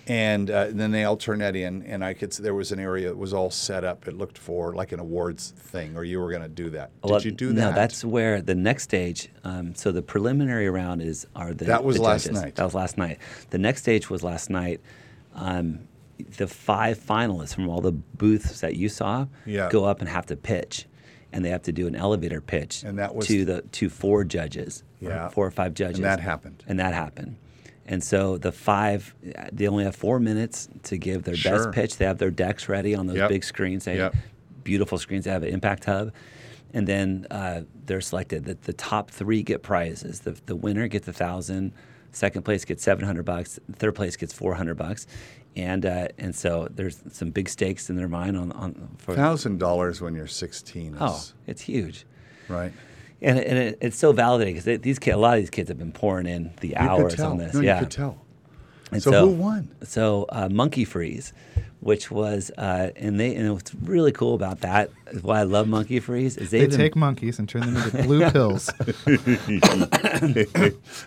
And 0.09 0.49
uh, 0.49 0.69
then 0.71 0.89
they 0.89 1.03
all 1.03 1.17
turned 1.17 1.41
that 1.41 1.55
in, 1.55 1.83
and 1.83 2.03
I 2.03 2.15
could. 2.15 2.31
There 2.31 2.55
was 2.55 2.71
an 2.71 2.79
area 2.79 3.09
that 3.09 3.15
was 3.17 3.31
all 3.31 3.51
set 3.51 3.83
up. 3.83 4.07
It 4.07 4.17
looked 4.17 4.39
for 4.39 4.73
like 4.73 4.91
an 4.91 4.99
awards 4.99 5.51
thing, 5.55 5.95
or 5.95 6.03
you 6.03 6.19
were 6.19 6.31
going 6.31 6.41
to 6.41 6.47
do 6.49 6.71
that. 6.71 6.89
Did 7.03 7.11
Well, 7.11 7.21
you 7.21 7.29
do 7.31 7.53
that? 7.53 7.53
No, 7.53 7.71
that's 7.73 8.03
where 8.03 8.41
the 8.41 8.55
next 8.55 8.83
stage. 8.83 9.29
Um, 9.43 9.75
so 9.75 9.91
the 9.91 10.01
preliminary 10.01 10.67
round 10.67 11.03
is 11.03 11.27
are 11.35 11.53
the 11.53 11.65
That 11.65 11.83
was 11.83 11.97
the 11.97 12.01
last 12.01 12.23
judges. 12.25 12.41
night. 12.41 12.55
That 12.55 12.63
was 12.63 12.73
last 12.73 12.97
night. 12.97 13.19
The 13.51 13.59
next 13.59 13.81
stage 13.83 14.09
was 14.09 14.23
last 14.23 14.49
night. 14.49 14.81
Um, 15.35 15.81
the 16.37 16.47
five 16.47 16.97
finalists 16.97 17.53
from 17.53 17.69
all 17.69 17.79
the 17.79 17.91
booths 17.91 18.61
that 18.61 18.75
you 18.75 18.89
saw 18.89 19.27
Yeah. 19.45 19.69
go 19.69 19.85
up 19.85 19.99
and 19.99 20.09
have 20.09 20.25
to 20.25 20.35
pitch, 20.35 20.87
and 21.31 21.45
they 21.45 21.49
have 21.49 21.61
to 21.63 21.71
do 21.71 21.85
an 21.85 21.95
elevator 21.95 22.41
pitch 22.41 22.81
And 22.83 22.97
that 22.97 23.13
was- 23.13 23.27
to 23.27 23.45
the 23.45 23.61
to 23.73 23.89
four 23.89 24.23
judges, 24.23 24.83
or 25.03 25.09
Yeah. 25.11 25.29
four 25.29 25.45
or 25.45 25.51
five 25.51 25.75
judges, 25.75 25.97
And 25.99 26.05
that 26.05 26.19
happened. 26.19 26.63
and 26.67 26.79
that 26.79 26.95
happened. 26.95 27.35
And 27.89 28.03
so 28.03 28.37
the 28.37 28.51
five, 28.51 29.15
they 29.51 29.67
only 29.67 29.83
have 29.83 29.95
four 29.95 30.19
minutes 30.19 30.69
to 30.83 30.97
give 30.97 31.23
their 31.23 31.35
Sure. 31.35 31.51
best 31.57 31.71
pitch. 31.71 31.97
They 31.97 32.05
have 32.05 32.19
their 32.19 32.29
decks 32.31 32.69
ready 32.69 32.93
on 32.93 33.07
those 33.07 33.17
Yep. 33.17 33.29
big 33.29 33.43
screens. 33.43 33.85
They 33.85 33.97
Yep. 33.97 34.13
have 34.13 34.23
beautiful 34.63 34.99
screens. 34.99 35.25
They 35.25 35.31
have 35.31 35.41
an 35.43 35.49
impact 35.49 35.85
hub. 35.85 36.13
And 36.71 36.85
then 36.87 37.25
uh, 37.31 37.61
they're 37.87 37.99
selected. 37.99 38.45
The, 38.45 38.53
the 38.63 38.73
top 38.73 39.09
three 39.09 39.41
get 39.41 39.63
prizes. 39.63 40.19
The, 40.19 40.37
the 40.45 40.55
winner 40.55 40.87
gets 40.87 41.07
a 41.07 41.13
thousand. 41.13 41.73
Second 42.11 42.43
place 42.43 42.63
gets 42.63 42.83
seven 42.83 43.05
hundred 43.05 43.23
bucks. 43.25 43.59
Third 43.73 43.95
place 43.95 44.15
gets 44.15 44.33
four 44.33 44.53
hundred 44.53 44.75
bucks. 44.77 45.07
And 45.55 45.83
uh, 45.83 46.09
and 46.19 46.35
so 46.35 46.67
there's 46.69 47.01
some 47.11 47.31
big 47.31 47.49
stakes 47.49 47.89
in 47.89 47.95
their 47.95 48.07
mind 48.07 48.37
on, 48.37 48.51
on 48.51 48.89
Thousand 48.99 49.57
dollars 49.59 49.99
when 49.99 50.13
you're 50.13 50.27
16 50.27 50.93
is 50.93 50.97
oh 51.01 51.23
it's 51.47 51.61
huge. 51.61 52.05
right. 52.47 52.71
And, 53.21 53.37
and 53.39 53.57
it, 53.57 53.77
it's 53.81 53.97
so 53.97 54.13
validating 54.13 54.55
because 54.55 54.79
these 54.81 54.97
kids, 54.99 55.15
a 55.15 55.19
lot 55.19 55.35
of 55.37 55.41
these 55.41 55.49
kids 55.49 55.67
have 55.69 55.77
been 55.77 55.91
pouring 55.91 56.25
in 56.27 56.51
the 56.61 56.77
hours 56.77 57.19
on 57.19 57.37
this. 57.37 57.53
No, 57.53 57.61
yeah, 57.61 57.75
you 57.75 57.81
could 57.85 57.91
tell. 57.91 58.17
And 58.91 59.03
So 59.03 59.27
who 59.27 59.35
won? 59.35 59.69
So 59.83 60.25
uh, 60.29 60.49
Monkey 60.49 60.83
Freeze, 60.85 61.31
which 61.81 62.09
was, 62.09 62.49
uh, 62.57 62.89
and 62.95 63.19
they, 63.19 63.35
and 63.35 63.53
what's 63.53 63.75
really 63.75 64.11
cool 64.11 64.33
about 64.35 64.61
that, 64.61 64.89
is 65.11 65.21
why 65.21 65.41
I 65.41 65.43
love 65.43 65.67
Monkey 65.67 65.99
Freeze, 65.99 66.37
is 66.37 66.49
They 66.49 66.61
they've 66.65 66.75
take 66.75 66.95
monkeys 66.95 67.37
and 67.39 67.47
turn 67.47 67.71
them 67.71 67.75
into 67.77 68.03
blue 68.03 68.31
pills. 68.31 68.69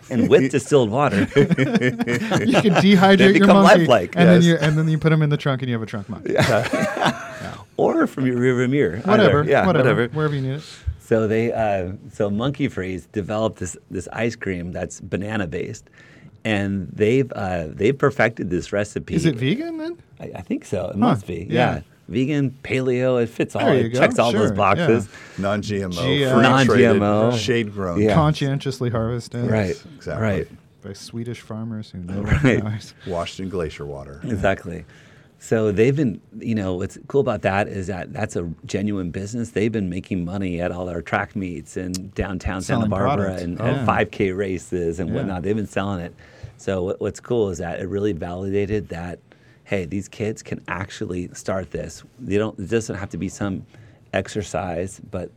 and 0.09 0.29
with 0.29 0.51
distilled 0.51 0.89
water. 0.91 1.21
You 1.21 1.25
can 1.25 2.73
dehydrate 2.79 3.17
They 3.17 3.37
your 3.37 3.47
monkey, 3.47 3.79
lifelike. 3.79 4.13
and 4.15 4.29
then 4.29 4.41
you 4.41 4.55
and 4.57 4.77
then 4.77 4.87
you 4.87 4.97
put 4.97 5.09
them 5.09 5.21
in 5.21 5.29
the 5.29 5.37
trunk, 5.37 5.61
and 5.61 5.69
you 5.69 5.75
have 5.75 5.83
a 5.83 5.85
trunk 5.87 6.09
monkey. 6.09 6.33
Yeah. 6.33 7.19
or 7.77 8.07
from 8.07 8.25
your 8.27 8.37
rearview 8.37 8.69
mirror. 8.69 8.97
Whatever, 8.99 9.39
Either. 9.41 9.49
Yeah, 9.49 9.65
whatever, 9.65 9.89
whatever. 9.89 10.07
wherever 10.15 10.35
you 10.35 10.41
need 10.41 10.55
it. 10.55 10.63
So 11.05 11.27
they, 11.27 11.51
uh, 11.51 11.93
so 12.13 12.29
Monkey 12.29 12.69
Freeze 12.69 13.07
developed 13.07 13.59
this 13.59 13.75
this 13.91 14.07
ice 14.13 14.35
cream 14.37 14.71
that's 14.71 15.01
banana 15.01 15.47
based, 15.47 15.89
and 16.45 16.87
they've 16.93 17.29
uh, 17.33 17.65
they've 17.67 17.97
perfected 17.97 18.49
this 18.49 18.71
recipe. 18.71 19.13
Is 19.15 19.25
it 19.25 19.35
vegan 19.35 19.77
then? 19.77 19.97
I, 20.19 20.31
I 20.35 20.41
think 20.41 20.63
so. 20.65 20.87
It 20.89 20.95
must 20.95 21.27
be. 21.27 21.45
yeah. 21.49 21.75
Yeah. 21.75 21.81
Vegan, 22.09 22.51
paleo, 22.63 23.21
it 23.23 23.27
fits 23.27 23.55
all. 23.55 23.67
It 23.69 23.89
go. 23.89 23.99
checks 23.99 24.19
all 24.19 24.31
those 24.33 24.49
Sure, 24.49 24.55
boxes. 24.55 25.07
Non-GMO, 25.37 25.93
G- 25.93 26.25
uh, 26.25 26.35
free-traded, 26.65 26.99
Non-GMO. 26.99 27.37
shade-grown. 27.39 28.01
Yeah. 28.01 28.13
Conscientiously 28.13 28.89
harvested, 28.89 29.49
Right. 29.49 29.81
exactly. 29.95 30.21
Right. 30.27 30.47
by 30.83 30.91
Swedish 30.93 31.39
farmers 31.39 31.91
who 31.91 31.99
know 31.99 32.21
Right. 32.43 32.61
right. 32.61 32.93
Washed 33.07 33.39
in 33.39 33.47
glacier 33.47 33.85
water. 33.85 34.19
Exactly. 34.25 34.83
So 35.43 35.73
they've 35.73 35.93
been, 35.95 36.21
you 36.39 36.55
know, 36.55 36.75
what's 36.75 36.97
cool 37.09 37.19
about 37.19 37.41
that 37.41 37.67
is 37.67 37.87
that 37.87 38.13
that's 38.13 38.37
a 38.37 38.49
genuine 38.65 39.11
business. 39.11 39.51
They've 39.51 39.69
been 39.73 39.89
making 39.89 40.23
money 40.23 40.61
at 40.61 40.71
all 40.71 40.87
our 40.87 41.01
track 41.01 41.35
meets 41.35 41.75
and 41.75 42.13
downtown 42.15 42.61
Selling 42.61 42.83
Santa 42.83 42.89
Barbara 42.89 43.25
product. 43.25 43.41
and, 43.43 43.59
Oh. 43.61 43.83
5K 43.85 44.31
races 44.31 45.01
and 45.01 45.09
Yeah. 45.09 45.15
whatnot. 45.15 45.43
They've 45.43 45.53
been 45.53 45.67
selling 45.67 45.99
it. 45.99 46.15
So 46.55 46.83
what, 46.83 47.01
what's 47.01 47.19
cool 47.19 47.49
is 47.49 47.57
that 47.57 47.81
it 47.81 47.89
really 47.89 48.13
validated 48.13 48.87
that, 48.87 49.19
hey, 49.65 49.83
these 49.83 50.07
kids 50.07 50.41
can 50.41 50.61
actually 50.69 51.27
start 51.33 51.71
this. 51.71 52.05
They 52.21 52.37
don't. 52.37 52.57
It 52.57 52.69
doesn't 52.69 52.95
have 52.95 53.09
to 53.09 53.17
be 53.17 53.27
some 53.27 53.65
exercise, 54.13 55.01
but 55.11 55.29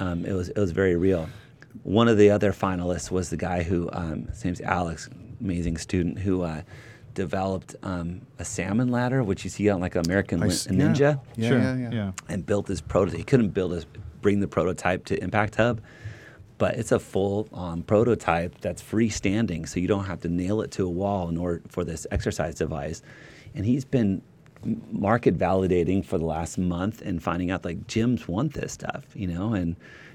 um, 0.00 0.24
it 0.24 0.32
was 0.32 0.48
it 0.48 0.58
was 0.58 0.72
very 0.72 0.96
real. 0.96 1.28
One 1.84 2.08
of 2.08 2.18
the 2.18 2.30
other 2.30 2.52
finalists 2.52 3.12
was 3.12 3.30
the 3.30 3.36
guy 3.36 3.62
who 3.62 3.88
um, 3.92 4.26
his 4.32 4.44
name's 4.44 4.60
Alex, 4.62 5.08
amazing 5.40 5.76
student 5.78 6.18
who 6.18 6.42
uh, 6.42 6.62
developed 7.14 7.76
um, 7.82 8.22
a 8.38 8.44
salmon 8.44 8.88
ladder, 8.88 9.22
which 9.22 9.44
you 9.44 9.50
see 9.50 9.68
on 9.70 9.80
like 9.80 9.94
American 9.94 10.38
I 10.42 10.46
Lin- 10.46 10.52
s- 10.52 10.66
Ninja, 10.66 11.20
Yeah, 11.36 11.48
sure. 11.48 11.58
yeah, 11.58 11.90
yeah. 11.92 12.12
and 12.28 12.44
built 12.46 12.66
this 12.66 12.80
prototype. 12.80 13.18
He 13.18 13.24
couldn't 13.24 13.50
build 13.50 13.72
a 13.74 13.84
bring 14.20 14.40
the 14.40 14.48
prototype 14.48 15.04
to 15.06 15.20
Impact 15.22 15.56
Hub, 15.56 15.80
but 16.58 16.76
it's 16.76 16.92
a 16.92 16.98
full 17.00 17.48
um, 17.52 17.82
prototype 17.82 18.60
that's 18.60 18.80
freestanding, 18.82 19.68
so 19.68 19.80
you 19.80 19.88
don't 19.88 20.04
have 20.04 20.20
to 20.20 20.28
nail 20.28 20.60
it 20.62 20.70
to 20.72 20.86
a 20.86 20.90
wall 20.90 21.28
in 21.28 21.36
order 21.36 21.60
for 21.68 21.82
this 21.84 22.06
exercise 22.12 22.54
device. 22.54 23.02
And 23.54 23.66
he's 23.66 23.84
been 23.84 24.22
market 24.92 25.36
validating 25.36 26.04
for 26.04 26.18
the 26.18 26.24
last 26.24 26.56
month 26.56 27.02
and 27.02 27.20
finding 27.20 27.50
out 27.50 27.64
like 27.64 27.86
gyms 27.88 28.28
want 28.28 28.54
this 28.54 28.72
stuff, 28.72 29.04
you 29.14 29.26
know, 29.26 29.54
and 29.54 29.74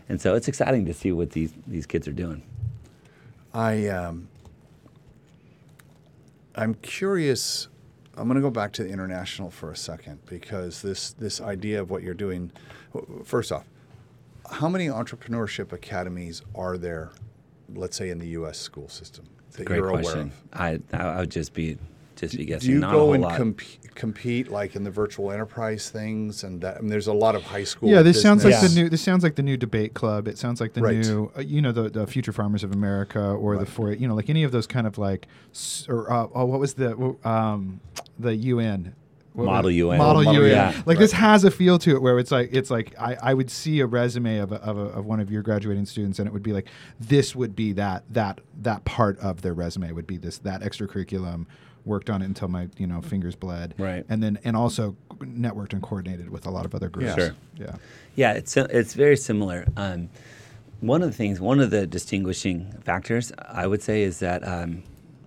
and 0.10 0.22
so 0.22 0.36
it's 0.36 0.48
exciting 0.48 0.86
to 0.86 0.94
see 0.94 1.12
what 1.12 1.32
these 1.32 1.52
these 1.68 1.86
kids 1.86 2.08
are 2.08 2.14
doing. 2.14 2.42
I 3.54 3.88
um, 3.88 4.30
I'm 6.58 6.74
curious. 6.76 7.67
I'm 8.17 8.28
going 8.28 8.36
to 8.36 8.41
go 8.41 8.50
back 8.50 8.74
to 8.74 8.84
the 8.84 8.89
international 8.89 9.52
for 9.52 9.72
a 9.72 9.76
second 9.76 10.20
because 10.26 10.82
this 10.82 11.13
this 11.13 11.39
idea 11.39 11.80
of 11.80 11.91
what 11.91 12.02
you're 12.02 12.15
doing. 12.15 12.52
First 13.24 13.52
off, 13.52 13.65
how 14.50 14.67
many 14.67 14.88
entrepreneurship 14.88 15.72
academies 15.72 16.41
are 16.56 16.78
there? 16.78 17.12
Let's 17.74 17.96
say 17.96 18.10
in 18.10 18.17
the 18.17 18.28
U.S. 18.30 18.58
school 18.58 18.89
system 18.89 19.26
that 19.52 19.65
Great 19.65 19.78
you're 19.78 19.89
aware 19.89 20.02
question. 20.02 20.32
of. 20.52 20.60
I 20.60 20.80
I 20.93 21.20
would 21.20 21.30
just 21.30 21.54
be 21.54 21.78
just 22.17 22.36
be 22.38 22.45
guessing. 22.45 22.67
Do 22.67 22.73
you 22.73 22.80
Not 22.80 22.89
a 22.89 22.93
go 22.93 22.99
whole 22.99 23.13
and 23.13 23.23
lot. 23.23 23.38
comp- 23.38 23.62
compete 23.95 24.49
like 24.49 24.75
in 24.75 24.84
the 24.84 24.91
virtual 24.91 25.32
enterprise 25.32 25.89
things 25.89 26.43
and 26.43 26.62
that? 26.62 26.77
I 26.77 26.80
mean, 26.82 26.89
there's 26.89 27.08
a 27.08 27.13
lot 27.13 27.36
of 27.36 27.43
high 27.43 27.63
school. 27.63 27.89
Yeah, 27.89 28.01
this 28.01 28.21
sounds 28.21 28.43
like 28.43 28.53
business. 28.53 28.73
the 28.73 28.82
new. 28.84 28.89
This 28.89 29.01
sounds 29.01 29.23
like 29.23 29.36
the 29.36 29.43
new 29.43 29.58
debate 29.58 29.93
club. 29.93 30.27
It 30.27 30.38
sounds 30.38 30.60
like 30.60 30.73
the 30.73 30.82
Right. 30.82 30.97
new, 30.97 31.32
uh, 31.38 31.41
you 31.41 31.62
know, 31.62 31.71
the, 31.71 31.89
the 31.89 32.06
Future 32.08 32.32
Farmers 32.34 32.63
of 32.63 32.73
America 32.73 33.19
or 33.21 33.53
the 33.56 33.60
Right. 33.60 33.67
for 33.69 33.91
you 33.93 34.08
know, 34.08 34.15
like 34.15 34.30
any 34.30 34.43
of 34.43 34.51
those 34.51 34.67
kind 34.67 34.86
of 34.88 34.97
like, 34.97 35.27
or 35.88 36.12
uh, 36.12 36.27
oh, 36.34 36.45
what 36.45 36.60
was 36.60 36.73
the 36.73 37.15
um, 37.23 37.80
the 38.19 38.36
UN. 38.36 38.93
What 39.34 39.45
Model? 39.45 39.69
UN. 39.69 39.99
Model, 39.99 40.23
Model 40.23 40.41
UN. 40.47 40.49
Yeah. 40.51 40.82
Like 40.88 40.97
this 40.97 41.12
has 41.12 41.43
a 41.43 41.51
feel 41.51 41.77
to 41.80 41.95
it 41.95 42.01
where 42.01 42.17
it's 42.17 42.32
like 42.32 42.49
it's 42.53 42.71
like 42.71 42.95
I, 42.99 43.17
I 43.21 43.34
would 43.36 43.51
see 43.51 43.82
a 43.82 43.86
resume 43.86 44.39
of, 44.39 44.51
a, 44.51 44.56
of, 44.56 44.77
a, 44.80 44.82
of 44.82 45.06
one 45.06 45.19
of 45.19 45.30
your 45.30 45.43
graduating 45.43 45.86
students 45.86 46.17
and 46.17 46.27
it 46.27 46.32
would 46.34 46.41
be 46.41 46.53
like 46.53 46.67
this 46.99 47.36
would 47.36 47.56
be 47.56 47.71
that 47.73 48.03
that 48.10 48.41
that 48.62 48.84
part 48.86 49.19
of 49.19 49.43
their 49.43 49.53
resume 49.53 49.91
would 49.91 50.08
be 50.08 50.17
this 50.17 50.39
that 50.39 50.62
extracurriculum 50.62 51.45
worked 51.88 52.10
on 52.10 52.21
it 52.21 52.26
until 52.26 52.47
my 52.50 52.67
you 52.78 52.86
know 52.86 53.02
fingers 53.02 53.36
bled 53.36 53.73
Right. 53.78 54.06
and 54.10 54.21
then 54.21 54.38
and 54.43 54.56
also 54.56 54.95
networked 55.19 55.73
and 55.73 55.82
coordinated 55.82 56.30
with 56.30 56.45
a 56.45 56.52
lot 56.52 56.65
of 56.65 56.76
other 56.76 56.89
groups 56.89 57.08
Yeah. 57.10 57.15
Sure. 57.15 57.36
yeah 57.56 57.76
Yeah, 58.15 58.34
it's 58.34 58.56
it's 58.58 58.93
very 58.93 59.17
similar. 59.17 59.65
Um, 59.78 60.10
one 60.80 61.02
of 61.02 61.10
the 61.10 61.15
things, 61.15 61.39
one 61.39 61.60
of 61.60 61.71
the 61.71 61.88
distinguishing 61.88 62.71
factors, 62.84 63.32
I 63.39 63.65
would 63.65 63.82
say, 63.82 64.04
is 64.04 64.19
that 64.19 64.41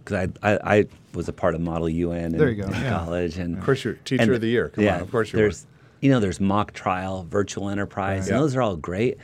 because 0.05 0.29
I, 0.43 0.53
I 0.53 0.77
I 0.77 0.85
was 1.15 1.29
a 1.29 1.33
part 1.33 1.55
of 1.57 1.61
Model 1.61 1.89
UN 1.89 2.27
in, 2.35 2.39
There 2.39 2.51
you 2.51 2.63
go, 2.63 2.69
in 2.69 2.75
yeah. 2.75 2.91
college, 2.99 3.37
and 3.39 3.59
Of 3.59 3.65
course, 3.65 3.83
you're 3.85 3.95
teacher 4.05 4.23
and- 4.23 4.33
of 4.33 4.41
the 4.41 4.49
year. 4.49 4.69
Come 4.69 4.85
yeah, 4.85 4.97
on, 4.97 5.01
of 5.03 5.11
course 5.11 5.33
you 5.33 5.39
were. 5.39 5.43
there's 5.45 5.67
you 6.01 6.11
know 6.11 6.21
there's 6.21 6.41
mock 6.41 6.73
trial, 6.73 7.27
virtual 7.29 7.69
enterprise, 7.69 8.21
Right. 8.23 8.29
and 8.29 8.37
Yeah. 8.37 8.39
those 8.43 8.55
are 8.57 8.63
all 8.63 8.77
great. 8.77 9.17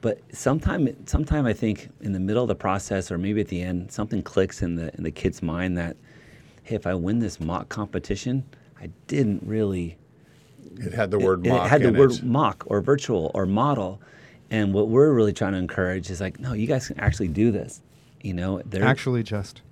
But 0.00 0.20
sometime, 0.32 0.88
sometime 1.06 1.44
I 1.46 1.52
think 1.52 1.88
in 2.00 2.12
the 2.12 2.20
middle 2.20 2.42
of 2.44 2.48
the 2.48 2.54
process, 2.54 3.10
or 3.10 3.18
maybe 3.18 3.40
at 3.40 3.48
the 3.48 3.60
end, 3.62 3.90
something 3.90 4.22
clicks 4.22 4.62
in 4.62 4.76
the 4.76 4.94
in 4.96 5.02
the 5.04 5.10
kid's 5.10 5.42
mind 5.42 5.76
that, 5.78 5.96
hey, 6.68 6.76
if 6.76 6.86
I 6.86 6.94
win 6.94 7.18
this 7.18 7.40
mock 7.40 7.68
competition, 7.70 8.44
I 8.80 8.90
didn't 9.06 9.42
really 9.44 9.96
It 10.76 10.92
had 10.92 11.10
the 11.10 11.18
word 11.18 11.44
it, 11.46 11.48
mock 11.48 11.66
it 11.66 11.68
had 11.70 11.82
the 11.82 11.88
in 11.88 11.96
word 11.96 12.12
it. 12.12 12.22
mock 12.22 12.64
or 12.66 12.80
virtual 12.82 13.30
or 13.34 13.46
model. 13.46 14.00
And 14.50 14.72
what 14.74 14.88
we're 14.88 15.12
really 15.12 15.32
trying 15.32 15.52
to 15.52 15.58
encourage 15.58 16.10
is 16.10 16.20
like, 16.20 16.38
no, 16.38 16.52
you 16.52 16.66
guys 16.66 16.86
can 16.88 17.00
actually 17.00 17.28
do 17.28 17.50
this. 17.50 17.80
You 18.22 18.34
know, 18.34 18.60
they're 18.66 18.84
actually 18.84 19.22
just 19.22 19.62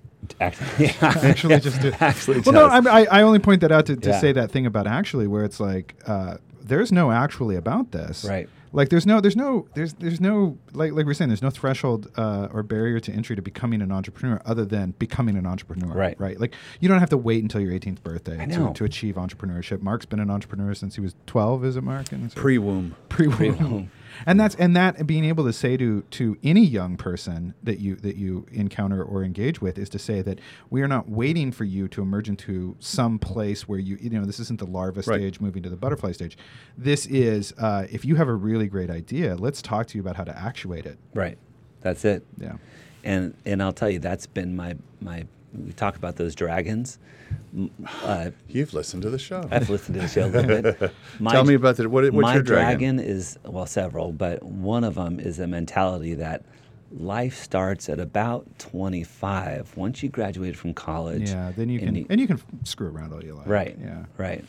actually, 0.41 0.85
yeah, 0.87 1.13
actually 1.21 1.59
just 1.59 1.81
do 1.81 1.91
actually 1.99 2.39
well 2.41 2.53
no 2.53 2.69
just. 2.69 2.87
I, 2.87 3.01
I 3.01 3.05
I 3.19 3.21
only 3.21 3.39
point 3.39 3.61
that 3.61 3.71
out 3.71 3.85
to, 3.87 3.95
to 3.95 4.09
Yeah. 4.09 4.19
say 4.19 4.31
that 4.31 4.49
thing 4.51 4.65
about 4.65 4.87
actually 4.87 5.27
where 5.27 5.43
it's 5.45 5.59
like 5.59 5.95
uh, 6.07 6.37
there's 6.63 6.91
no 6.91 7.11
actually 7.11 7.55
about 7.55 7.91
this 7.91 8.25
Right. 8.25 8.49
Like 8.73 8.89
there's 8.89 9.05
no 9.05 9.21
there's 9.21 9.35
no 9.35 9.67
there's 9.75 9.93
there's 9.93 10.19
no 10.21 10.57
like 10.73 10.91
like 10.93 11.05
we're 11.05 11.13
saying 11.13 11.29
there's 11.29 11.41
no 11.41 11.49
threshold 11.49 12.11
uh, 12.17 12.47
or 12.51 12.63
barrier 12.63 12.99
to 12.99 13.11
entry 13.11 13.35
to 13.35 13.41
becoming 13.41 13.81
an 13.81 13.91
entrepreneur 13.91 14.41
other 14.45 14.65
than 14.65 14.91
becoming 14.99 15.35
an 15.37 15.45
entrepreneur 15.45 15.93
Right. 15.93 16.19
right 16.19 16.39
like 16.39 16.53
you 16.79 16.87
don't 16.89 16.99
have 16.99 17.09
to 17.11 17.17
wait 17.17 17.41
until 17.43 17.61
your 17.61 17.71
18th 17.71 18.03
birthday 18.03 18.37
to, 18.45 18.73
to 18.73 18.83
achieve 18.83 19.15
entrepreneurship 19.15 19.81
mark's 19.81 20.05
been 20.05 20.19
an 20.19 20.29
entrepreneur 20.29 20.73
since 20.73 20.95
he 20.95 21.01
was 21.01 21.15
12 21.27 21.65
is 21.65 21.77
it 21.77 21.83
mark 21.83 22.11
And 22.11 22.33
Pre-womb. 22.35 22.95
pre-womb. 23.09 23.35
Pre-womb. 23.37 23.91
And 24.25 24.39
that's 24.39 24.55
and 24.55 24.75
that 24.75 25.05
being 25.07 25.25
able 25.25 25.43
to 25.45 25.53
say 25.53 25.77
to 25.77 26.01
to 26.11 26.37
any 26.43 26.65
young 26.65 26.97
person 26.97 27.53
that 27.63 27.79
you 27.79 27.95
that 27.97 28.15
you 28.15 28.45
encounter 28.51 29.03
or 29.03 29.23
engage 29.23 29.61
with 29.61 29.77
is 29.77 29.89
to 29.89 29.99
say 29.99 30.21
that 30.21 30.39
we 30.69 30.81
are 30.81 30.87
not 30.87 31.07
waiting 31.09 31.51
for 31.51 31.63
you 31.63 31.87
to 31.89 32.01
emerge 32.01 32.27
into 32.29 32.75
some 32.79 33.19
place 33.19 33.67
where 33.67 33.79
you 33.79 33.97
you 34.01 34.09
know 34.09 34.25
this 34.25 34.39
isn't 34.39 34.59
the 34.59 34.65
larva 34.65 35.01
Right. 35.05 35.19
stage 35.19 35.39
moving 35.39 35.63
to 35.63 35.69
the 35.69 35.77
butterfly 35.77 36.11
stage 36.11 36.37
this 36.77 37.05
is 37.05 37.53
uh, 37.57 37.85
if 37.91 38.03
you 38.05 38.15
have 38.15 38.27
a 38.27 38.33
really 38.33 38.67
great 38.67 38.89
idea 38.89 39.35
let's 39.35 39.61
talk 39.61 39.87
to 39.87 39.97
you 39.97 40.01
about 40.01 40.15
how 40.15 40.23
to 40.23 40.37
actuate 40.37 40.85
it 40.85 40.97
right. 41.13 41.37
That's 41.81 42.03
it. 42.05 42.25
yeah 42.37 42.55
And 43.03 43.35
and 43.45 43.61
I'll 43.61 43.71
tell 43.73 43.89
you, 43.89 43.99
that's 43.99 44.25
been 44.25 44.55
my 44.55 44.75
my. 44.99 45.25
We 45.57 45.73
talk 45.73 45.95
about 45.95 46.15
those 46.15 46.35
dragons. 46.35 46.99
Uh, 48.03 48.31
You've 48.47 48.73
listened 48.73 49.03
to 49.03 49.09
the 49.09 49.19
show. 49.19 49.47
I've 49.51 49.69
listened 49.69 49.95
to 49.95 50.01
the 50.01 50.07
show 50.07 50.25
a 50.25 50.27
little 50.27 50.61
bit. 50.61 50.93
My, 51.19 51.31
Tell 51.31 51.43
me 51.43 51.55
about 51.55 51.77
the 51.77 51.89
what, 51.89 52.03
what's 52.05 52.23
my 52.23 52.35
your 52.35 52.43
dragon? 52.43 52.97
dragon 52.97 52.99
is 52.99 53.37
well 53.43 53.65
several, 53.65 54.11
but 54.11 54.43
one 54.43 54.83
of 54.83 54.95
them 54.95 55.19
is 55.19 55.39
a 55.39 55.47
mentality 55.47 56.13
that 56.15 56.43
life 56.91 57.35
starts 57.35 57.89
at 57.89 57.99
about 57.99 58.47
25. 58.59 59.75
Once 59.75 60.03
you 60.03 60.09
graduate 60.09 60.55
from 60.55 60.73
college, 60.73 61.29
yeah 61.29 61.51
then 61.55 61.69
you 61.69 61.79
and 61.79 61.95
can 61.95 62.05
and 62.09 62.21
you 62.21 62.27
can 62.27 62.41
screw 62.65 62.87
around 62.87 63.13
all 63.13 63.23
you 63.23 63.33
like 63.33 63.47
right, 63.47 63.77
yeah 63.81 64.05
right. 64.17 64.43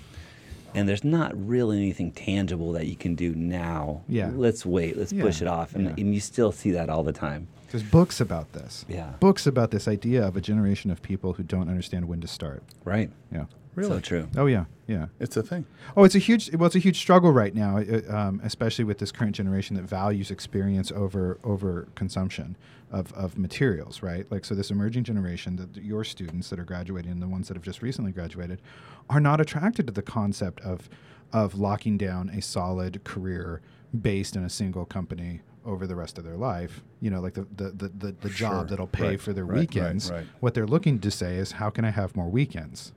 And 0.74 0.88
there's 0.88 1.02
not 1.02 1.32
really 1.34 1.78
anything 1.78 2.12
tangible 2.12 2.72
that 2.72 2.86
you 2.86 2.94
can 2.94 3.14
do 3.14 3.34
now. 3.34 4.02
Yeah. 4.06 4.30
Let's 4.34 4.66
wait. 4.66 4.98
Let's 4.98 5.14
push 5.14 5.40
it 5.40 5.48
off, 5.48 5.74
and, 5.74 5.86
yeah. 5.86 5.94
and 5.96 6.14
you 6.14 6.20
still 6.20 6.52
see 6.52 6.72
that 6.72 6.90
all 6.90 7.02
the 7.02 7.12
time. 7.12 7.48
There's 7.70 7.82
books 7.82 8.20
about 8.20 8.52
this. 8.52 8.84
Yeah. 8.88 9.12
Books 9.20 9.46
about 9.46 9.70
this 9.70 9.86
idea 9.86 10.26
of 10.26 10.36
a 10.36 10.40
generation 10.40 10.90
of 10.90 11.02
people 11.02 11.34
who 11.34 11.42
don't 11.42 11.68
understand 11.68 12.08
when 12.08 12.20
to 12.20 12.28
start. 12.28 12.62
Right. 12.84 13.10
Yeah. 13.32 13.44
Really? 13.78 13.90
So 13.90 14.00
true. 14.00 14.28
Oh 14.36 14.46
yeah, 14.46 14.64
yeah. 14.88 15.06
It's 15.20 15.36
a 15.36 15.42
thing. 15.42 15.64
Oh, 15.96 16.02
it's 16.02 16.16
a 16.16 16.18
huge. 16.18 16.52
Well, 16.52 16.66
it's 16.66 16.74
a 16.74 16.80
huge 16.80 16.98
struggle 16.98 17.30
right 17.30 17.54
now, 17.54 17.78
uh, 17.78 18.00
um, 18.08 18.40
especially 18.42 18.84
with 18.84 18.98
this 18.98 19.12
current 19.12 19.36
generation 19.36 19.76
that 19.76 19.84
values 19.84 20.32
experience 20.32 20.90
over 20.90 21.38
over 21.44 21.86
consumption 21.94 22.56
of, 22.90 23.12
of 23.12 23.38
materials. 23.38 24.02
Right. 24.02 24.26
Like 24.32 24.44
so, 24.44 24.56
this 24.56 24.72
emerging 24.72 25.04
generation, 25.04 25.54
that 25.56 25.76
your 25.76 26.02
students 26.02 26.50
that 26.50 26.58
are 26.58 26.64
graduating 26.64 27.12
and 27.12 27.22
the 27.22 27.28
ones 27.28 27.46
that 27.46 27.56
have 27.56 27.62
just 27.62 27.80
recently 27.80 28.10
graduated, 28.10 28.60
are 29.08 29.20
not 29.20 29.40
attracted 29.40 29.86
to 29.86 29.92
the 29.92 30.02
concept 30.02 30.60
of 30.62 30.88
of 31.32 31.54
locking 31.54 31.96
down 31.96 32.30
a 32.30 32.42
solid 32.42 33.04
career 33.04 33.60
based 34.02 34.34
in 34.34 34.42
a 34.42 34.50
single 34.50 34.86
company 34.86 35.42
over 35.68 35.86
the 35.86 35.94
rest 35.94 36.18
of 36.18 36.24
their 36.24 36.36
life. 36.36 36.82
You 37.00 37.10
know, 37.10 37.20
like 37.20 37.34
the 37.34 37.46
the 37.56 37.70
the, 37.70 37.88
the, 37.88 38.12
the 38.20 38.28
Sure. 38.30 38.48
job 38.50 38.68
that'll 38.70 38.86
pay 38.86 39.10
Right, 39.10 39.20
for 39.20 39.32
their 39.32 39.44
right, 39.44 39.58
weekends. 39.60 40.10
right. 40.10 40.26
What 40.40 40.54
they're 40.54 40.66
looking 40.66 40.98
to 41.00 41.10
say 41.10 41.36
is, 41.36 41.52
how 41.52 41.70
can 41.70 41.84
I 41.84 41.90
have 41.90 42.16
more 42.16 42.28
weekends? 42.28 42.92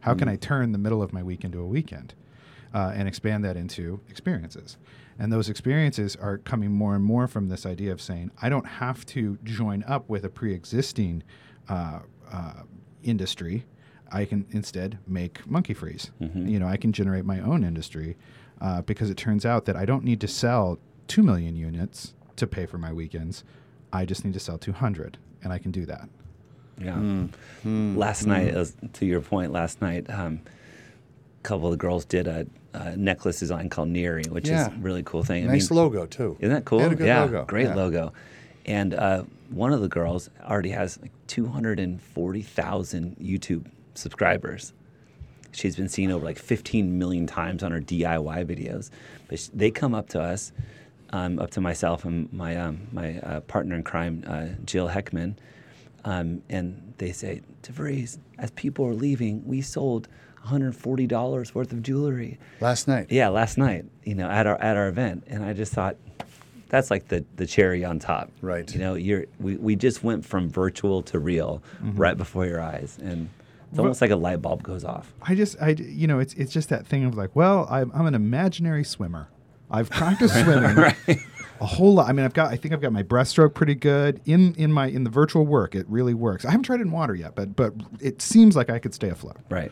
How 0.00 0.14
Mm. 0.14 0.18
can 0.18 0.28
I 0.28 0.36
turn 0.36 0.72
the 0.72 0.78
middle 0.78 1.02
of 1.02 1.12
my 1.12 1.22
week 1.22 1.44
into 1.44 1.60
a 1.60 1.66
weekend 1.66 2.14
uh, 2.74 2.92
and 2.94 3.08
expand 3.08 3.44
that 3.44 3.56
into 3.56 4.00
experiences? 4.08 4.76
And 5.18 5.32
those 5.32 5.48
experiences 5.50 6.16
are 6.16 6.38
coming 6.38 6.72
more 6.72 6.94
and 6.94 7.04
more 7.04 7.26
from 7.26 7.48
this 7.48 7.66
idea 7.66 7.92
of 7.92 8.00
saying, 8.00 8.30
I 8.40 8.48
don't 8.48 8.66
have 8.66 9.04
to 9.06 9.38
join 9.44 9.82
up 9.86 10.08
with 10.08 10.24
a 10.24 10.30
pre 10.30 10.54
existing 10.54 11.22
uh, 11.68 12.00
uh, 12.32 12.62
industry. 13.02 13.64
I 14.12 14.24
can 14.24 14.44
instead 14.50 14.98
make 15.06 15.46
monkey 15.46 15.72
freeze. 15.74 16.10
You 16.18 16.58
know, 16.58 16.66
I 16.66 16.76
can 16.76 16.92
generate 16.92 17.24
my 17.24 17.38
own 17.40 17.62
industry 17.62 18.16
uh, 18.60 18.82
because 18.82 19.08
it 19.08 19.16
turns 19.16 19.46
out 19.46 19.66
that 19.66 19.76
I 19.76 19.84
don't 19.84 20.02
need 20.04 20.20
to 20.22 20.28
sell 20.28 20.78
2 21.10 21.22
million 21.24 21.56
units 21.56 22.14
to 22.36 22.46
pay 22.46 22.66
for 22.66 22.78
my 22.78 22.92
weekends. 22.92 23.42
I 23.92 24.04
just 24.04 24.24
need 24.24 24.34
to 24.34 24.40
sell 24.40 24.56
200, 24.58 25.18
and 25.42 25.52
I 25.52 25.58
can 25.58 25.72
do 25.72 25.84
that. 25.86 26.08
Yeah. 26.80 26.94
Hmm. 27.62 27.96
Last 27.98 28.26
night, 28.26 28.54
was, 28.54 28.76
to 28.94 29.04
your 29.04 29.20
point, 29.20 29.50
last 29.52 29.82
night, 29.82 30.08
um, 30.08 30.40
a 30.44 31.42
couple 31.42 31.66
of 31.66 31.72
the 31.72 31.76
girls 31.76 32.04
did 32.04 32.28
a, 32.28 32.46
a 32.74 32.96
necklace 32.96 33.40
design 33.40 33.68
called 33.68 33.88
Neary, 33.88 34.28
which 34.28 34.48
Yeah. 34.48 34.62
is 34.62 34.66
a 34.68 34.76
really 34.80 35.02
cool 35.02 35.24
thing. 35.24 35.44
I 35.44 35.48
Nice 35.48 35.68
mean, 35.70 35.78
logo 35.78 36.06
too. 36.06 36.36
Isn't 36.38 36.54
that 36.54 36.64
cool? 36.64 36.80
A 36.84 36.94
good 36.94 37.06
yeah, 37.06 37.22
logo. 37.22 37.44
great 37.44 37.66
Yeah. 37.66 37.74
logo. 37.74 38.12
And 38.66 38.94
uh, 38.94 39.24
one 39.50 39.72
of 39.72 39.80
the 39.80 39.88
girls 39.88 40.30
already 40.48 40.70
has 40.70 40.98
like 41.02 41.10
240,000 41.26 43.16
YouTube 43.20 43.66
subscribers. 43.94 44.72
She's 45.52 45.74
been 45.76 45.88
seen 45.88 46.10
over 46.12 46.24
like 46.24 46.38
15 46.38 46.96
million 46.98 47.26
times 47.26 47.62
on 47.62 47.72
her 47.72 47.80
DIY 47.80 48.44
videos. 48.46 48.90
But 49.28 49.40
sh- 49.40 49.48
they 49.52 49.70
come 49.70 49.94
up 49.94 50.08
to 50.10 50.20
us, 50.20 50.52
um, 51.12 51.38
up 51.38 51.50
to 51.52 51.60
myself 51.60 52.04
and 52.04 52.32
my 52.32 52.56
um, 52.56 52.86
my 52.92 53.18
uh, 53.20 53.40
partner 53.40 53.74
in 53.76 53.82
crime, 53.82 54.24
uh, 54.26 54.46
Jill 54.64 54.88
Heckman, 54.88 55.36
um, 56.04 56.42
and 56.48 56.94
they 56.98 57.12
say, 57.12 57.42
DeVries, 57.62 58.18
as 58.38 58.50
people 58.52 58.86
are 58.86 58.94
leaving, 58.94 59.44
we 59.46 59.60
sold 59.60 60.08
$140 60.46 61.54
worth 61.54 61.72
of 61.72 61.82
jewelry. 61.82 62.38
Last 62.60 62.88
night. 62.88 63.06
Yeah, 63.10 63.28
last 63.28 63.58
night, 63.58 63.84
you 64.04 64.14
know, 64.14 64.28
at 64.28 64.46
our 64.46 64.60
at 64.60 64.76
our 64.76 64.88
event, 64.88 65.24
and 65.26 65.44
I 65.44 65.52
just 65.52 65.72
thought 65.72 65.96
that's 66.68 66.90
like 66.90 67.08
the 67.08 67.24
the 67.36 67.46
cherry 67.46 67.84
on 67.84 67.98
top. 67.98 68.30
Right. 68.40 68.72
You 68.72 68.78
know, 68.80 68.94
you're 68.94 69.26
we, 69.38 69.56
we 69.56 69.76
just 69.76 70.02
went 70.04 70.24
from 70.24 70.48
virtual 70.48 71.02
to 71.04 71.18
real 71.18 71.62
Mm-hmm. 71.82 71.96
right 71.96 72.16
before 72.16 72.46
your 72.46 72.60
eyes, 72.60 72.98
and 73.02 73.28
it's 73.70 73.78
almost 73.78 74.00
like 74.00 74.10
a 74.10 74.16
light 74.16 74.42
bulb 74.42 74.62
goes 74.62 74.84
off. 74.84 75.12
I 75.22 75.34
just, 75.34 75.56
I, 75.60 75.70
you 75.70 76.06
know, 76.06 76.18
it's 76.18 76.34
it's 76.34 76.52
just 76.52 76.68
that 76.70 76.86
thing 76.86 77.04
of 77.04 77.16
like, 77.16 77.34
well, 77.36 77.66
I'm, 77.70 77.90
I'm 77.94 78.06
an 78.06 78.14
imaginary 78.14 78.84
swimmer. 78.84 79.28
I've 79.70 79.90
practiced 79.90 80.34
swimming 80.34 80.76
a 81.60 81.66
whole 81.66 81.94
lot. 81.94 82.08
I 82.08 82.12
mean, 82.12 82.24
I've 82.24 82.34
got, 82.34 82.52
I 82.52 82.56
think 82.56 82.72
I've 82.74 82.80
got 82.80 82.92
my 82.92 83.02
breaststroke 83.02 83.54
pretty 83.54 83.74
good 83.74 84.20
in 84.26 84.54
in 84.54 84.72
my 84.72 84.86
in 84.86 85.04
the 85.04 85.10
virtual 85.10 85.44
work. 85.46 85.74
It 85.74 85.86
really 85.88 86.14
works. 86.14 86.44
I 86.44 86.50
haven't 86.50 86.64
tried 86.64 86.80
it 86.80 86.84
in 86.84 86.90
water 86.92 87.14
yet, 87.14 87.34
but 87.34 87.54
but 87.56 87.72
it 88.00 88.20
seems 88.22 88.56
like 88.56 88.70
I 88.70 88.78
could 88.78 88.94
stay 88.94 89.08
afloat. 89.10 89.36
Right. 89.48 89.70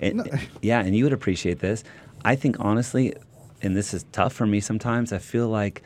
And, 0.00 0.28
yeah, 0.62 0.80
and 0.80 0.94
you 0.96 1.04
would 1.04 1.12
appreciate 1.12 1.58
this. 1.60 1.84
I 2.24 2.34
think 2.36 2.56
honestly, 2.60 3.14
and 3.62 3.76
this 3.76 3.94
is 3.94 4.04
tough 4.12 4.32
for 4.32 4.46
me 4.46 4.60
sometimes. 4.60 5.12
I 5.12 5.18
feel 5.18 5.48
like 5.48 5.82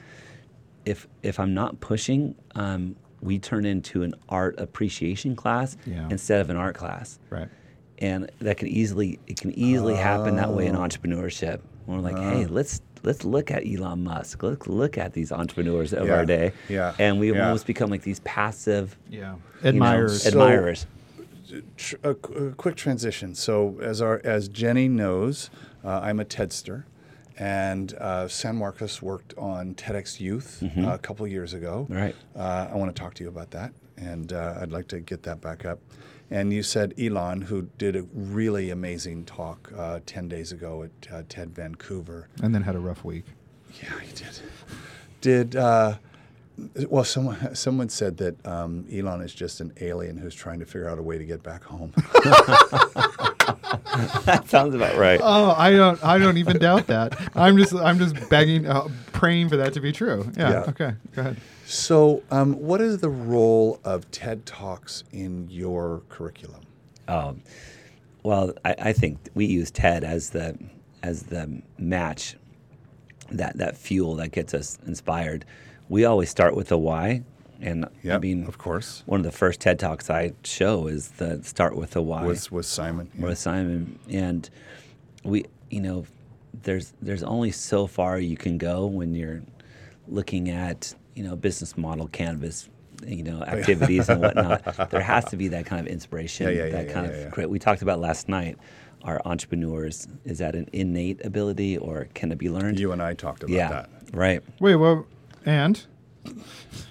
if 0.84 1.06
if 1.22 1.38
I'm 1.40 1.54
not 1.54 1.80
pushing, 1.80 2.34
um, 2.54 2.96
we 3.20 3.38
turn 3.38 3.64
into 3.64 4.02
an 4.02 4.14
art 4.28 4.58
appreciation 4.58 5.36
class 5.36 5.76
Yeah. 5.86 6.08
instead 6.10 6.40
of 6.40 6.50
an 6.50 6.56
art 6.56 6.74
class. 6.76 7.18
Right. 7.30 7.48
and 7.98 8.28
that 8.40 8.56
can 8.56 8.66
easily 8.68 9.20
it 9.28 9.38
can 9.40 9.52
easily 9.56 9.94
happen 9.94 10.36
that 10.36 10.52
way 10.52 10.66
in 10.66 10.74
entrepreneurship. 10.74 11.60
We're 11.86 11.98
like, 11.98 12.16
hey, 12.16 12.46
let's 12.46 12.80
let's 13.02 13.24
look 13.24 13.50
at 13.50 13.66
Elon 13.66 14.04
Musk. 14.04 14.42
Let's 14.42 14.66
look 14.66 14.96
at 14.98 15.12
these 15.12 15.32
entrepreneurs 15.32 15.92
of 15.92 16.06
Yeah, 16.06 16.14
our 16.14 16.24
day. 16.24 16.52
yeah, 16.68 16.94
And 16.98 17.18
we 17.18 17.32
yeah. 17.32 17.44
almost 17.46 17.66
become 17.66 17.90
like 17.90 18.02
these 18.02 18.20
passive 18.20 18.96
Yeah. 19.10 19.18
you 19.18 19.20
know, 19.22 19.68
Admirers. 19.68 20.22
So- 20.22 20.28
admirers. 20.30 20.86
tr- 21.76 21.96
a, 22.02 22.14
qu- 22.14 22.48
a 22.48 22.52
quick 22.52 22.76
transition. 22.76 23.34
So, 23.34 23.78
as 23.82 24.00
our 24.00 24.20
as 24.24 24.48
Jenny 24.48 24.88
knows, 24.88 25.50
uh, 25.84 26.00
I'm 26.02 26.18
a 26.20 26.24
TEDster, 26.24 26.84
and 27.38 27.92
uh, 27.94 28.26
San 28.28 28.56
Marcos 28.56 29.02
worked 29.02 29.34
on 29.36 29.74
TEDx 29.74 30.18
Youth 30.20 30.62
uh, 30.78 30.92
a 30.92 30.98
couple 30.98 31.26
years 31.26 31.52
ago. 31.54 31.86
Right. 31.90 32.14
Uh, 32.34 32.68
I 32.72 32.76
want 32.76 32.94
to 32.94 32.98
talk 32.98 33.12
to 33.14 33.22
you 33.24 33.28
about 33.28 33.50
that, 33.50 33.72
and 33.98 34.32
uh, 34.32 34.58
I'd 34.60 34.72
like 34.72 34.88
to 34.88 35.00
get 35.00 35.22
that 35.24 35.40
back 35.42 35.64
up. 35.66 35.78
And 36.32 36.50
you 36.50 36.62
said 36.62 36.94
Elon, 36.98 37.42
who 37.42 37.68
did 37.76 37.94
a 37.94 38.04
really 38.14 38.70
amazing 38.70 39.26
talk 39.26 39.70
uh, 39.76 40.00
ten 40.06 40.28
days 40.28 40.50
ago 40.50 40.84
at 40.84 41.12
uh, 41.12 41.22
TED 41.28 41.54
Vancouver. 41.54 42.28
and 42.42 42.54
then 42.54 42.62
had 42.62 42.74
a 42.74 42.78
rough 42.80 43.04
week. 43.04 43.26
Yeah, 43.82 44.00
he 44.00 44.12
did. 44.12 44.40
Did 45.20 45.56
uh, 45.56 45.96
well? 46.88 47.04
Someone 47.04 47.54
someone 47.54 47.90
said 47.90 48.16
that 48.16 48.46
um, 48.46 48.86
Elon 48.90 49.20
is 49.20 49.34
just 49.34 49.60
an 49.60 49.72
alien 49.82 50.16
who's 50.16 50.34
trying 50.34 50.58
to 50.60 50.64
figure 50.64 50.88
out 50.88 50.98
a 50.98 51.02
way 51.02 51.18
to 51.18 51.24
get 51.26 51.42
back 51.42 51.64
home. 51.64 51.92
that 54.24 54.44
sounds 54.46 54.74
about 54.74 54.96
right. 54.96 55.20
Oh, 55.22 55.54
I 55.56 55.72
don't, 55.72 56.02
I 56.04 56.18
don't 56.18 56.38
even 56.38 56.58
doubt 56.58 56.86
that. 56.86 57.18
I'm 57.36 57.56
just, 57.58 57.74
I'm 57.74 57.98
just 57.98 58.28
begging, 58.30 58.66
uh, 58.66 58.88
praying 59.12 59.48
for 59.50 59.56
that 59.58 59.74
to 59.74 59.80
be 59.80 59.92
true. 59.92 60.30
Yeah. 60.36 60.50
Yeah. 60.50 60.60
Okay. 60.68 60.92
Go 61.14 61.20
ahead. 61.22 61.36
So, 61.66 62.22
um, 62.30 62.54
what 62.54 62.80
is 62.80 62.98
the 62.98 63.08
role 63.08 63.80
of 63.84 64.10
TED 64.10 64.44
Talks 64.46 65.04
in 65.12 65.48
your 65.48 66.02
curriculum? 66.08 66.60
Um, 67.08 67.42
well, 68.22 68.52
I, 68.64 68.74
I 68.78 68.92
think 68.92 69.18
we 69.34 69.46
use 69.46 69.70
TED 69.70 70.04
as 70.04 70.30
the 70.30 70.58
as 71.02 71.24
the 71.24 71.62
match, 71.78 72.36
that 73.30 73.58
that 73.58 73.76
fuel 73.76 74.16
that 74.16 74.32
gets 74.32 74.54
us 74.54 74.78
inspired. 74.86 75.44
We 75.88 76.04
always 76.04 76.30
start 76.30 76.54
with 76.54 76.68
the 76.68 76.78
why, 76.78 77.22
and 77.60 77.86
I 78.08 78.18
mean, 78.18 78.46
of 78.46 78.58
course. 78.58 79.02
one 79.06 79.20
of 79.20 79.24
the 79.24 79.32
first 79.32 79.60
TED 79.60 79.78
talks 79.78 80.10
I 80.10 80.32
show 80.44 80.86
is 80.86 81.08
the 81.12 81.42
start 81.42 81.76
with 81.76 81.92
the 81.92 82.02
why 82.02 82.24
Was 82.24 82.50
was 82.50 82.66
Simon? 82.66 83.10
yeah. 83.14 83.26
with 83.26 83.38
Simon, 83.38 83.98
and 84.08 84.48
we, 85.24 85.46
you 85.70 85.80
know, 85.80 86.06
there's 86.62 86.92
there's 87.02 87.22
only 87.22 87.50
so 87.50 87.86
far 87.86 88.18
you 88.18 88.36
can 88.36 88.58
go 88.58 88.86
when 88.86 89.14
you're 89.14 89.42
looking 90.08 90.50
at 90.50 90.94
you 91.14 91.22
know 91.24 91.36
business 91.36 91.76
model 91.76 92.08
canvas, 92.08 92.68
you 93.06 93.22
know, 93.22 93.42
activities 93.56 94.08
and 94.08 94.20
whatnot. 94.20 94.90
There 94.90 95.00
has 95.00 95.24
to 95.26 95.36
be 95.36 95.48
that 95.48 95.66
kind 95.66 95.80
of 95.86 95.92
inspiration, 95.92 96.46
Yeah, 96.48 96.52
yeah, 96.54 96.64
yeah, 96.64 96.70
that 96.72 96.86
yeah, 96.86 96.92
kind 96.92 97.06
yeah, 97.06 97.12
of 97.12 97.20
yeah. 97.24 97.30
cre- 97.30 97.46
we 97.46 97.58
talked 97.58 97.82
about 97.82 98.00
last 98.00 98.28
night. 98.28 98.58
Are 99.04 99.20
entrepreneurs 99.24 100.06
is 100.24 100.38
that 100.38 100.54
an 100.54 100.68
innate 100.72 101.24
ability 101.24 101.76
or 101.76 102.06
can 102.14 102.30
it 102.30 102.38
be 102.38 102.48
learned? 102.48 102.78
You 102.78 102.92
and 102.92 103.02
I 103.02 103.14
talked 103.14 103.42
about 103.42 103.52
yeah, 103.52 103.68
that. 103.68 103.90
right. 104.12 104.42
Wait. 104.60 104.76
Well, 104.76 105.06
and 105.44 105.84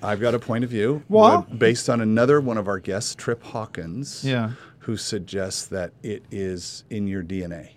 I've 0.03 0.19
got 0.19 0.35
a 0.35 0.39
point 0.39 0.65
of 0.65 0.69
view 0.69 1.03
Well- 1.07 1.43
based 1.57 1.89
on 1.89 2.01
another 2.01 2.41
one 2.41 2.57
of 2.57 2.67
our 2.67 2.79
guests, 2.79 3.15
Trip 3.15 3.41
Hawkins, 3.43 4.25
Yeah. 4.25 4.51
who 4.79 4.97
suggests 4.97 5.65
that 5.67 5.93
it 6.03 6.23
is 6.31 6.83
in 6.89 7.07
your 7.07 7.23
DNA. 7.23 7.69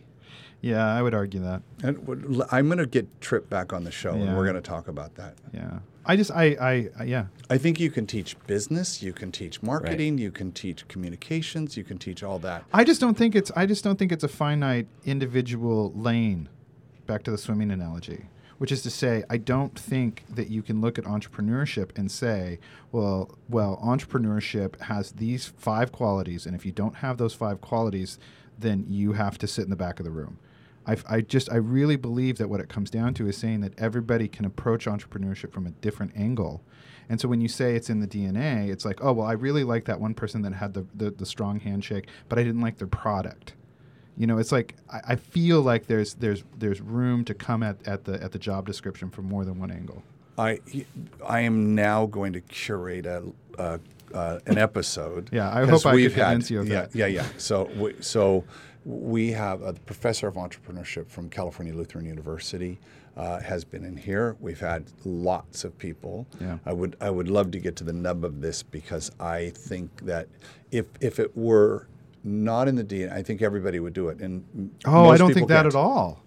yeah, 0.61 0.85
I 0.85 1.01
would 1.01 1.15
argue 1.15 1.39
that. 1.41 1.63
And 1.85 2.05
w- 2.05 2.41
l- 2.41 2.49
I'm 2.51 2.67
going 2.67 2.79
to 2.79 2.87
get 2.87 3.21
Trip 3.21 3.49
back 3.49 3.73
on 3.73 3.85
the 3.85 3.93
show, 3.93 4.15
and 4.15 4.37
we're 4.37 4.45
going 4.51 4.57
to 4.57 4.61
talk 4.63 4.89
about 4.89 5.15
that. 5.15 5.35
Yeah. 5.53 5.79
I 6.07 6.17
just, 6.17 6.31
I, 6.31 6.45
I, 6.61 6.89
I 6.99 7.05
yeah. 7.05 7.27
I 7.49 7.59
think 7.59 7.81
you 7.81 7.91
can 7.91 8.07
teach 8.07 8.37
business, 8.47 9.03
you 9.03 9.13
can 9.13 9.33
teach 9.33 9.63
marketing, 9.63 10.19
you 10.19 10.31
can 10.31 10.53
teach 10.53 10.87
communications, 10.89 11.77
you 11.77 11.85
can 11.85 11.99
teach 11.99 12.23
all 12.23 12.39
that. 12.41 12.65
I 12.73 12.85
just 12.85 13.01
don't 13.01 13.17
think 13.17 13.35
it's 13.35 13.51
I 13.57 13.67
just 13.67 13.85
don't 13.85 13.99
think 13.99 14.13
it's 14.13 14.25
a 14.25 14.29
finite 14.29 14.87
individual 15.05 15.93
lane. 15.95 16.49
Back 17.07 17.23
to 17.25 17.31
the 17.31 17.39
swimming 17.39 17.71
analogy, 17.71 18.27
which 18.59 18.73
is 18.73 18.83
to 18.83 18.91
say, 18.91 19.25
I 19.29 19.37
don't 19.37 19.79
think 19.79 20.25
that 20.31 20.49
you 20.49 20.63
can 20.63 20.81
look 20.81 20.99
at 20.99 21.05
entrepreneurship 21.05 21.91
and 21.97 22.11
say, 22.11 22.59
well, 22.93 23.37
well, 23.49 23.79
entrepreneurship 23.85 24.81
has 24.83 25.13
these 25.13 25.53
five 25.57 25.93
qualities, 25.93 26.47
and 26.47 26.55
if 26.55 26.65
you 26.65 26.73
don't 26.73 26.97
have 26.97 27.19
those 27.19 27.35
five 27.35 27.61
qualities, 27.61 28.19
then 28.59 28.87
you 28.89 29.13
have 29.13 29.37
to 29.39 29.47
sit 29.47 29.65
in 29.65 29.71
the 29.71 29.77
back 29.77 30.01
of 30.01 30.05
the 30.05 30.11
room. 30.11 30.39
I, 30.87 30.97
I 31.09 31.21
just 31.21 31.51
I 31.51 31.57
really 31.57 31.97
believe 31.97 32.39
that 32.39 32.49
what 32.49 32.61
it 32.61 32.69
comes 32.69 32.91
down 32.91 33.15
to 33.15 33.27
is 33.27 33.37
saying 33.37 33.61
that 33.63 33.79
everybody 33.79 34.29
can 34.29 34.45
approach 34.45 34.87
entrepreneurship 34.87 35.53
from 35.53 35.67
a 35.67 35.71
different 35.71 36.13
angle. 36.17 36.63
And 37.09 37.21
so 37.21 37.29
when 37.29 37.41
you 37.41 37.49
say 37.49 37.75
it's 37.75 37.91
in 37.91 38.01
the 38.01 38.07
DNA, 38.07 38.71
it's 38.71 38.85
like, 38.85 39.03
oh 39.03 39.13
well, 39.13 39.27
I 39.27 39.33
really 39.33 39.65
like 39.65 39.85
that 39.87 40.01
one 40.01 40.15
person 40.15 40.43
that 40.43 40.55
had 40.55 40.75
the, 40.75 40.87
the, 40.95 41.11
the 41.11 41.27
strong 41.27 41.61
handshake, 41.61 42.09
but 42.29 42.39
I 42.39 42.43
didn't 42.43 42.61
like 42.61 42.79
their 42.79 42.89
product. 42.89 43.55
You 44.17 44.27
know, 44.27 44.39
it's 44.39 44.53
like 44.53 44.77
I, 44.91 45.01
I 45.09 45.17
feel 45.17 45.61
like 45.61 45.87
there's 45.87 46.15
there's 46.15 46.45
there's 46.57 46.81
room 46.81 47.25
to 47.27 47.35
come 47.35 47.63
at, 47.63 47.87
at 47.87 48.05
the 48.05 48.23
at 48.23 48.33
the 48.33 48.39
job 48.39 48.67
description 48.67 49.11
from 49.11 49.27
more 49.27 49.45
than 49.45 49.59
one 49.59 49.71
angle. 49.71 50.03
I 50.37 50.61
I 51.27 51.41
am 51.41 51.75
now 51.75 52.07
going 52.07 52.33
to 52.35 52.41
curate 52.41 53.07
a. 53.07 53.25
a 53.59 53.81
uh, 54.13 54.39
an 54.47 54.59
episode. 54.59 55.29
Yeah, 55.33 55.49
I 55.49 55.65
hope 55.65 55.85
I 55.85 55.97
could 55.97 56.15
convince 56.15 56.49
you 56.49 56.61
of 56.61 56.69
yeah, 56.69 56.83
that. 56.83 56.95
Yeah, 56.95 57.07
yeah. 57.07 57.27
So, 57.37 57.65
we, 57.77 57.95
so 58.01 58.45
we 58.85 59.33
have 59.33 59.63
a 59.63 59.73
professor 59.73 60.29
of 60.29 60.35
entrepreneurship 60.35 61.09
from 61.09 61.29
California 61.31 61.75
Lutheran 61.75 62.05
University 62.05 62.79
uh, 63.17 63.41
has 63.41 63.65
been 63.65 63.85
in 63.85 63.97
here. 63.97 64.37
We've 64.41 64.61
had 64.61 64.85
lots 65.05 65.65
of 65.65 65.79
people. 65.79 66.27
Yeah. 66.41 66.59
I 66.67 66.73
would 66.73 66.97
I 67.01 67.11
would 67.11 67.29
love 67.29 67.51
to 67.53 67.59
get 67.59 67.77
to 67.77 67.85
the 67.85 67.93
nub 67.93 68.25
of 68.25 68.41
this 68.41 68.63
because 68.63 69.11
I 69.21 69.51
think 69.51 70.05
that 70.05 70.29
if 70.71 70.87
if 71.01 71.19
it 71.19 71.37
were 71.37 71.87
not 72.25 72.69
in 72.69 72.75
the 72.75 72.85
DNA, 72.85 73.13
I 73.13 73.23
think 73.23 73.41
everybody 73.43 73.81
would 73.81 73.93
do 73.95 74.09
it. 74.09 74.19
And 74.21 74.71
Oh, 74.85 75.09
I 75.11 75.17
don't 75.17 75.33
think 75.33 75.49
that 75.49 75.63
can't. 75.63 75.67
at 75.69 75.75
all. 75.75 76.23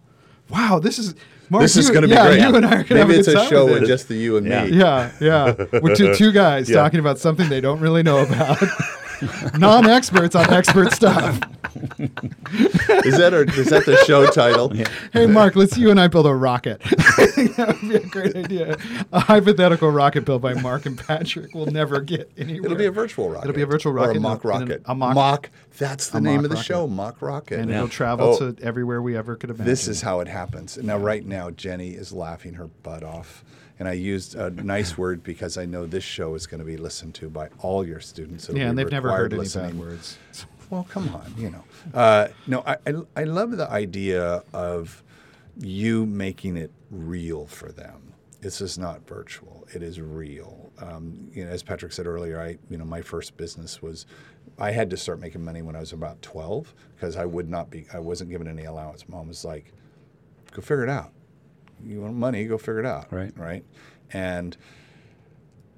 Wow, 0.50 0.80
this 0.80 0.98
is 0.98 1.14
Mark, 1.50 1.62
This 1.64 1.76
is 1.76 1.90
going 1.90 2.04
to 2.04 2.08
be 2.08 2.14
yeah, 2.14 2.28
great. 2.28 2.42
You 2.42 2.56
and 2.56 2.66
I 2.66 2.70
are 2.80 2.84
gonna 2.84 3.00
have 3.02 3.08
Maybe 3.10 3.20
it's 3.20 3.28
good 3.28 3.38
a 3.38 3.46
show 3.48 3.66
with 3.66 3.82
with 3.82 3.88
just 3.90 4.08
the 4.08 4.16
you 4.16 4.38
and 4.38 4.48
Yeah. 4.48 4.66
me. 4.66 4.78
Yeah, 4.78 5.12
yeah. 5.20 5.66
We're 5.82 5.96
two, 5.96 6.16
two 6.16 6.32
guys 6.32 6.70
Yeah. 6.70 6.78
talking 6.78 7.00
about 7.02 7.20
something 7.20 7.50
they 7.50 7.60
don't 7.62 7.80
really 7.82 8.02
know 8.04 8.20
about. 8.24 8.58
Non-experts 9.58 10.36
on 10.36 10.52
expert 10.54 10.92
stuff. 10.92 11.40
Is 13.06 13.18
that 13.18 13.32
our, 13.34 13.44
is 13.44 13.70
that 13.70 13.86
the 13.86 13.98
show 14.06 14.28
title? 14.32 14.72
Hey, 15.14 15.26
Mark, 15.28 15.56
let's 15.56 15.78
you 15.78 15.92
and 15.92 16.00
I 16.00 16.08
build 16.08 16.26
a 16.26 16.34
rocket. 16.36 16.82
That 17.58 17.78
would 17.82 17.90
be 17.90 17.96
a 17.96 18.00
great 18.06 18.36
idea. 18.36 18.78
A 19.12 19.20
hypothetical 19.20 19.90
rocket 19.90 20.26
built 20.26 20.42
by 20.42 20.54
Mark 20.56 20.86
and 20.86 20.98
Patrick 20.98 21.54
will 21.56 21.66
never 21.68 22.02
get 22.02 22.32
anywhere. 22.38 22.66
It'll 22.66 22.78
be 22.78 22.86
a 22.86 22.92
virtual 22.92 23.30
rocket. 23.30 23.50
It'll 23.50 23.56
be 23.56 23.62
a 23.64 23.66
virtual 23.68 23.94
Or 23.94 23.96
rocket. 23.96 24.18
a 24.18 24.20
mock 24.20 24.44
in 24.44 24.50
a- 24.50 24.54
a- 24.54 24.60
rocket. 24.60 24.82
a 24.86 24.96
mock- 24.96 25.50
That's 25.78 26.10
the 26.10 26.22
name 26.22 26.44
of 26.44 26.50
the 26.50 26.56
rocket. 26.56 26.66
show, 26.66 26.88
Mock 26.88 27.22
Rocket. 27.22 27.60
and 27.60 27.70
Yeah. 27.70 27.78
it'll 27.78 27.90
travel 27.90 28.38
Oh. 28.40 28.52
to 28.52 28.64
everywhere 28.64 29.02
we 29.02 29.16
ever 29.18 29.36
could 29.36 29.50
imagine. 29.50 29.66
This 29.66 29.88
is 29.88 30.02
how 30.02 30.20
it 30.20 30.28
happens. 30.28 30.78
Now, 30.78 30.98
right 30.98 31.26
now, 31.26 31.50
Jenny 31.52 31.90
is 31.92 32.12
laughing 32.12 32.54
her 32.56 32.68
butt 32.68 33.04
off. 33.04 33.44
And 33.80 33.88
I 33.88 33.94
used 33.94 34.36
a 34.36 34.50
nice 34.50 34.98
word 34.98 35.24
because 35.24 35.58
I 35.58 35.66
know 35.66 35.86
this 35.86 36.04
show 36.04 36.34
is 36.34 36.48
going 36.48 36.60
to 36.60 36.66
be 36.66 36.78
listened 36.78 37.14
to 37.16 37.30
by 37.30 37.50
all 37.60 37.86
your 37.86 38.00
students. 38.00 38.50
Yeah, 38.52 38.70
and 38.70 38.78
they've 38.78 38.90
never 38.90 39.12
heard 39.12 39.34
any 39.34 39.48
bad 39.48 39.78
words. 39.78 40.18
Well, 40.70 40.86
come 40.90 41.10
on, 41.16 41.34
you 41.38 41.50
know. 41.52 41.64
Uh, 41.94 42.28
no, 42.48 42.64
I, 42.66 42.78
I, 42.86 42.94
I 43.16 43.24
love 43.24 43.52
the 43.52 43.70
idea 43.70 44.44
of 44.52 45.04
you 45.60 46.06
making 46.06 46.58
it 46.58 46.72
real 46.92 47.46
for 47.46 47.72
them. 47.72 48.14
This 48.42 48.62
is 48.62 48.78
not 48.78 49.08
virtual; 49.08 49.68
it 49.74 49.82
is 49.82 50.00
real. 50.02 50.72
Um, 50.80 51.30
you 51.34 51.46
know, 51.46 51.52
as 51.52 51.64
Patrick 51.64 51.92
said 51.92 52.06
earlier, 52.06 52.40
I 52.40 52.58
you 52.70 52.78
know 52.78 52.86
my 52.86 53.02
first 53.02 53.38
business 53.38 53.82
was 53.82 54.06
I 54.60 54.72
had 54.72 54.90
to 54.90 54.98
start 54.98 55.20
making 55.20 55.44
money 55.44 55.62
when 55.62 55.76
I 55.76 55.80
was 55.80 55.94
about 55.94 56.22
twelve 56.22 56.74
because 56.96 57.16
I 57.16 57.26
would 57.26 57.50
not 57.50 57.70
be 57.70 57.86
I 57.94 58.00
wasn't 58.00 58.30
given 58.30 58.48
any 58.48 58.66
allowance. 58.66 59.08
Mom 59.08 59.28
was 59.28 59.44
like, 59.46 59.72
"Go 60.52 60.62
figure 60.62 60.84
it 60.84 60.90
out. 60.90 61.12
You 61.86 62.02
want 62.02 62.16
money? 62.16 62.46
Go 62.46 62.58
figure 62.58 62.80
it 62.80 62.86
out." 62.86 63.12
Right. 63.12 63.34
Right. 63.38 63.64
And 64.14 64.56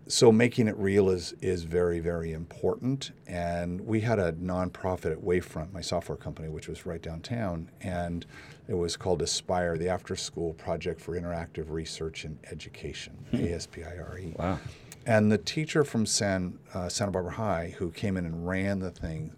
so 0.07 0.31
making 0.31 0.67
it 0.67 0.75
real 0.77 1.09
is 1.09 1.33
is 1.39 1.63
very 1.65 1.99
very 1.99 2.31
important 2.33 3.11
and 3.27 3.79
we 3.81 4.01
had 4.01 4.17
a 4.17 4.33
nonprofit 4.33 5.11
at 5.11 5.19
wavefront 5.19 5.71
my 5.71 5.81
software 5.81 6.17
company 6.17 6.49
which 6.49 6.67
was 6.67 6.83
right 6.87 7.03
downtown 7.03 7.69
and 7.81 8.25
it 8.67 8.73
was 8.73 8.97
called 8.97 9.21
aspire 9.21 9.77
the 9.77 9.87
after 9.87 10.15
school 10.15 10.53
project 10.55 10.99
for 10.99 11.13
interactive 11.19 11.69
research 11.69 12.23
and 12.25 12.39
education 12.49 13.13
aspire 13.33 14.19
Wow. 14.39 14.55
E. 14.55 14.57
and 15.05 15.31
the 15.31 15.37
teacher 15.37 15.83
from 15.83 16.07
San, 16.07 16.57
uh, 16.73 16.89
Santa 16.89 17.11
Barbara 17.11 17.33
High, 17.33 17.75
who 17.77 17.91
came 17.91 18.17
in 18.17 18.25
and 18.25 18.47
ran 18.47 18.79
the 18.79 18.89
thing, 18.91 19.31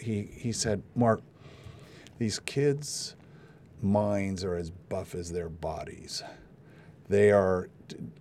he, 0.00 0.28
he 0.32 0.50
said, 0.52 0.82
Mark, 0.96 1.22
these 2.18 2.38
kids' 2.40 3.14
minds 3.82 4.44
are 4.44 4.56
as 4.56 4.70
buff 4.70 5.14
as 5.14 5.32
their 5.32 5.48
bodies. 5.48 6.22
They 7.08 7.30
are, 7.30 7.68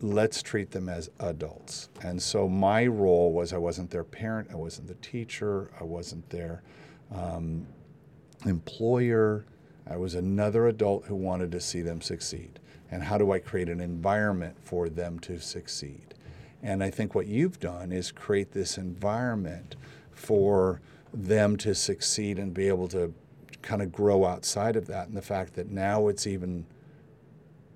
let's 0.01 0.41
treat 0.41 0.71
them 0.71 0.87
as 0.87 1.09
adults. 1.19 1.89
And 2.01 2.21
so 2.21 2.47
my 2.47 2.85
role 2.85 3.33
was 3.33 3.51
I 3.51 3.57
wasn't 3.57 3.91
their 3.91 4.03
parent, 4.03 4.49
I 4.51 4.55
wasn't 4.55 4.87
the 4.87 4.95
teacher, 4.95 5.69
I 5.79 5.83
wasn't 5.83 6.29
their 6.29 6.63
um, 7.13 7.67
employer. 8.45 9.45
I 9.89 9.97
was 9.97 10.15
another 10.15 10.67
adult 10.67 11.05
who 11.05 11.15
wanted 11.15 11.51
to 11.51 11.61
see 11.61 11.81
them 11.81 12.01
succeed. 12.01 12.59
And 12.91 13.03
how 13.03 13.17
do 13.17 13.31
I 13.31 13.39
create 13.39 13.69
an 13.69 13.81
environment 13.81 14.55
for 14.61 14.89
them 14.89 15.19
to 15.19 15.39
succeed? 15.39 16.13
And 16.63 16.83
I 16.83 16.89
think 16.89 17.13
what 17.13 17.27
you've 17.27 17.59
done 17.59 17.91
is 17.91 18.11
create 18.11 18.51
this 18.51 18.77
environment 18.77 19.75
for 20.11 20.81
them 21.13 21.57
to 21.57 21.75
succeed 21.75 22.39
and 22.39 22.53
be 22.53 22.67
able 22.67 22.87
to 22.89 23.13
kind 23.67 23.81
of 23.81 23.91
grow 23.91 24.25
outside 24.25 24.77
of 24.77 24.87
that. 24.87 25.09
And 25.09 25.17
the 25.17 25.21
fact 25.21 25.55
that 25.55 25.69
now 25.69 26.07
it's 26.07 26.25
even 26.25 26.65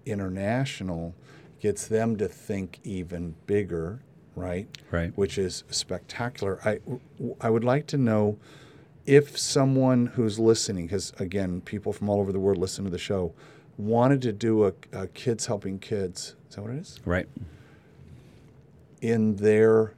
international 0.06 1.14
gets 1.60 1.86
them 1.86 2.16
to 2.16 2.30
think 2.30 2.80
even 2.86 3.36
bigger, 3.46 4.02
right? 4.34 4.68
Right. 4.89 5.12
Which 5.18 5.38
is 5.38 5.66
spectacular. 5.70 6.60
I, 6.64 6.80
I 7.42 7.50
would 7.50 7.66
like 7.66 7.88
to 7.88 7.98
know 7.98 8.38
if 9.06 9.38
someone 9.38 10.08
who's 10.08 10.39
listening, 10.39 10.86
because 10.86 11.12
again, 11.20 11.60
people 11.60 11.92
from 11.92 12.08
all 12.08 12.22
over 12.22 12.32
the 12.32 12.39
world 12.39 12.58
listen 12.58 12.86
to 12.86 12.89
the 12.89 12.98
show, 12.98 13.34
wanted 13.78 14.22
to 14.22 14.32
do 14.32 14.66
a, 14.68 14.74
a 14.94 15.08
Kids 15.08 15.48
Helping 15.48 15.78
Kids, 15.78 16.36
is 16.50 16.56
that 16.56 16.62
what 16.62 16.72
it 16.72 16.78
is? 16.78 17.02
Right. 17.04 17.28
In 19.02 19.36
their 19.36 19.94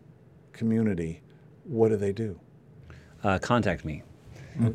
community, 0.54 1.22
what 1.66 1.90
do 1.90 1.98
they 1.98 2.14
do? 2.14 2.40
Uh, 3.24 3.38
contact 3.38 3.86
me. 3.86 4.02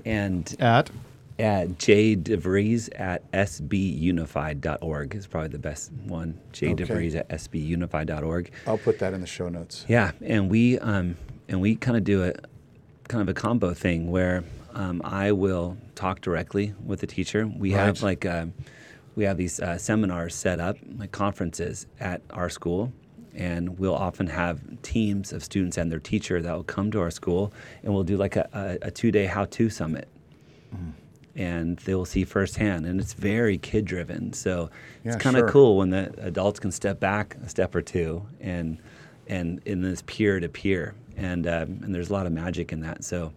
And 0.04 0.54
At 0.58 0.90
at 1.38 1.68
jdevries 1.78 2.88
at 2.98 3.30
sbunified.org 3.32 5.14
is 5.14 5.26
probably 5.26 5.48
the 5.48 5.58
best 5.58 5.92
one. 6.04 6.38
jdevries 6.52 7.14
at 7.14 7.28
sbunified.org. 7.28 8.50
I'll 8.66 8.78
put 8.78 8.98
that 8.98 9.14
in 9.14 9.20
the 9.20 9.26
show 9.26 9.48
notes. 9.48 9.84
Yeah, 9.88 10.12
and 10.20 10.50
we 10.50 10.78
um, 10.80 11.16
and 11.48 11.60
we 11.60 11.76
kind 11.76 11.96
of 11.96 12.04
do 12.04 12.24
a 12.24 12.32
kind 13.08 13.22
of 13.22 13.28
a 13.28 13.34
combo 13.34 13.72
thing 13.72 14.10
where 14.10 14.44
um, 14.74 15.00
I 15.04 15.32
will 15.32 15.76
talk 15.94 16.20
directly 16.20 16.74
with 16.84 17.00
the 17.00 17.06
teacher. 17.06 17.46
We 17.46 17.72
have 17.72 18.02
like 18.02 18.26
uh, 18.26 18.46
we 19.14 19.24
have 19.24 19.36
these 19.36 19.60
uh, 19.60 19.78
seminars 19.78 20.34
set 20.34 20.60
up, 20.60 20.76
like 20.96 21.12
conferences 21.12 21.86
at 22.00 22.20
our 22.30 22.48
school, 22.48 22.92
and 23.34 23.78
we'll 23.78 23.94
often 23.94 24.26
have 24.26 24.60
teams 24.82 25.32
of 25.32 25.42
students 25.42 25.76
and 25.76 25.90
their 25.90 25.98
teacher 26.00 26.42
that 26.42 26.54
will 26.54 26.64
come 26.64 26.90
to 26.92 27.00
our 27.00 27.10
school, 27.10 27.52
and 27.82 27.94
we'll 27.94 28.04
do 28.04 28.16
like 28.16 28.36
a, 28.36 28.78
a, 28.82 28.88
a 28.88 28.90
two-day 28.90 29.26
how-to 29.26 29.70
summit. 29.70 30.08
And 31.38 31.76
they 31.78 31.94
will 31.94 32.04
see 32.04 32.24
firsthand, 32.24 32.84
and 32.84 33.00
it's 33.00 33.12
very 33.12 33.58
kid 33.58 33.84
driven. 33.84 34.32
So 34.32 34.70
Yeah, 35.04 35.12
it's 35.14 35.22
kind 35.22 35.36
of 35.36 35.42
sure. 35.42 35.48
cool 35.50 35.76
when 35.76 35.90
the 35.90 36.12
adults 36.18 36.58
can 36.58 36.72
step 36.72 36.98
back 36.98 37.36
a 37.44 37.48
step 37.48 37.74
or 37.74 37.80
two 37.82 38.26
and 38.40 38.76
and 39.28 39.60
in 39.64 39.80
this 39.82 40.02
peer 40.06 40.40
to 40.40 40.48
peer, 40.48 40.94
and 41.16 41.46
um, 41.46 41.80
and 41.84 41.94
there's 41.94 42.10
a 42.10 42.12
lot 42.12 42.26
of 42.26 42.32
magic 42.32 42.72
in 42.72 42.80
that. 42.80 43.04
So 43.04 43.32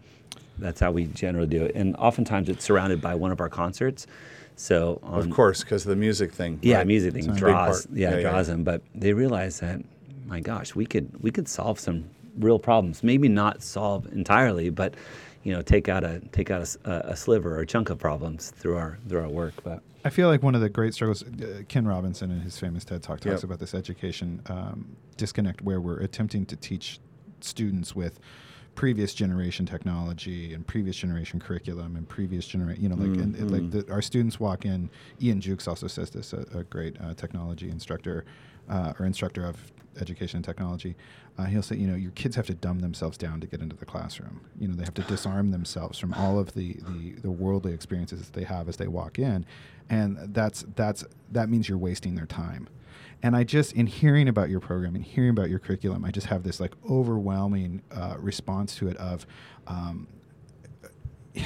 that's 0.58 0.80
how 0.80 0.92
we 0.92 1.06
generally 1.06 1.48
do 1.48 1.64
it. 1.64 1.76
And 1.76 1.96
oftentimes 1.98 2.50
it's 2.50 2.64
surrounded 2.66 3.02
by 3.02 3.14
one 3.14 3.32
of 3.32 3.40
our 3.40 3.50
concerts. 3.50 4.08
So 4.56 5.00
on, 5.04 5.20
Of 5.20 5.30
course, 5.30 5.64
because 5.64 5.84
the 5.84 5.96
music 5.96 6.32
thing. 6.34 6.60
yeah, 6.62 6.78
right? 6.78 6.88
music 6.88 7.14
thing 7.14 7.34
draws, 7.36 7.88
yeah, 7.94 8.16
yeah, 8.18 8.22
draws 8.22 8.48
them. 8.48 8.64
But 8.64 8.82
they 8.96 9.14
realize 9.14 9.60
that, 9.60 9.82
my 10.26 10.40
gosh, 10.40 10.74
we 10.76 10.86
could 10.88 11.10
we 11.22 11.30
could 11.30 11.48
solve 11.48 11.80
some 11.80 12.06
real 12.40 12.58
problems. 12.60 13.04
Maybe 13.04 13.28
not 13.28 13.62
solve 13.62 14.12
entirely, 14.12 14.70
but 14.70 14.96
you 15.44 15.54
know, 15.54 15.62
take 15.62 15.90
out 15.90 16.04
a 16.04 16.20
take 16.32 16.52
out 16.52 16.60
a 16.60 16.64
s- 16.64 16.78
a, 16.86 16.92
a 17.06 17.16
sliver 17.16 17.56
or 17.58 17.62
a 17.62 17.66
chunk 17.66 17.90
of 17.90 17.98
problems 17.98 18.52
through 18.52 18.78
our 18.78 18.98
through 19.08 19.22
our 19.22 19.30
work. 19.30 19.54
But 19.64 19.82
I 20.06 20.10
feel 20.10 20.28
like 20.28 20.42
one 20.44 20.56
of 20.56 20.62
the 20.62 20.70
great 20.70 20.94
struggles, 20.94 21.24
uh, 21.24 21.62
Ken 21.68 21.88
Robinson 21.88 22.32
in 22.32 22.40
his 22.42 22.58
famous 22.58 22.84
TED 22.84 23.04
Talk 23.04 23.20
talks 23.20 23.26
Yep. 23.42 23.44
about 23.44 23.60
this 23.60 23.74
education 23.74 24.42
um, 24.48 24.96
disconnect 25.18 25.62
where 25.62 25.80
we're 25.80 26.00
attempting 26.00 26.46
to 26.48 26.56
teach 26.56 27.00
students 27.40 27.96
with 27.96 28.20
previous 28.74 29.14
generation 29.14 29.66
technology 29.66 30.54
and 30.54 30.66
previous 30.66 30.96
generation 30.96 31.40
curriculum 31.40 31.96
and 31.98 32.08
previous 32.08 32.48
generation, 32.48 32.82
you 32.82 32.88
know, 32.90 32.96
like, 32.96 33.18
and, 33.20 33.36
and, 33.36 33.52
like 33.52 33.70
the, 33.70 33.92
our 33.92 34.02
students 34.02 34.40
walk 34.40 34.66
in. 34.66 34.90
Ian 35.22 35.42
Jukes 35.42 35.68
also 35.68 35.88
says 35.88 36.10
this, 36.10 36.32
a, 36.34 36.46
a 36.58 36.64
great 36.64 36.96
uh, 37.02 37.14
technology 37.14 37.70
instructor 37.70 38.24
uh, 38.70 38.94
or 39.00 39.06
instructor 39.06 39.46
of 39.46 39.72
education 40.00 40.38
and 40.38 40.46
technology. 40.46 40.96
Uh, 41.38 41.46
he'll 41.46 41.62
say, 41.62 41.76
you 41.76 41.88
know, 41.88 41.96
your 41.96 42.12
kids 42.12 42.36
have 42.36 42.46
to 42.46 42.54
dumb 42.54 42.80
themselves 42.80 43.18
down 43.18 43.40
to 43.40 43.48
get 43.48 43.62
into 43.62 43.76
the 43.76 43.86
classroom. 43.86 44.42
You 44.60 44.68
know, 44.68 44.76
they 44.76 44.84
have 44.84 44.94
to 44.96 45.02
disarm 45.04 45.52
themselves 45.52 45.98
from 45.98 46.14
all 46.14 46.38
of 46.38 46.54
the, 46.54 46.74
the, 46.74 47.14
the 47.22 47.32
worldly 47.32 47.74
experiences 47.74 48.22
that 48.22 48.34
they 48.34 48.44
have 48.44 48.68
as 48.70 48.78
they 48.78 48.88
walk 48.88 49.18
in, 49.18 49.46
and 49.90 50.18
that's 50.34 50.66
that's 50.76 51.04
that 51.32 51.50
means 51.50 51.68
you're 51.68 51.78
wasting 51.78 52.16
their 52.16 52.26
time. 52.26 52.68
And 53.24 53.36
I 53.36 53.44
just, 53.44 53.74
in 53.74 53.86
hearing 53.88 54.28
about 54.28 54.50
your 54.50 54.60
program 54.60 54.96
and 54.96 55.04
hearing 55.04 55.30
about 55.30 55.50
your 55.50 55.60
curriculum, 55.60 56.04
I 56.04 56.12
just 56.12 56.28
have 56.28 56.44
this 56.44 56.60
like 56.60 56.74
overwhelming 56.90 57.82
uh, 57.92 58.16
response 58.18 58.76
to 58.78 58.88
it 58.88 58.98
of. 58.98 59.26
Um, 59.68 60.08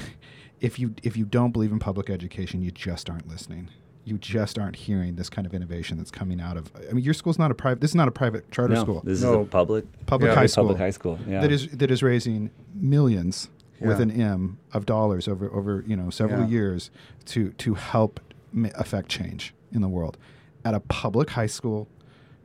if 0.62 0.80
you 0.80 0.96
if 1.04 1.16
you 1.16 1.26
don't 1.26 1.52
believe 1.52 1.72
in 1.72 1.80
public 1.80 2.10
education, 2.10 2.62
you 2.62 2.72
just 2.72 3.10
aren't 3.10 3.28
listening. 3.28 3.70
You 4.06 4.18
just 4.20 4.58
aren't 4.60 4.76
hearing 4.76 5.16
this 5.16 5.30
kind 5.30 5.46
of 5.48 5.54
innovation 5.54 5.98
that's 5.98 6.12
coming 6.12 6.40
out 6.40 6.58
of. 6.58 6.72
I 6.90 6.94
mean, 6.94 7.04
your 7.04 7.14
school's 7.16 7.40
not 7.40 7.50
a 7.52 7.56
private. 7.56 7.82
This 7.82 7.92
is 7.92 7.96
not 7.96 8.08
a 8.08 8.12
private 8.12 8.50
charter 8.52 8.76
no, 8.76 8.82
school. 8.82 9.02
this 9.04 9.22
No. 9.22 9.42
is 9.42 9.48
a 9.48 9.50
public 9.50 9.86
Public 10.06 10.30
Yeah. 10.30 10.36
high 10.36 10.48
public 10.48 10.52
school. 10.52 10.76
high 10.78 10.90
school. 10.92 11.20
Yeah, 11.28 11.42
that 11.42 11.52
is 11.52 11.68
that 11.70 11.90
is 11.92 12.04
raising 12.04 12.52
millions 12.74 13.50
with 13.82 14.00
an 14.00 14.10
M 14.12 14.58
of 14.74 14.86
dollars 14.86 15.28
over 15.28 15.52
over 15.52 15.84
you 15.88 15.96
know 15.98 16.10
several 16.10 16.42
Yeah. 16.42 16.48
years 16.48 16.92
to 17.26 17.50
to 17.54 17.74
help 17.74 18.20
ma- 18.54 18.70
affect 18.76 19.10
change 19.10 19.54
in 19.72 19.82
the 19.82 19.90
world 19.90 20.18
at 20.64 20.74
a 20.74 20.80
public 20.82 21.32
high 21.32 21.46
school 21.48 21.88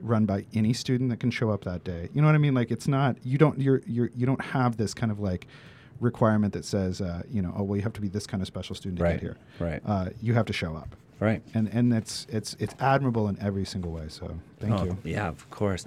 run 0.01 0.25
by 0.25 0.47
any 0.55 0.73
student 0.73 1.11
that 1.11 1.21
can 1.21 1.31
show 1.31 1.51
up 1.51 1.65
that 1.65 1.85
day. 1.85 2.09
You 2.15 2.23
know 2.23 2.27
what 2.27 2.35
I 2.35 2.39
mean? 2.39 2.55
Like 2.55 2.71
it's 2.71 2.89
not 2.89 3.17
you 3.23 3.37
don't 3.37 3.61
you're 3.61 3.83
you're 3.87 4.11
you 4.17 4.25
don't 4.25 4.41
have 4.41 4.79
this 4.79 4.95
kind 4.95 5.13
of 5.13 5.21
like 5.21 5.47
requirement 6.01 6.55
that 6.55 6.65
says 6.65 7.03
uh, 7.03 7.23
you 7.31 7.43
know 7.43 7.53
oh 7.57 7.63
well 7.63 7.77
you 7.77 7.83
have 7.83 7.93
to 7.93 8.01
be 8.01 8.09
this 8.09 8.27
kind 8.27 8.43
of 8.43 8.47
special 8.47 8.75
student 8.75 8.97
to 8.99 9.05
Right, 9.05 9.21
get 9.21 9.21
here. 9.21 9.37
right. 9.59 9.83
Uh, 9.85 10.09
you 10.23 10.33
have 10.33 10.47
to 10.47 10.53
show 10.55 10.75
up. 10.75 10.97
Right. 11.21 11.43
And 11.55 11.69
and 11.69 11.93
that's 11.93 12.27
it's 12.31 12.57
it's 12.59 12.75
admirable 12.81 13.29
in 13.29 13.39
every 13.41 13.65
single 13.67 13.93
way. 13.93 14.07
So 14.09 14.39
thank 14.59 14.73
Oh, 14.73 14.85
you. 14.85 14.97
Yeah, 15.05 15.29
of 15.29 15.49
course. 15.51 15.85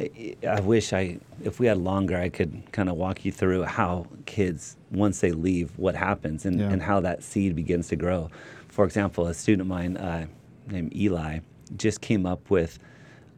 I, 0.00 0.36
I 0.48 0.60
wish 0.60 0.92
I, 0.92 1.18
if 1.42 1.58
we 1.58 1.66
had 1.66 1.78
longer, 1.78 2.16
I 2.16 2.28
could 2.28 2.62
kind 2.70 2.88
of 2.88 2.94
walk 2.94 3.24
you 3.24 3.32
through 3.32 3.64
how 3.64 4.06
kids, 4.26 4.76
once 4.92 5.18
they 5.20 5.32
leave, 5.32 5.76
what 5.76 5.96
happens 5.96 6.46
and, 6.46 6.60
Yeah. 6.60 6.70
and 6.70 6.80
how 6.80 7.00
that 7.00 7.24
seed 7.24 7.56
begins 7.56 7.88
to 7.88 7.96
grow. 7.96 8.30
For 8.68 8.84
example, 8.84 9.26
a 9.26 9.34
student 9.34 9.62
of 9.62 9.66
mine 9.66 9.96
uh, 9.96 10.26
named 10.68 10.94
Eli 10.94 11.40
just 11.76 12.00
came 12.00 12.26
up 12.26 12.48
with, 12.48 12.78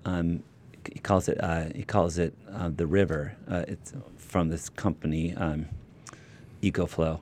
um, 0.05 0.43
he 0.93 0.99
calls 0.99 1.29
it, 1.31 1.43
uh, 1.43 1.71
he 1.75 1.83
calls 1.83 2.19
it 2.19 2.35
uh, 2.53 2.69
the 2.77 2.87
river. 2.87 3.35
Uh, 3.51 3.65
it's 3.67 3.95
from 4.19 4.51
this 4.51 4.69
company, 4.69 5.35
um, 5.37 5.65
EcoFlow, 6.63 7.21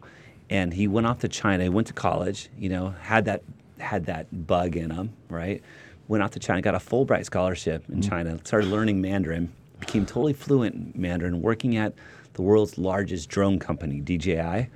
and 0.51 0.75
he 0.75 0.89
went 0.89 1.07
off 1.07 1.21
to 1.21 1.29
China. 1.29 1.63
He 1.63 1.69
went 1.69 1.87
to 1.87 1.93
college. 1.93 2.49
You 2.59 2.71
know, 2.71 2.91
had 3.03 3.25
that 3.27 3.43
had 3.81 4.07
that 4.07 4.47
bug 4.47 4.77
in 4.77 4.91
him, 4.91 5.13
right? 5.29 5.63
Went 6.09 6.23
off 6.23 6.31
to 6.33 6.39
China, 6.39 6.63
got 6.63 6.75
a 6.75 6.79
Fulbright 6.79 7.25
scholarship 7.25 7.85
in 7.89 8.01
China, 8.01 8.39
started 8.45 8.71
learning 8.71 9.01
Mandarin, 9.01 9.53
became 9.79 10.07
totally 10.07 10.33
fluent 10.33 10.75
in 10.75 10.93
Mandarin, 11.01 11.43
working 11.43 11.77
at 11.77 11.95
the 12.35 12.43
world's 12.43 12.79
largest 12.79 13.29
drone 13.29 13.59
company, 13.59 14.01
DJI. 14.01 14.69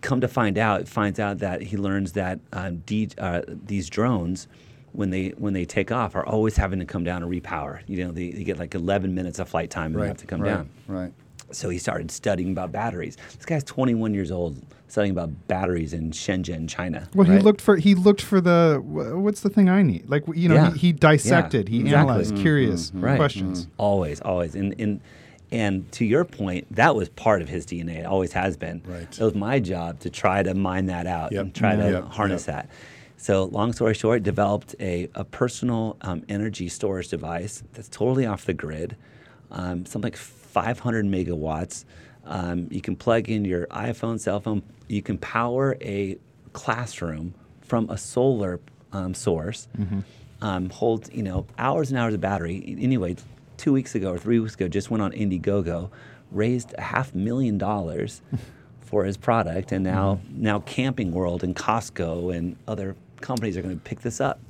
Come 0.00 0.20
to 0.20 0.28
find 0.28 0.58
out, 0.58 0.88
finds 0.88 1.18
out 1.18 1.38
that 1.38 1.62
he 1.62 1.76
learns 1.76 2.12
that 2.12 2.40
um, 2.52 2.78
D, 2.86 3.08
uh, 3.18 3.42
these 3.46 3.88
drones, 3.88 4.46
when 4.92 5.10
they 5.10 5.28
when 5.30 5.52
they 5.52 5.64
take 5.64 5.92
off, 5.92 6.14
are 6.14 6.26
always 6.26 6.56
having 6.56 6.78
to 6.78 6.84
come 6.84 7.04
down 7.04 7.22
and 7.22 7.30
repower. 7.30 7.80
You 7.86 8.04
know, 8.04 8.12
they, 8.12 8.30
they 8.30 8.44
get 8.44 8.58
like 8.58 8.74
11 8.74 9.14
minutes 9.14 9.38
of 9.38 9.48
flight 9.48 9.70
time 9.70 9.94
and 9.94 10.02
they 10.02 10.08
have 10.08 10.16
to 10.18 10.26
come 10.26 10.40
right, 10.40 10.54
down. 10.54 10.70
Right. 10.86 11.12
So 11.50 11.68
he 11.70 11.78
started 11.78 12.10
studying 12.10 12.52
about 12.52 12.72
batteries. 12.72 13.16
This 13.36 13.46
guy's 13.46 13.64
21 13.64 14.12
years 14.14 14.30
old, 14.30 14.60
studying 14.88 15.12
about 15.12 15.30
batteries 15.48 15.92
in 15.94 16.10
Shenzhen, 16.10 16.68
China. 16.68 17.08
Well, 17.14 17.26
he 17.26 17.38
looked 17.38 17.60
for 17.60 17.76
he 17.76 17.94
looked 17.94 18.20
for 18.22 18.40
the 18.40 18.80
what's 18.84 19.40
the 19.40 19.48
thing 19.50 19.68
I 19.68 19.82
need? 19.82 20.08
Like 20.10 20.24
you 20.34 20.48
know, 20.48 20.54
Yeah. 20.56 20.72
he, 20.72 20.78
he 20.78 20.92
dissected, 20.92 21.68
he 21.68 21.80
exactly. 21.80 22.10
analyzed, 22.12 22.36
curious 22.36 22.92
Right. 22.94 23.16
questions. 23.16 23.68
always, 23.78 24.20
always, 24.20 24.54
and 24.54 24.74
and 24.78 25.00
and 25.50 25.90
to 25.92 26.04
your 26.04 26.26
point, 26.26 26.66
that 26.76 26.94
was 26.94 27.08
part 27.08 27.40
of 27.40 27.48
his 27.48 27.64
DNA. 27.64 28.00
It 28.00 28.04
always 28.06 28.32
has 28.32 28.58
been. 28.58 28.82
Right. 28.86 29.04
It 29.18 29.24
was 29.24 29.34
my 29.34 29.58
job 29.60 30.00
to 30.00 30.10
try 30.10 30.42
to 30.42 30.52
mine 30.52 30.86
that 30.86 31.06
out 31.06 31.32
Yep. 31.32 31.40
and 31.42 31.54
try 31.54 31.74
to 31.76 31.90
Yep. 31.90 32.04
harness 32.08 32.46
Yep. 32.46 32.54
that. 32.54 32.70
So, 33.16 33.44
long 33.46 33.72
story 33.72 33.94
short, 33.94 34.22
developed 34.22 34.74
a, 34.78 35.08
a 35.14 35.24
personal 35.24 35.96
um, 36.02 36.22
energy 36.28 36.68
storage 36.68 37.08
device 37.08 37.62
that's 37.72 37.88
totally 37.88 38.26
off 38.26 38.44
the 38.44 38.52
grid, 38.52 38.94
um, 39.50 39.86
something 39.86 40.02
like 40.12 40.16
500 40.62 41.06
megawatts. 41.06 41.84
Um, 42.24 42.66
you 42.72 42.80
can 42.80 42.96
plug 42.96 43.28
in 43.28 43.44
your 43.44 43.68
iPhone, 43.68 44.18
cell 44.18 44.40
phone. 44.40 44.62
You 44.88 45.02
can 45.02 45.16
power 45.18 45.76
a 45.80 46.18
classroom 46.52 47.34
from 47.60 47.88
a 47.90 47.96
solar 47.96 48.58
um, 48.92 49.14
source. 49.14 49.68
Um, 50.40 50.70
holds 50.70 51.10
you 51.12 51.22
know 51.22 51.46
hours 51.58 51.90
and 51.90 51.98
hours 51.98 52.14
of 52.14 52.20
battery. 52.20 52.76
Anyway, 52.80 53.16
two 53.56 53.72
weeks 53.72 53.94
ago 53.94 54.10
or 54.12 54.18
three 54.18 54.40
weeks 54.40 54.54
ago, 54.54 54.66
just 54.68 54.90
went 54.90 55.02
on 55.02 55.12
Indiegogo, 55.12 55.90
raised 56.32 56.74
a 56.76 56.80
half 56.80 57.14
million 57.14 57.56
dollars 57.56 58.20
for 58.80 59.04
his 59.04 59.16
product, 59.16 59.70
and 59.70 59.84
now 59.84 60.20
now 60.28 60.58
Camping 60.60 61.12
World 61.12 61.44
and 61.44 61.54
Costco 61.54 62.36
and 62.36 62.56
other 62.66 62.96
companies 63.20 63.56
are 63.56 63.62
going 63.62 63.76
to 63.76 63.84
pick 63.84 64.00
this 64.00 64.20
up. 64.20 64.40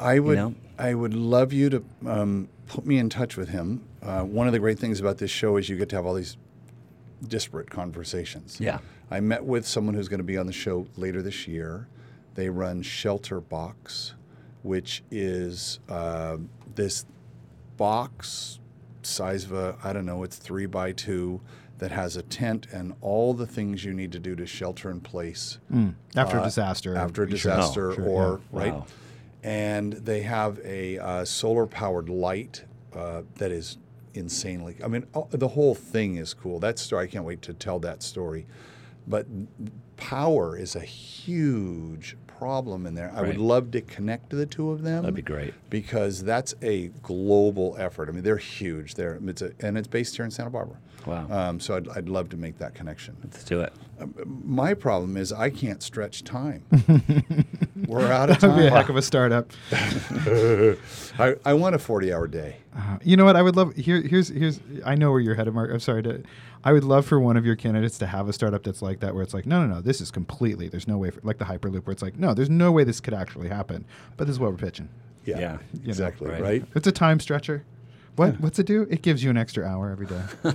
I 0.00 0.18
would 0.18 0.36
know? 0.36 0.54
I 0.78 0.94
would 0.94 1.14
love 1.14 1.52
you 1.52 1.68
to 1.70 1.84
um, 2.06 2.48
put 2.66 2.86
me 2.86 2.96
in 2.96 3.10
touch 3.10 3.36
with 3.36 3.50
him. 3.50 3.82
Uh, 4.02 4.22
one 4.22 4.46
of 4.46 4.52
the 4.52 4.58
great 4.58 4.78
things 4.78 5.00
about 5.00 5.18
this 5.18 5.30
show 5.30 5.56
is 5.56 5.68
you 5.68 5.76
get 5.76 5.88
to 5.90 5.96
have 5.96 6.04
all 6.06 6.14
these 6.14 6.36
disparate 7.28 7.70
conversations. 7.70 8.58
Yeah. 8.60 8.78
I 9.10 9.20
met 9.20 9.44
with 9.44 9.66
someone 9.66 9.94
who's 9.94 10.08
going 10.08 10.18
to 10.18 10.24
be 10.24 10.36
on 10.38 10.46
the 10.46 10.52
show 10.52 10.86
later 10.96 11.22
this 11.22 11.46
year. 11.46 11.86
They 12.34 12.48
run 12.48 12.82
Shelter 12.82 13.40
Box, 13.40 14.14
which 14.62 15.02
is 15.10 15.78
uh, 15.88 16.38
this 16.74 17.04
box 17.76 18.58
size 19.02 19.44
of 19.44 19.52
a 19.52 19.76
I 19.82 19.92
don't 19.92 20.06
know, 20.06 20.22
it's 20.22 20.36
three 20.36 20.66
by 20.66 20.92
two 20.92 21.40
that 21.78 21.90
has 21.90 22.16
a 22.16 22.22
tent 22.22 22.68
and 22.72 22.94
all 23.00 23.34
the 23.34 23.46
things 23.46 23.84
you 23.84 23.92
need 23.92 24.12
to 24.12 24.20
do 24.20 24.36
to 24.36 24.46
shelter 24.46 24.88
in 24.90 25.00
place 25.00 25.58
After 26.14 26.38
uh, 26.38 26.42
a 26.42 26.44
disaster, 26.44 26.96
after 26.96 27.24
a 27.24 27.26
sure. 27.26 27.32
disaster 27.34 27.92
Sure, 27.94 28.04
or 28.06 28.40
yeah. 28.52 28.58
right 28.60 28.72
Wow. 28.74 28.86
and 29.42 29.92
they 29.94 30.22
have 30.22 30.60
a 30.64 30.98
uh, 30.98 31.24
solar 31.24 31.66
powered 31.66 32.08
light 32.08 32.64
uh, 32.94 33.22
that 33.36 33.50
is 33.50 33.78
insanely 34.14 34.76
i 34.84 34.88
mean 34.88 35.06
oh, 35.14 35.26
the 35.30 35.48
whole 35.48 35.74
thing 35.74 36.16
is 36.16 36.34
cool. 36.34 36.58
That 36.60 36.78
story 36.78 37.04
i 37.04 37.06
can't 37.06 37.24
wait 37.24 37.42
to 37.42 37.54
tell 37.54 37.78
that 37.80 38.02
story. 38.02 38.46
But 39.06 39.26
power 39.96 40.56
is 40.56 40.76
a 40.76 40.80
huge 40.80 42.16
problem 42.26 42.86
in 42.86 42.94
there. 42.94 43.12
I 43.14 43.22
would 43.22 43.36
love 43.38 43.70
to 43.72 43.80
connect 43.80 44.30
the 44.30 44.46
two 44.46 44.70
of 44.70 44.82
them 44.82 45.02
That'd 45.02 45.14
be 45.14 45.22
great. 45.22 45.54
because 45.70 46.22
that's 46.22 46.54
a 46.62 46.88
global 47.02 47.76
effort. 47.78 48.08
I 48.08 48.12
mean 48.12 48.22
they're 48.22 48.36
huge. 48.36 48.94
They're 48.94 49.18
it's 49.26 49.42
a, 49.42 49.52
and 49.60 49.76
it's 49.78 49.88
based 49.88 50.16
here 50.16 50.24
in 50.24 50.30
santa 50.30 50.50
barbara. 50.50 50.76
Wow. 51.06 51.26
um, 51.30 51.58
so 51.60 51.74
I'd, 51.76 51.88
I'd 51.88 52.08
love 52.08 52.28
to 52.30 52.36
make 52.36 52.58
that 52.58 52.74
connection. 52.74 53.16
Let's 53.24 53.42
do 53.42 53.60
it. 53.60 53.72
My 54.24 54.74
problem 54.74 55.16
is 55.16 55.32
I 55.32 55.50
can't 55.50 55.82
stretch 55.82 56.24
time. 56.24 56.64
We're 57.86 58.12
out 58.12 58.30
of 58.30 58.40
That'd 58.40 58.56
be 58.56 58.66
a 58.66 58.70
time. 58.70 58.78
heck 58.78 58.88
of 58.88 58.96
a 58.96 59.02
startup. 59.02 59.50
I, 61.18 61.34
I 61.44 61.54
want 61.54 61.74
a 61.74 61.78
40 61.78 62.12
hour 62.12 62.26
day. 62.26 62.56
Uh, 62.76 62.98
you 63.02 63.16
know 63.16 63.24
what? 63.24 63.36
I 63.36 63.42
would 63.42 63.56
love 63.56 63.74
here. 63.74 64.00
Here's 64.00 64.28
here's. 64.28 64.60
I 64.84 64.94
know 64.94 65.10
where 65.10 65.20
you're 65.20 65.34
headed, 65.34 65.54
Mark. 65.54 65.70
I'm 65.70 65.80
sorry 65.80 66.02
to. 66.04 66.22
I 66.64 66.72
would 66.72 66.84
love 66.84 67.04
for 67.06 67.18
one 67.18 67.36
of 67.36 67.44
your 67.44 67.56
candidates 67.56 67.98
to 67.98 68.06
have 68.06 68.28
a 68.28 68.32
startup 68.32 68.62
that's 68.62 68.82
like 68.82 69.00
that, 69.00 69.14
where 69.14 69.22
it's 69.22 69.34
like, 69.34 69.46
no, 69.46 69.66
no, 69.66 69.74
no, 69.74 69.80
this 69.80 70.00
is 70.00 70.10
completely. 70.12 70.68
There's 70.68 70.86
no 70.86 70.96
way, 70.96 71.10
for, 71.10 71.20
like 71.24 71.38
the 71.38 71.44
Hyperloop, 71.44 71.86
where 71.86 71.92
it's 71.92 72.02
like, 72.02 72.16
no, 72.16 72.34
there's 72.34 72.50
no 72.50 72.70
way 72.70 72.84
this 72.84 73.00
could 73.00 73.14
actually 73.14 73.48
happen. 73.48 73.84
But 74.16 74.28
this 74.28 74.34
is 74.34 74.40
what 74.40 74.52
we're 74.52 74.58
pitching. 74.58 74.88
Yeah, 75.24 75.38
Yeah. 75.38 75.58
You 75.74 75.80
know, 75.80 75.88
exactly. 75.88 76.30
right. 76.30 76.40
right. 76.42 76.64
It's 76.76 76.86
a 76.86 76.92
time 76.92 77.18
stretcher. 77.18 77.64
What 78.16 78.38
what's 78.40 78.58
it 78.58 78.66
do? 78.66 78.86
It 78.90 79.02
gives 79.02 79.22
you 79.24 79.30
an 79.30 79.36
extra 79.36 79.64
hour 79.66 79.90
every 79.90 80.06
day. 80.06 80.20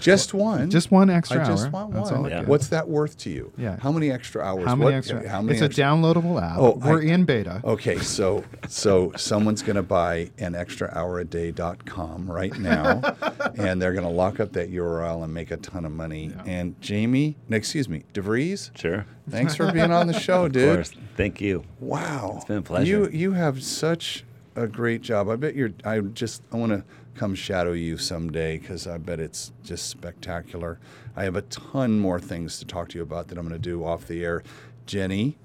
Just 0.00 0.32
one. 0.32 0.70
Just 0.70 0.92
one 0.92 1.10
extra 1.10 1.40
hour. 1.40 1.44
Just 1.46 1.72
want 1.72 1.92
That's 1.92 2.12
one. 2.12 2.30
Yeah. 2.30 2.42
What's 2.44 2.68
that 2.68 2.88
worth 2.88 3.18
to 3.18 3.30
you? 3.30 3.52
Yeah. 3.58 3.78
How 3.80 3.90
many 3.90 4.12
extra 4.12 4.40
hours? 4.44 4.64
How 4.64 4.76
many 4.76 4.84
What- 4.92 4.94
extra? 4.94 5.28
How 5.28 5.42
many 5.42 5.54
it's 5.58 5.62
extra- 5.62 5.84
a 5.84 5.86
downloadable 5.88 6.40
app. 6.40 6.56
Oh, 6.56 6.76
We're 6.84 7.02
I- 7.02 7.06
in 7.06 7.24
beta. 7.24 7.60
Okay, 7.64 7.98
so 7.98 8.44
so 8.68 9.12
someone's 9.16 9.60
going 9.62 9.74
to 9.74 9.82
buy 9.82 10.30
an 10.38 10.54
extrahouraday.com 10.54 12.30
right 12.30 12.56
now, 12.58 13.00
and 13.56 13.82
they're 13.82 13.92
going 13.92 14.04
to 14.06 14.10
lock 14.10 14.40
up 14.40 14.52
that 14.52 14.70
URL 14.72 15.24
and 15.24 15.32
make 15.34 15.50
a 15.50 15.56
ton 15.56 15.84
of 15.84 15.90
money. 15.92 16.32
And 16.46 16.80
Jamie, 16.80 17.36
no, 17.48 17.56
excuse 17.56 17.88
me, 17.88 18.04
DeVries, 18.14 18.70
Sure. 18.78 19.04
thanks 19.28 19.54
for 19.56 19.72
being 19.72 19.90
on 19.90 20.06
the 20.06 20.18
show, 20.18 20.46
Of 20.46 20.52
dude. 20.52 20.76
course. 20.76 20.92
Thank 21.16 21.40
you. 21.40 21.64
Wow, 21.80 22.34
It's 22.36 22.44
been 22.44 22.58
a 22.58 22.62
pleasure. 22.62 22.86
You 22.86 23.08
you 23.08 23.32
have 23.32 23.62
such 23.62 24.24
a 24.58 24.66
great 24.66 25.02
job. 25.02 25.28
I 25.28 25.36
bet 25.36 25.54
you're. 25.54 25.72
I 25.84 26.00
just 26.00 26.42
I 26.52 26.56
want 26.56 26.72
to 26.72 26.84
come 27.14 27.34
shadow 27.34 27.72
you 27.72 27.98
someday 27.98 28.58
because 28.58 28.86
I 28.86 28.98
bet 28.98 29.20
it's 29.20 29.52
just 29.64 29.88
spectacular. 29.88 30.78
I 31.16 31.24
have 31.24 31.36
a 31.36 31.42
ton 31.42 31.98
more 31.98 32.20
things 32.20 32.58
to 32.58 32.64
talk 32.64 32.88
to 32.90 32.98
you 32.98 33.02
about 33.02 33.28
that 33.28 33.38
I'm 33.38 33.48
going 33.48 33.60
to 33.60 33.68
do 33.68 33.84
off 33.84 34.06
the 34.06 34.24
air. 34.24 34.42
Jenny, 34.86 35.36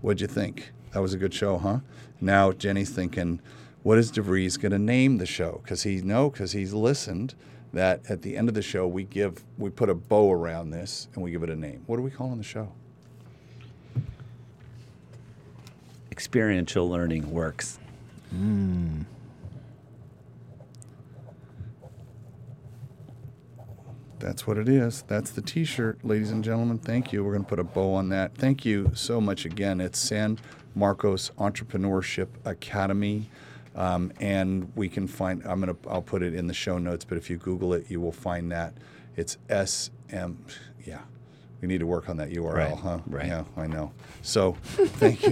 what'd 0.00 0.20
you 0.20 0.26
think? 0.26 0.72
That 0.92 1.00
was 1.00 1.14
a 1.14 1.18
good 1.18 1.32
show, 1.32 1.58
huh? 1.58 1.78
Now 2.20 2.52
Jenny's 2.52 2.90
thinking, 2.90 3.40
what 3.82 3.98
is 3.98 4.12
DeVries 4.12 4.60
going 4.60 4.72
to 4.72 4.78
name 4.78 5.18
the 5.18 5.26
show? 5.26 5.60
Because 5.62 5.84
he 5.84 6.02
no, 6.02 6.30
because 6.30 6.52
he's 6.52 6.72
listened. 6.72 7.34
That 7.72 8.02
at 8.10 8.20
the 8.20 8.36
end 8.36 8.48
of 8.48 8.54
the 8.54 8.62
show 8.62 8.86
we 8.86 9.04
give 9.04 9.42
we 9.56 9.70
put 9.70 9.88
a 9.88 9.94
bow 9.94 10.30
around 10.30 10.70
this 10.70 11.08
and 11.14 11.24
we 11.24 11.30
give 11.30 11.42
it 11.42 11.50
a 11.50 11.56
name. 11.56 11.82
What 11.86 11.98
are 11.98 12.02
we 12.02 12.10
calling 12.10 12.36
the 12.36 12.44
show? 12.44 12.70
Experiential 16.10 16.90
learning 16.90 17.30
works. 17.30 17.78
That's 24.18 24.46
what 24.46 24.56
it 24.56 24.68
is. 24.68 25.02
That's 25.08 25.32
the 25.32 25.42
T-shirt, 25.42 26.04
ladies 26.04 26.30
and 26.30 26.44
gentlemen. 26.44 26.78
Thank 26.78 27.12
you. 27.12 27.24
We're 27.24 27.32
going 27.32 27.44
to 27.44 27.48
put 27.48 27.58
a 27.58 27.64
bow 27.64 27.94
on 27.94 28.08
that. 28.10 28.34
Thank 28.36 28.64
you 28.64 28.92
so 28.94 29.20
much 29.20 29.44
again. 29.44 29.80
It's 29.80 29.98
San 29.98 30.38
Marcos 30.74 31.30
Entrepreneurship 31.38 32.28
Academy, 32.44 33.28
um, 33.74 34.12
and 34.20 34.70
we 34.76 34.88
can 34.88 35.08
find. 35.08 35.42
I'm 35.44 35.60
gonna. 35.60 35.76
I'll 35.90 36.02
put 36.02 36.22
it 36.22 36.34
in 36.34 36.46
the 36.46 36.54
show 36.54 36.78
notes. 36.78 37.04
But 37.04 37.18
if 37.18 37.28
you 37.28 37.36
Google 37.36 37.74
it, 37.74 37.90
you 37.90 38.00
will 38.00 38.12
find 38.12 38.50
that. 38.52 38.74
It's 39.16 39.38
S 39.48 39.90
M. 40.10 40.44
Yeah. 40.84 41.00
We 41.62 41.68
need 41.68 41.78
to 41.78 41.86
work 41.86 42.08
on 42.10 42.16
that 42.16 42.30
URL, 42.30 42.52
Right, 42.54 42.74
huh? 42.76 42.98
right. 43.06 43.26
Yeah, 43.26 43.44
I 43.56 43.68
know. 43.68 43.92
So, 44.20 44.56
thank 44.64 45.22
you. 45.22 45.28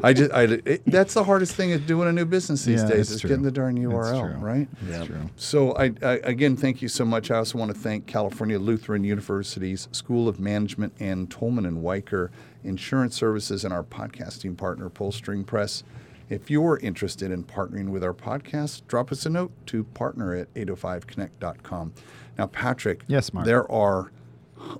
I 0.04 0.12
just, 0.12 0.30
I, 0.30 0.42
it, 0.42 0.82
that's 0.84 1.14
the 1.14 1.24
hardest 1.24 1.54
thing 1.54 1.70
is 1.70 1.80
doing 1.80 2.06
a 2.06 2.12
new 2.12 2.26
business 2.26 2.64
these 2.64 2.82
Yeah, 2.82 2.88
days 2.90 3.10
is 3.10 3.22
true. 3.22 3.28
getting 3.28 3.44
the 3.44 3.50
darn 3.50 3.78
URL, 3.78 4.20
true. 4.34 4.44
right? 4.44 4.68
That's 4.82 5.06
true. 5.06 5.30
So, 5.36 5.72
I, 5.72 5.92
I 6.02 6.12
again 6.22 6.54
thank 6.56 6.82
you 6.82 6.88
so 6.88 7.06
much. 7.06 7.30
I 7.30 7.38
also 7.38 7.56
want 7.58 7.72
to 7.72 7.78
thank 7.78 8.06
California 8.06 8.58
Lutheran 8.58 9.04
University's 9.04 9.88
School 9.90 10.28
of 10.28 10.38
Management 10.38 10.92
and 11.00 11.30
Tolman 11.30 11.64
and 11.64 11.82
Wiker 11.82 12.30
Insurance 12.62 13.16
Services 13.16 13.64
and 13.64 13.72
our 13.72 13.82
podcasting 13.82 14.58
partner, 14.58 14.90
Pullstring 14.90 15.46
Press. 15.46 15.82
If 16.28 16.50
you're 16.50 16.78
interested 16.80 17.30
in 17.30 17.42
partnering 17.44 17.88
with 17.88 18.04
our 18.04 18.12
podcast, 18.14 18.82
drop 18.86 19.10
us 19.12 19.24
a 19.24 19.30
note 19.30 19.52
to 19.66 19.84
partner 19.84 20.34
at 20.34 20.52
805connect.com. 20.54 21.94
Now, 22.36 22.46
Patrick, 22.48 23.02
Yes, 23.06 23.32
Mark. 23.32 23.46
there 23.46 23.70
are 23.72 24.10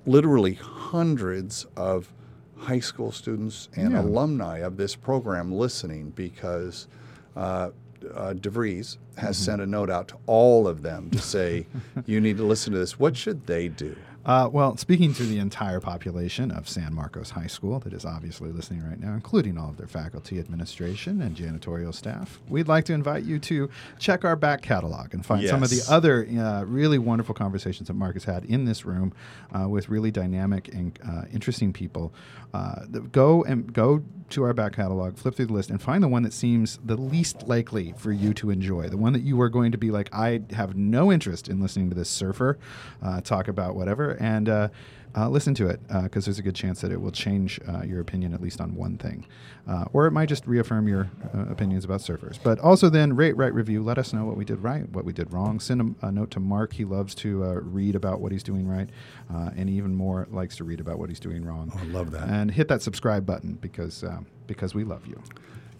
literally 0.05 0.53
hundreds 0.53 1.65
of 1.75 2.11
high 2.57 2.79
school 2.79 3.11
students 3.11 3.69
and 3.75 3.91
Yeah. 3.93 4.01
alumni 4.01 4.59
of 4.59 4.77
this 4.77 4.95
program 4.95 5.51
listening 5.51 6.11
because 6.15 6.87
uh, 7.35 7.69
uh, 8.13 8.33
DeVries 8.33 8.97
has 9.17 9.35
Mm-hmm. 9.37 9.43
sent 9.45 9.61
a 9.61 9.65
note 9.65 9.89
out 9.89 10.07
to 10.09 10.15
all 10.25 10.67
of 10.67 10.81
them 10.81 11.09
to 11.11 11.19
say, 11.19 11.65
you 12.05 12.19
need 12.21 12.37
to 12.37 12.43
listen 12.43 12.71
to 12.73 12.79
this. 12.79 12.97
What 12.99 13.15
should 13.17 13.45
they 13.47 13.67
do? 13.67 13.95
Uh, 14.25 14.49
well, 14.51 14.75
speaking 14.75 15.13
to 15.13 15.23
the 15.23 15.37
entire 15.37 15.79
population 15.79 16.49
of 16.49 16.67
San 16.67 16.93
Marcos 16.95 17.29
High 17.29 17.45
School 17.45 17.79
that 17.81 17.93
is 17.93 18.05
obviously 18.05 18.51
listening 18.51 18.83
right 18.83 18.99
now, 18.99 19.13
including 19.13 19.55
all 19.55 19.69
of 19.69 19.77
their 19.77 19.87
faculty, 19.87 20.39
administration, 20.39 21.21
and 21.21 21.35
janitorial 21.35 21.93
staff, 21.93 22.39
we'd 22.49 22.67
like 22.67 22.85
to 22.85 22.93
invite 22.93 23.23
you 23.23 23.37
to 23.39 23.69
check 23.99 24.25
our 24.25 24.35
back 24.35 24.63
catalog 24.63 25.13
and 25.13 25.23
find 25.23 25.47
some 25.47 25.61
of 25.61 25.69
the 25.69 25.83
other 25.89 26.27
uh, 26.39 26.63
really 26.63 26.97
wonderful 26.97 27.35
conversations 27.35 27.87
that 27.87 27.93
Mark 27.93 28.15
has 28.15 28.23
had 28.23 28.45
in 28.45 28.65
this 28.65 28.83
room 28.83 29.13
uh, 29.53 29.69
with 29.69 29.89
really 29.89 30.09
dynamic 30.09 30.69
and 30.69 30.97
uh, 31.07 31.23
interesting 31.31 31.71
people. 31.71 32.11
Uh, 32.51 32.85
go 33.11 33.43
and 33.43 33.73
go 33.73 34.01
to 34.29 34.43
our 34.43 34.53
back 34.53 34.73
catalog, 34.73 35.17
flip 35.17 35.35
through 35.35 35.45
the 35.45 35.53
list, 35.53 35.69
and 35.69 35.81
find 35.81 36.03
the 36.03 36.07
one 36.07 36.23
that 36.23 36.33
seems 36.33 36.79
the 36.83 36.97
least 36.97 37.47
likely 37.47 37.93
for 37.97 38.11
you 38.11 38.33
to 38.35 38.49
enjoy. 38.49 38.89
The 38.89 38.97
one 38.97 39.13
that 39.13 39.21
you 39.21 39.39
are 39.41 39.49
going 39.49 39.71
to 39.71 39.77
be 39.77 39.91
like, 39.91 40.09
I 40.13 40.41
have 40.51 40.75
no 40.75 41.11
interest 41.11 41.47
in 41.47 41.61
listening 41.61 41.89
to 41.89 41.95
this 41.95 42.09
surfer 42.09 42.57
uh, 43.01 43.21
talk 43.21 43.47
about 43.47 43.75
whatever, 43.75 44.11
and 44.19 44.49
uh, 44.49 44.69
uh, 45.15 45.29
listen 45.29 45.53
to 45.55 45.67
it 45.67 45.79
because 46.03 46.25
there's 46.25 46.39
a 46.39 46.43
good 46.43 46.55
chance 46.55 46.81
that 46.81 46.91
it 46.91 46.99
will 46.99 47.11
change 47.11 47.59
uh, 47.67 47.83
your 47.83 47.99
opinion 47.99 48.33
at 48.33 48.41
least 48.41 48.59
on 48.59 48.75
one 48.75 48.97
thing, 48.97 49.25
uh, 49.67 49.85
or 49.93 50.07
it 50.07 50.11
might 50.11 50.27
just 50.27 50.45
reaffirm 50.45 50.87
your 50.87 51.09
uh, 51.33 51.45
opinions 51.49 51.85
about 51.85 52.01
surfers. 52.01 52.37
But 52.41 52.59
also 52.59 52.89
then 52.89 53.15
rate, 53.15 53.35
write, 53.37 53.53
review. 53.53 53.83
Let 53.83 53.97
us 53.97 54.13
know 54.13 54.25
what 54.25 54.37
we 54.37 54.45
did 54.45 54.61
right, 54.61 54.89
what 54.89 55.05
we 55.05 55.13
did 55.13 55.31
wrong. 55.31 55.59
Send 55.59 55.95
a, 56.01 56.07
a 56.07 56.11
note 56.11 56.31
to 56.31 56.39
Mark. 56.39 56.73
He 56.73 56.85
loves 56.85 57.15
to 57.15 57.43
uh, 57.43 57.53
read 57.61 57.95
about 57.95 58.19
what 58.19 58.31
he's 58.31 58.43
doing 58.43 58.67
right, 58.67 58.89
uh, 59.33 59.51
and 59.55 59.69
even 59.69 59.95
more 59.95 60.27
likes 60.31 60.57
to 60.57 60.63
read 60.63 60.79
about 60.79 60.99
what 60.99 61.09
he's 61.09 61.19
doing 61.19 61.45
wrong. 61.45 61.71
Oh, 61.75 61.79
I 61.79 61.85
love 61.85 62.11
that. 62.11 62.27
And 62.27 62.51
hit 62.51 62.67
that 62.67 62.81
subscribe 62.81 63.25
button 63.25 63.53
because 63.55 64.03
uh, 64.03 64.19
because 64.47 64.75
we 64.75 64.83
love 64.83 65.05
you. 65.07 65.21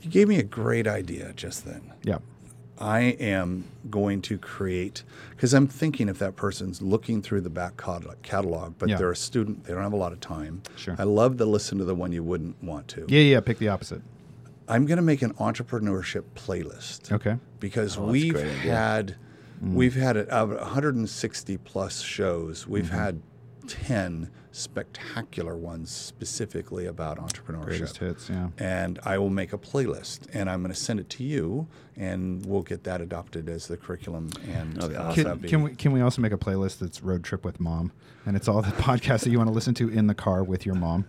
You 0.02 0.10
gave 0.12 0.28
me 0.28 0.38
a 0.38 0.44
great 0.44 0.88
idea 0.88 1.34
just 1.34 1.66
then. 1.66 1.94
Yeah. 2.04 2.20
I 2.78 3.00
am 3.20 3.66
going 3.90 4.22
to 4.24 4.38
create 4.38 5.04
because 5.32 5.54
I'm 5.54 5.68
thinking 5.68 6.10
if 6.10 6.20
that 6.20 6.36
person's 6.36 6.82
looking 6.82 7.22
through 7.22 7.42
the 7.42 7.50
back 7.50 7.78
catalog, 7.78 8.22
catalog 8.22 8.74
but 8.78 8.90
Yeah. 8.90 8.98
they're 8.98 9.12
a 9.12 9.16
student, 9.16 9.64
they 9.64 9.74
don't 9.74 9.84
have 9.84 9.94
a 9.94 9.98
lot 9.98 10.12
of 10.12 10.20
time. 10.20 10.62
Sure. 10.76 10.96
I 11.00 11.04
love 11.04 11.38
to 11.38 11.46
listen 11.46 11.78
to 11.78 11.86
the 11.86 11.96
one 11.96 12.12
you 12.12 12.24
wouldn't 12.24 12.62
want 12.64 12.88
to. 12.90 13.06
Yeah, 13.08 13.22
yeah. 13.22 13.40
Pick 13.40 13.60
the 13.60 13.70
opposite. 13.70 14.02
I'm 14.68 14.86
going 14.86 14.98
to 14.98 15.04
make 15.04 15.22
an 15.22 15.34
entrepreneurship 15.36 16.24
playlist 16.36 17.12
Okay. 17.12 17.38
because 17.60 17.98
Oh, 17.98 18.08
we've 18.08 18.34
great 18.34 18.48
had 18.48 19.16
Mm. 19.64 19.74
we've 19.76 19.96
had 19.96 20.18
it 20.18 20.28
of 20.30 20.50
160 20.52 21.56
plus 21.58 22.02
shows. 22.02 22.68
We've 22.68 22.86
Mm-hmm. 22.86 22.96
had 22.98 23.22
10 23.68 24.30
spectacular 24.56 25.56
ones 25.56 25.92
specifically 25.92 26.86
about 26.86 27.18
entrepreneurship. 27.18 27.66
Greatest 27.66 27.98
hits. 27.98 28.30
Yeah. 28.30 28.50
and 28.58 29.00
I 29.04 29.18
will 29.18 29.30
make 29.30 29.52
a 29.54 29.58
playlist 29.58 30.28
and 30.34 30.50
I'm 30.50 30.62
going 30.62 30.74
to 30.74 30.80
send 30.80 31.00
it 31.00 31.10
to 31.12 31.24
you 31.24 31.68
and 31.98 32.46
we'll 32.46 32.62
get 32.62 32.84
that 32.86 33.02
adopted 33.02 33.50
as 33.50 33.68
the 33.68 33.78
curriculum 33.78 34.30
and 34.52 34.82
Okay, 34.84 34.96
uh, 34.96 35.10
awesome. 35.10 35.40
Can, 35.42 35.50
can 35.50 35.64
we 35.64 35.76
can 35.76 35.92
we 35.92 36.02
also 36.02 36.22
make 36.22 36.32
a 36.32 36.38
playlist 36.38 36.80
that's 36.80 37.02
road 37.04 37.24
trip 37.24 37.44
with 37.46 37.60
mom, 37.60 37.92
and 38.26 38.36
it's 38.36 38.48
all 38.48 38.62
the 38.62 38.72
podcasts 38.84 39.24
that 39.24 39.30
you 39.30 39.38
want 39.38 39.50
to 39.50 39.54
listen 39.54 39.74
to 39.76 39.90
in 39.90 40.08
the 40.08 40.16
car 40.16 40.44
with 40.44 40.66
your 40.66 40.76
mom. 40.76 41.06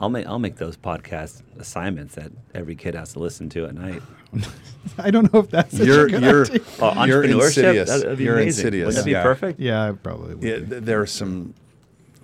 I'll 0.00 0.08
make 0.10 0.26
I'll 0.26 0.38
make 0.38 0.56
those 0.56 0.76
podcast 0.76 1.42
assignments 1.58 2.14
that 2.14 2.30
every 2.54 2.76
kid 2.76 2.94
has 2.94 3.12
to 3.14 3.18
listen 3.18 3.48
to 3.50 3.66
at 3.66 3.74
night. 3.74 4.02
I 4.98 5.10
don't 5.10 5.32
know 5.32 5.40
if 5.40 5.50
that's 5.50 5.76
such 5.76 5.86
you're 5.86 6.06
a 6.06 6.10
good 6.10 6.22
you're 6.22 6.44
idea. 6.44 6.60
Oh, 6.80 7.04
you're 7.04 7.24
entrepreneurship? 7.24 7.46
insidious. 7.46 7.90
That- 7.90 8.02
that'd 8.02 8.18
be 8.18 8.24
you're 8.24 8.34
amazing. 8.34 8.66
insidious. 8.66 8.86
Wouldn't 8.86 9.04
that 9.04 9.04
be 9.06 9.10
yeah. 9.12 9.22
perfect? 9.22 9.58
Yeah, 9.60 9.92
probably 10.02 10.34
would. 10.36 10.44
Yeah, 10.44 10.56
be. 10.58 10.66
th- 10.66 10.82
there 10.84 11.00
are 11.00 11.06
some. 11.06 11.54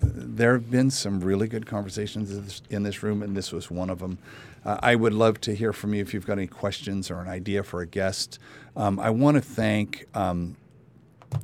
There 0.05 0.53
have 0.53 0.71
been 0.71 0.91
some 0.91 1.21
really 1.21 1.49
good 1.49 1.67
conversations 1.67 2.31
in 2.31 2.45
this, 2.45 2.63
in 2.71 2.83
this 2.83 3.03
room, 3.03 3.23
and 3.23 3.37
this 3.37 3.53
was 3.53 3.71
one 3.71 3.91
of 3.91 3.99
them. 3.99 4.19
Uh, 4.65 4.79
I 4.83 4.95
would 4.95 5.13
love 5.13 5.41
to 5.43 5.55
hear 5.55 5.73
from 5.73 5.95
you 5.95 6.03
if 6.03 6.15
you've 6.15 6.27
got 6.27 6.39
any 6.39 6.47
questions 6.47 7.11
or 7.11 7.21
an 7.21 7.29
idea 7.29 7.63
for 7.63 7.81
a 7.81 7.87
guest. 7.87 8.39
Um, 8.77 8.99
I 8.99 9.11
want 9.11 9.37
to 9.37 9.41
thank 9.41 10.07
um, 10.15 10.57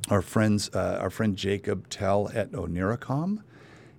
our 0.09 0.21
friends, 0.21 0.69
uh, 0.73 0.97
our 1.01 1.09
friend 1.09 1.35
Jacob 1.35 1.89
Tell 1.89 2.29
at 2.33 2.51
Oniricom. 2.51 3.39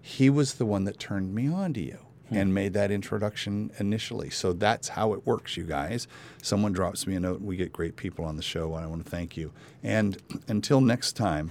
He 0.01 0.29
was 0.29 0.55
the 0.55 0.67
one 0.67 0.85
that 0.85 0.99
turned 0.99 1.35
me 1.35 1.49
on 1.49 1.73
to 1.75 1.81
you 1.81 1.99
and 2.31 2.55
made 2.55 2.73
that 2.73 2.91
introduction 2.91 3.71
initially. 3.79 4.31
So 4.31 4.53
that's 4.53 4.89
how 4.89 5.13
it 5.13 5.27
works, 5.27 5.57
you 5.57 5.65
guys. 5.65 6.09
Someone 6.43 6.73
drops 6.73 7.07
me 7.07 7.15
a 7.15 7.21
note, 7.21 7.41
and 7.41 7.47
we 7.47 7.57
get 7.57 7.73
great 7.73 7.97
people 7.97 8.25
on 8.25 8.37
the 8.37 8.43
show, 8.43 8.75
and 8.75 8.85
I 8.85 8.89
want 8.89 9.05
to 9.05 9.11
thank 9.11 9.37
you. 9.37 9.53
And 9.83 10.17
until 10.49 10.81
next 10.81 11.13
time, 11.13 11.51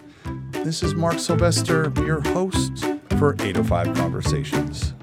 this 0.51 0.81
is 0.81 0.95
Mark 0.95 1.19
Sylvester, 1.19 1.93
your 1.97 2.21
host 2.21 2.83
for 3.17 3.33
805 3.39 3.95
Conversations. 3.95 4.93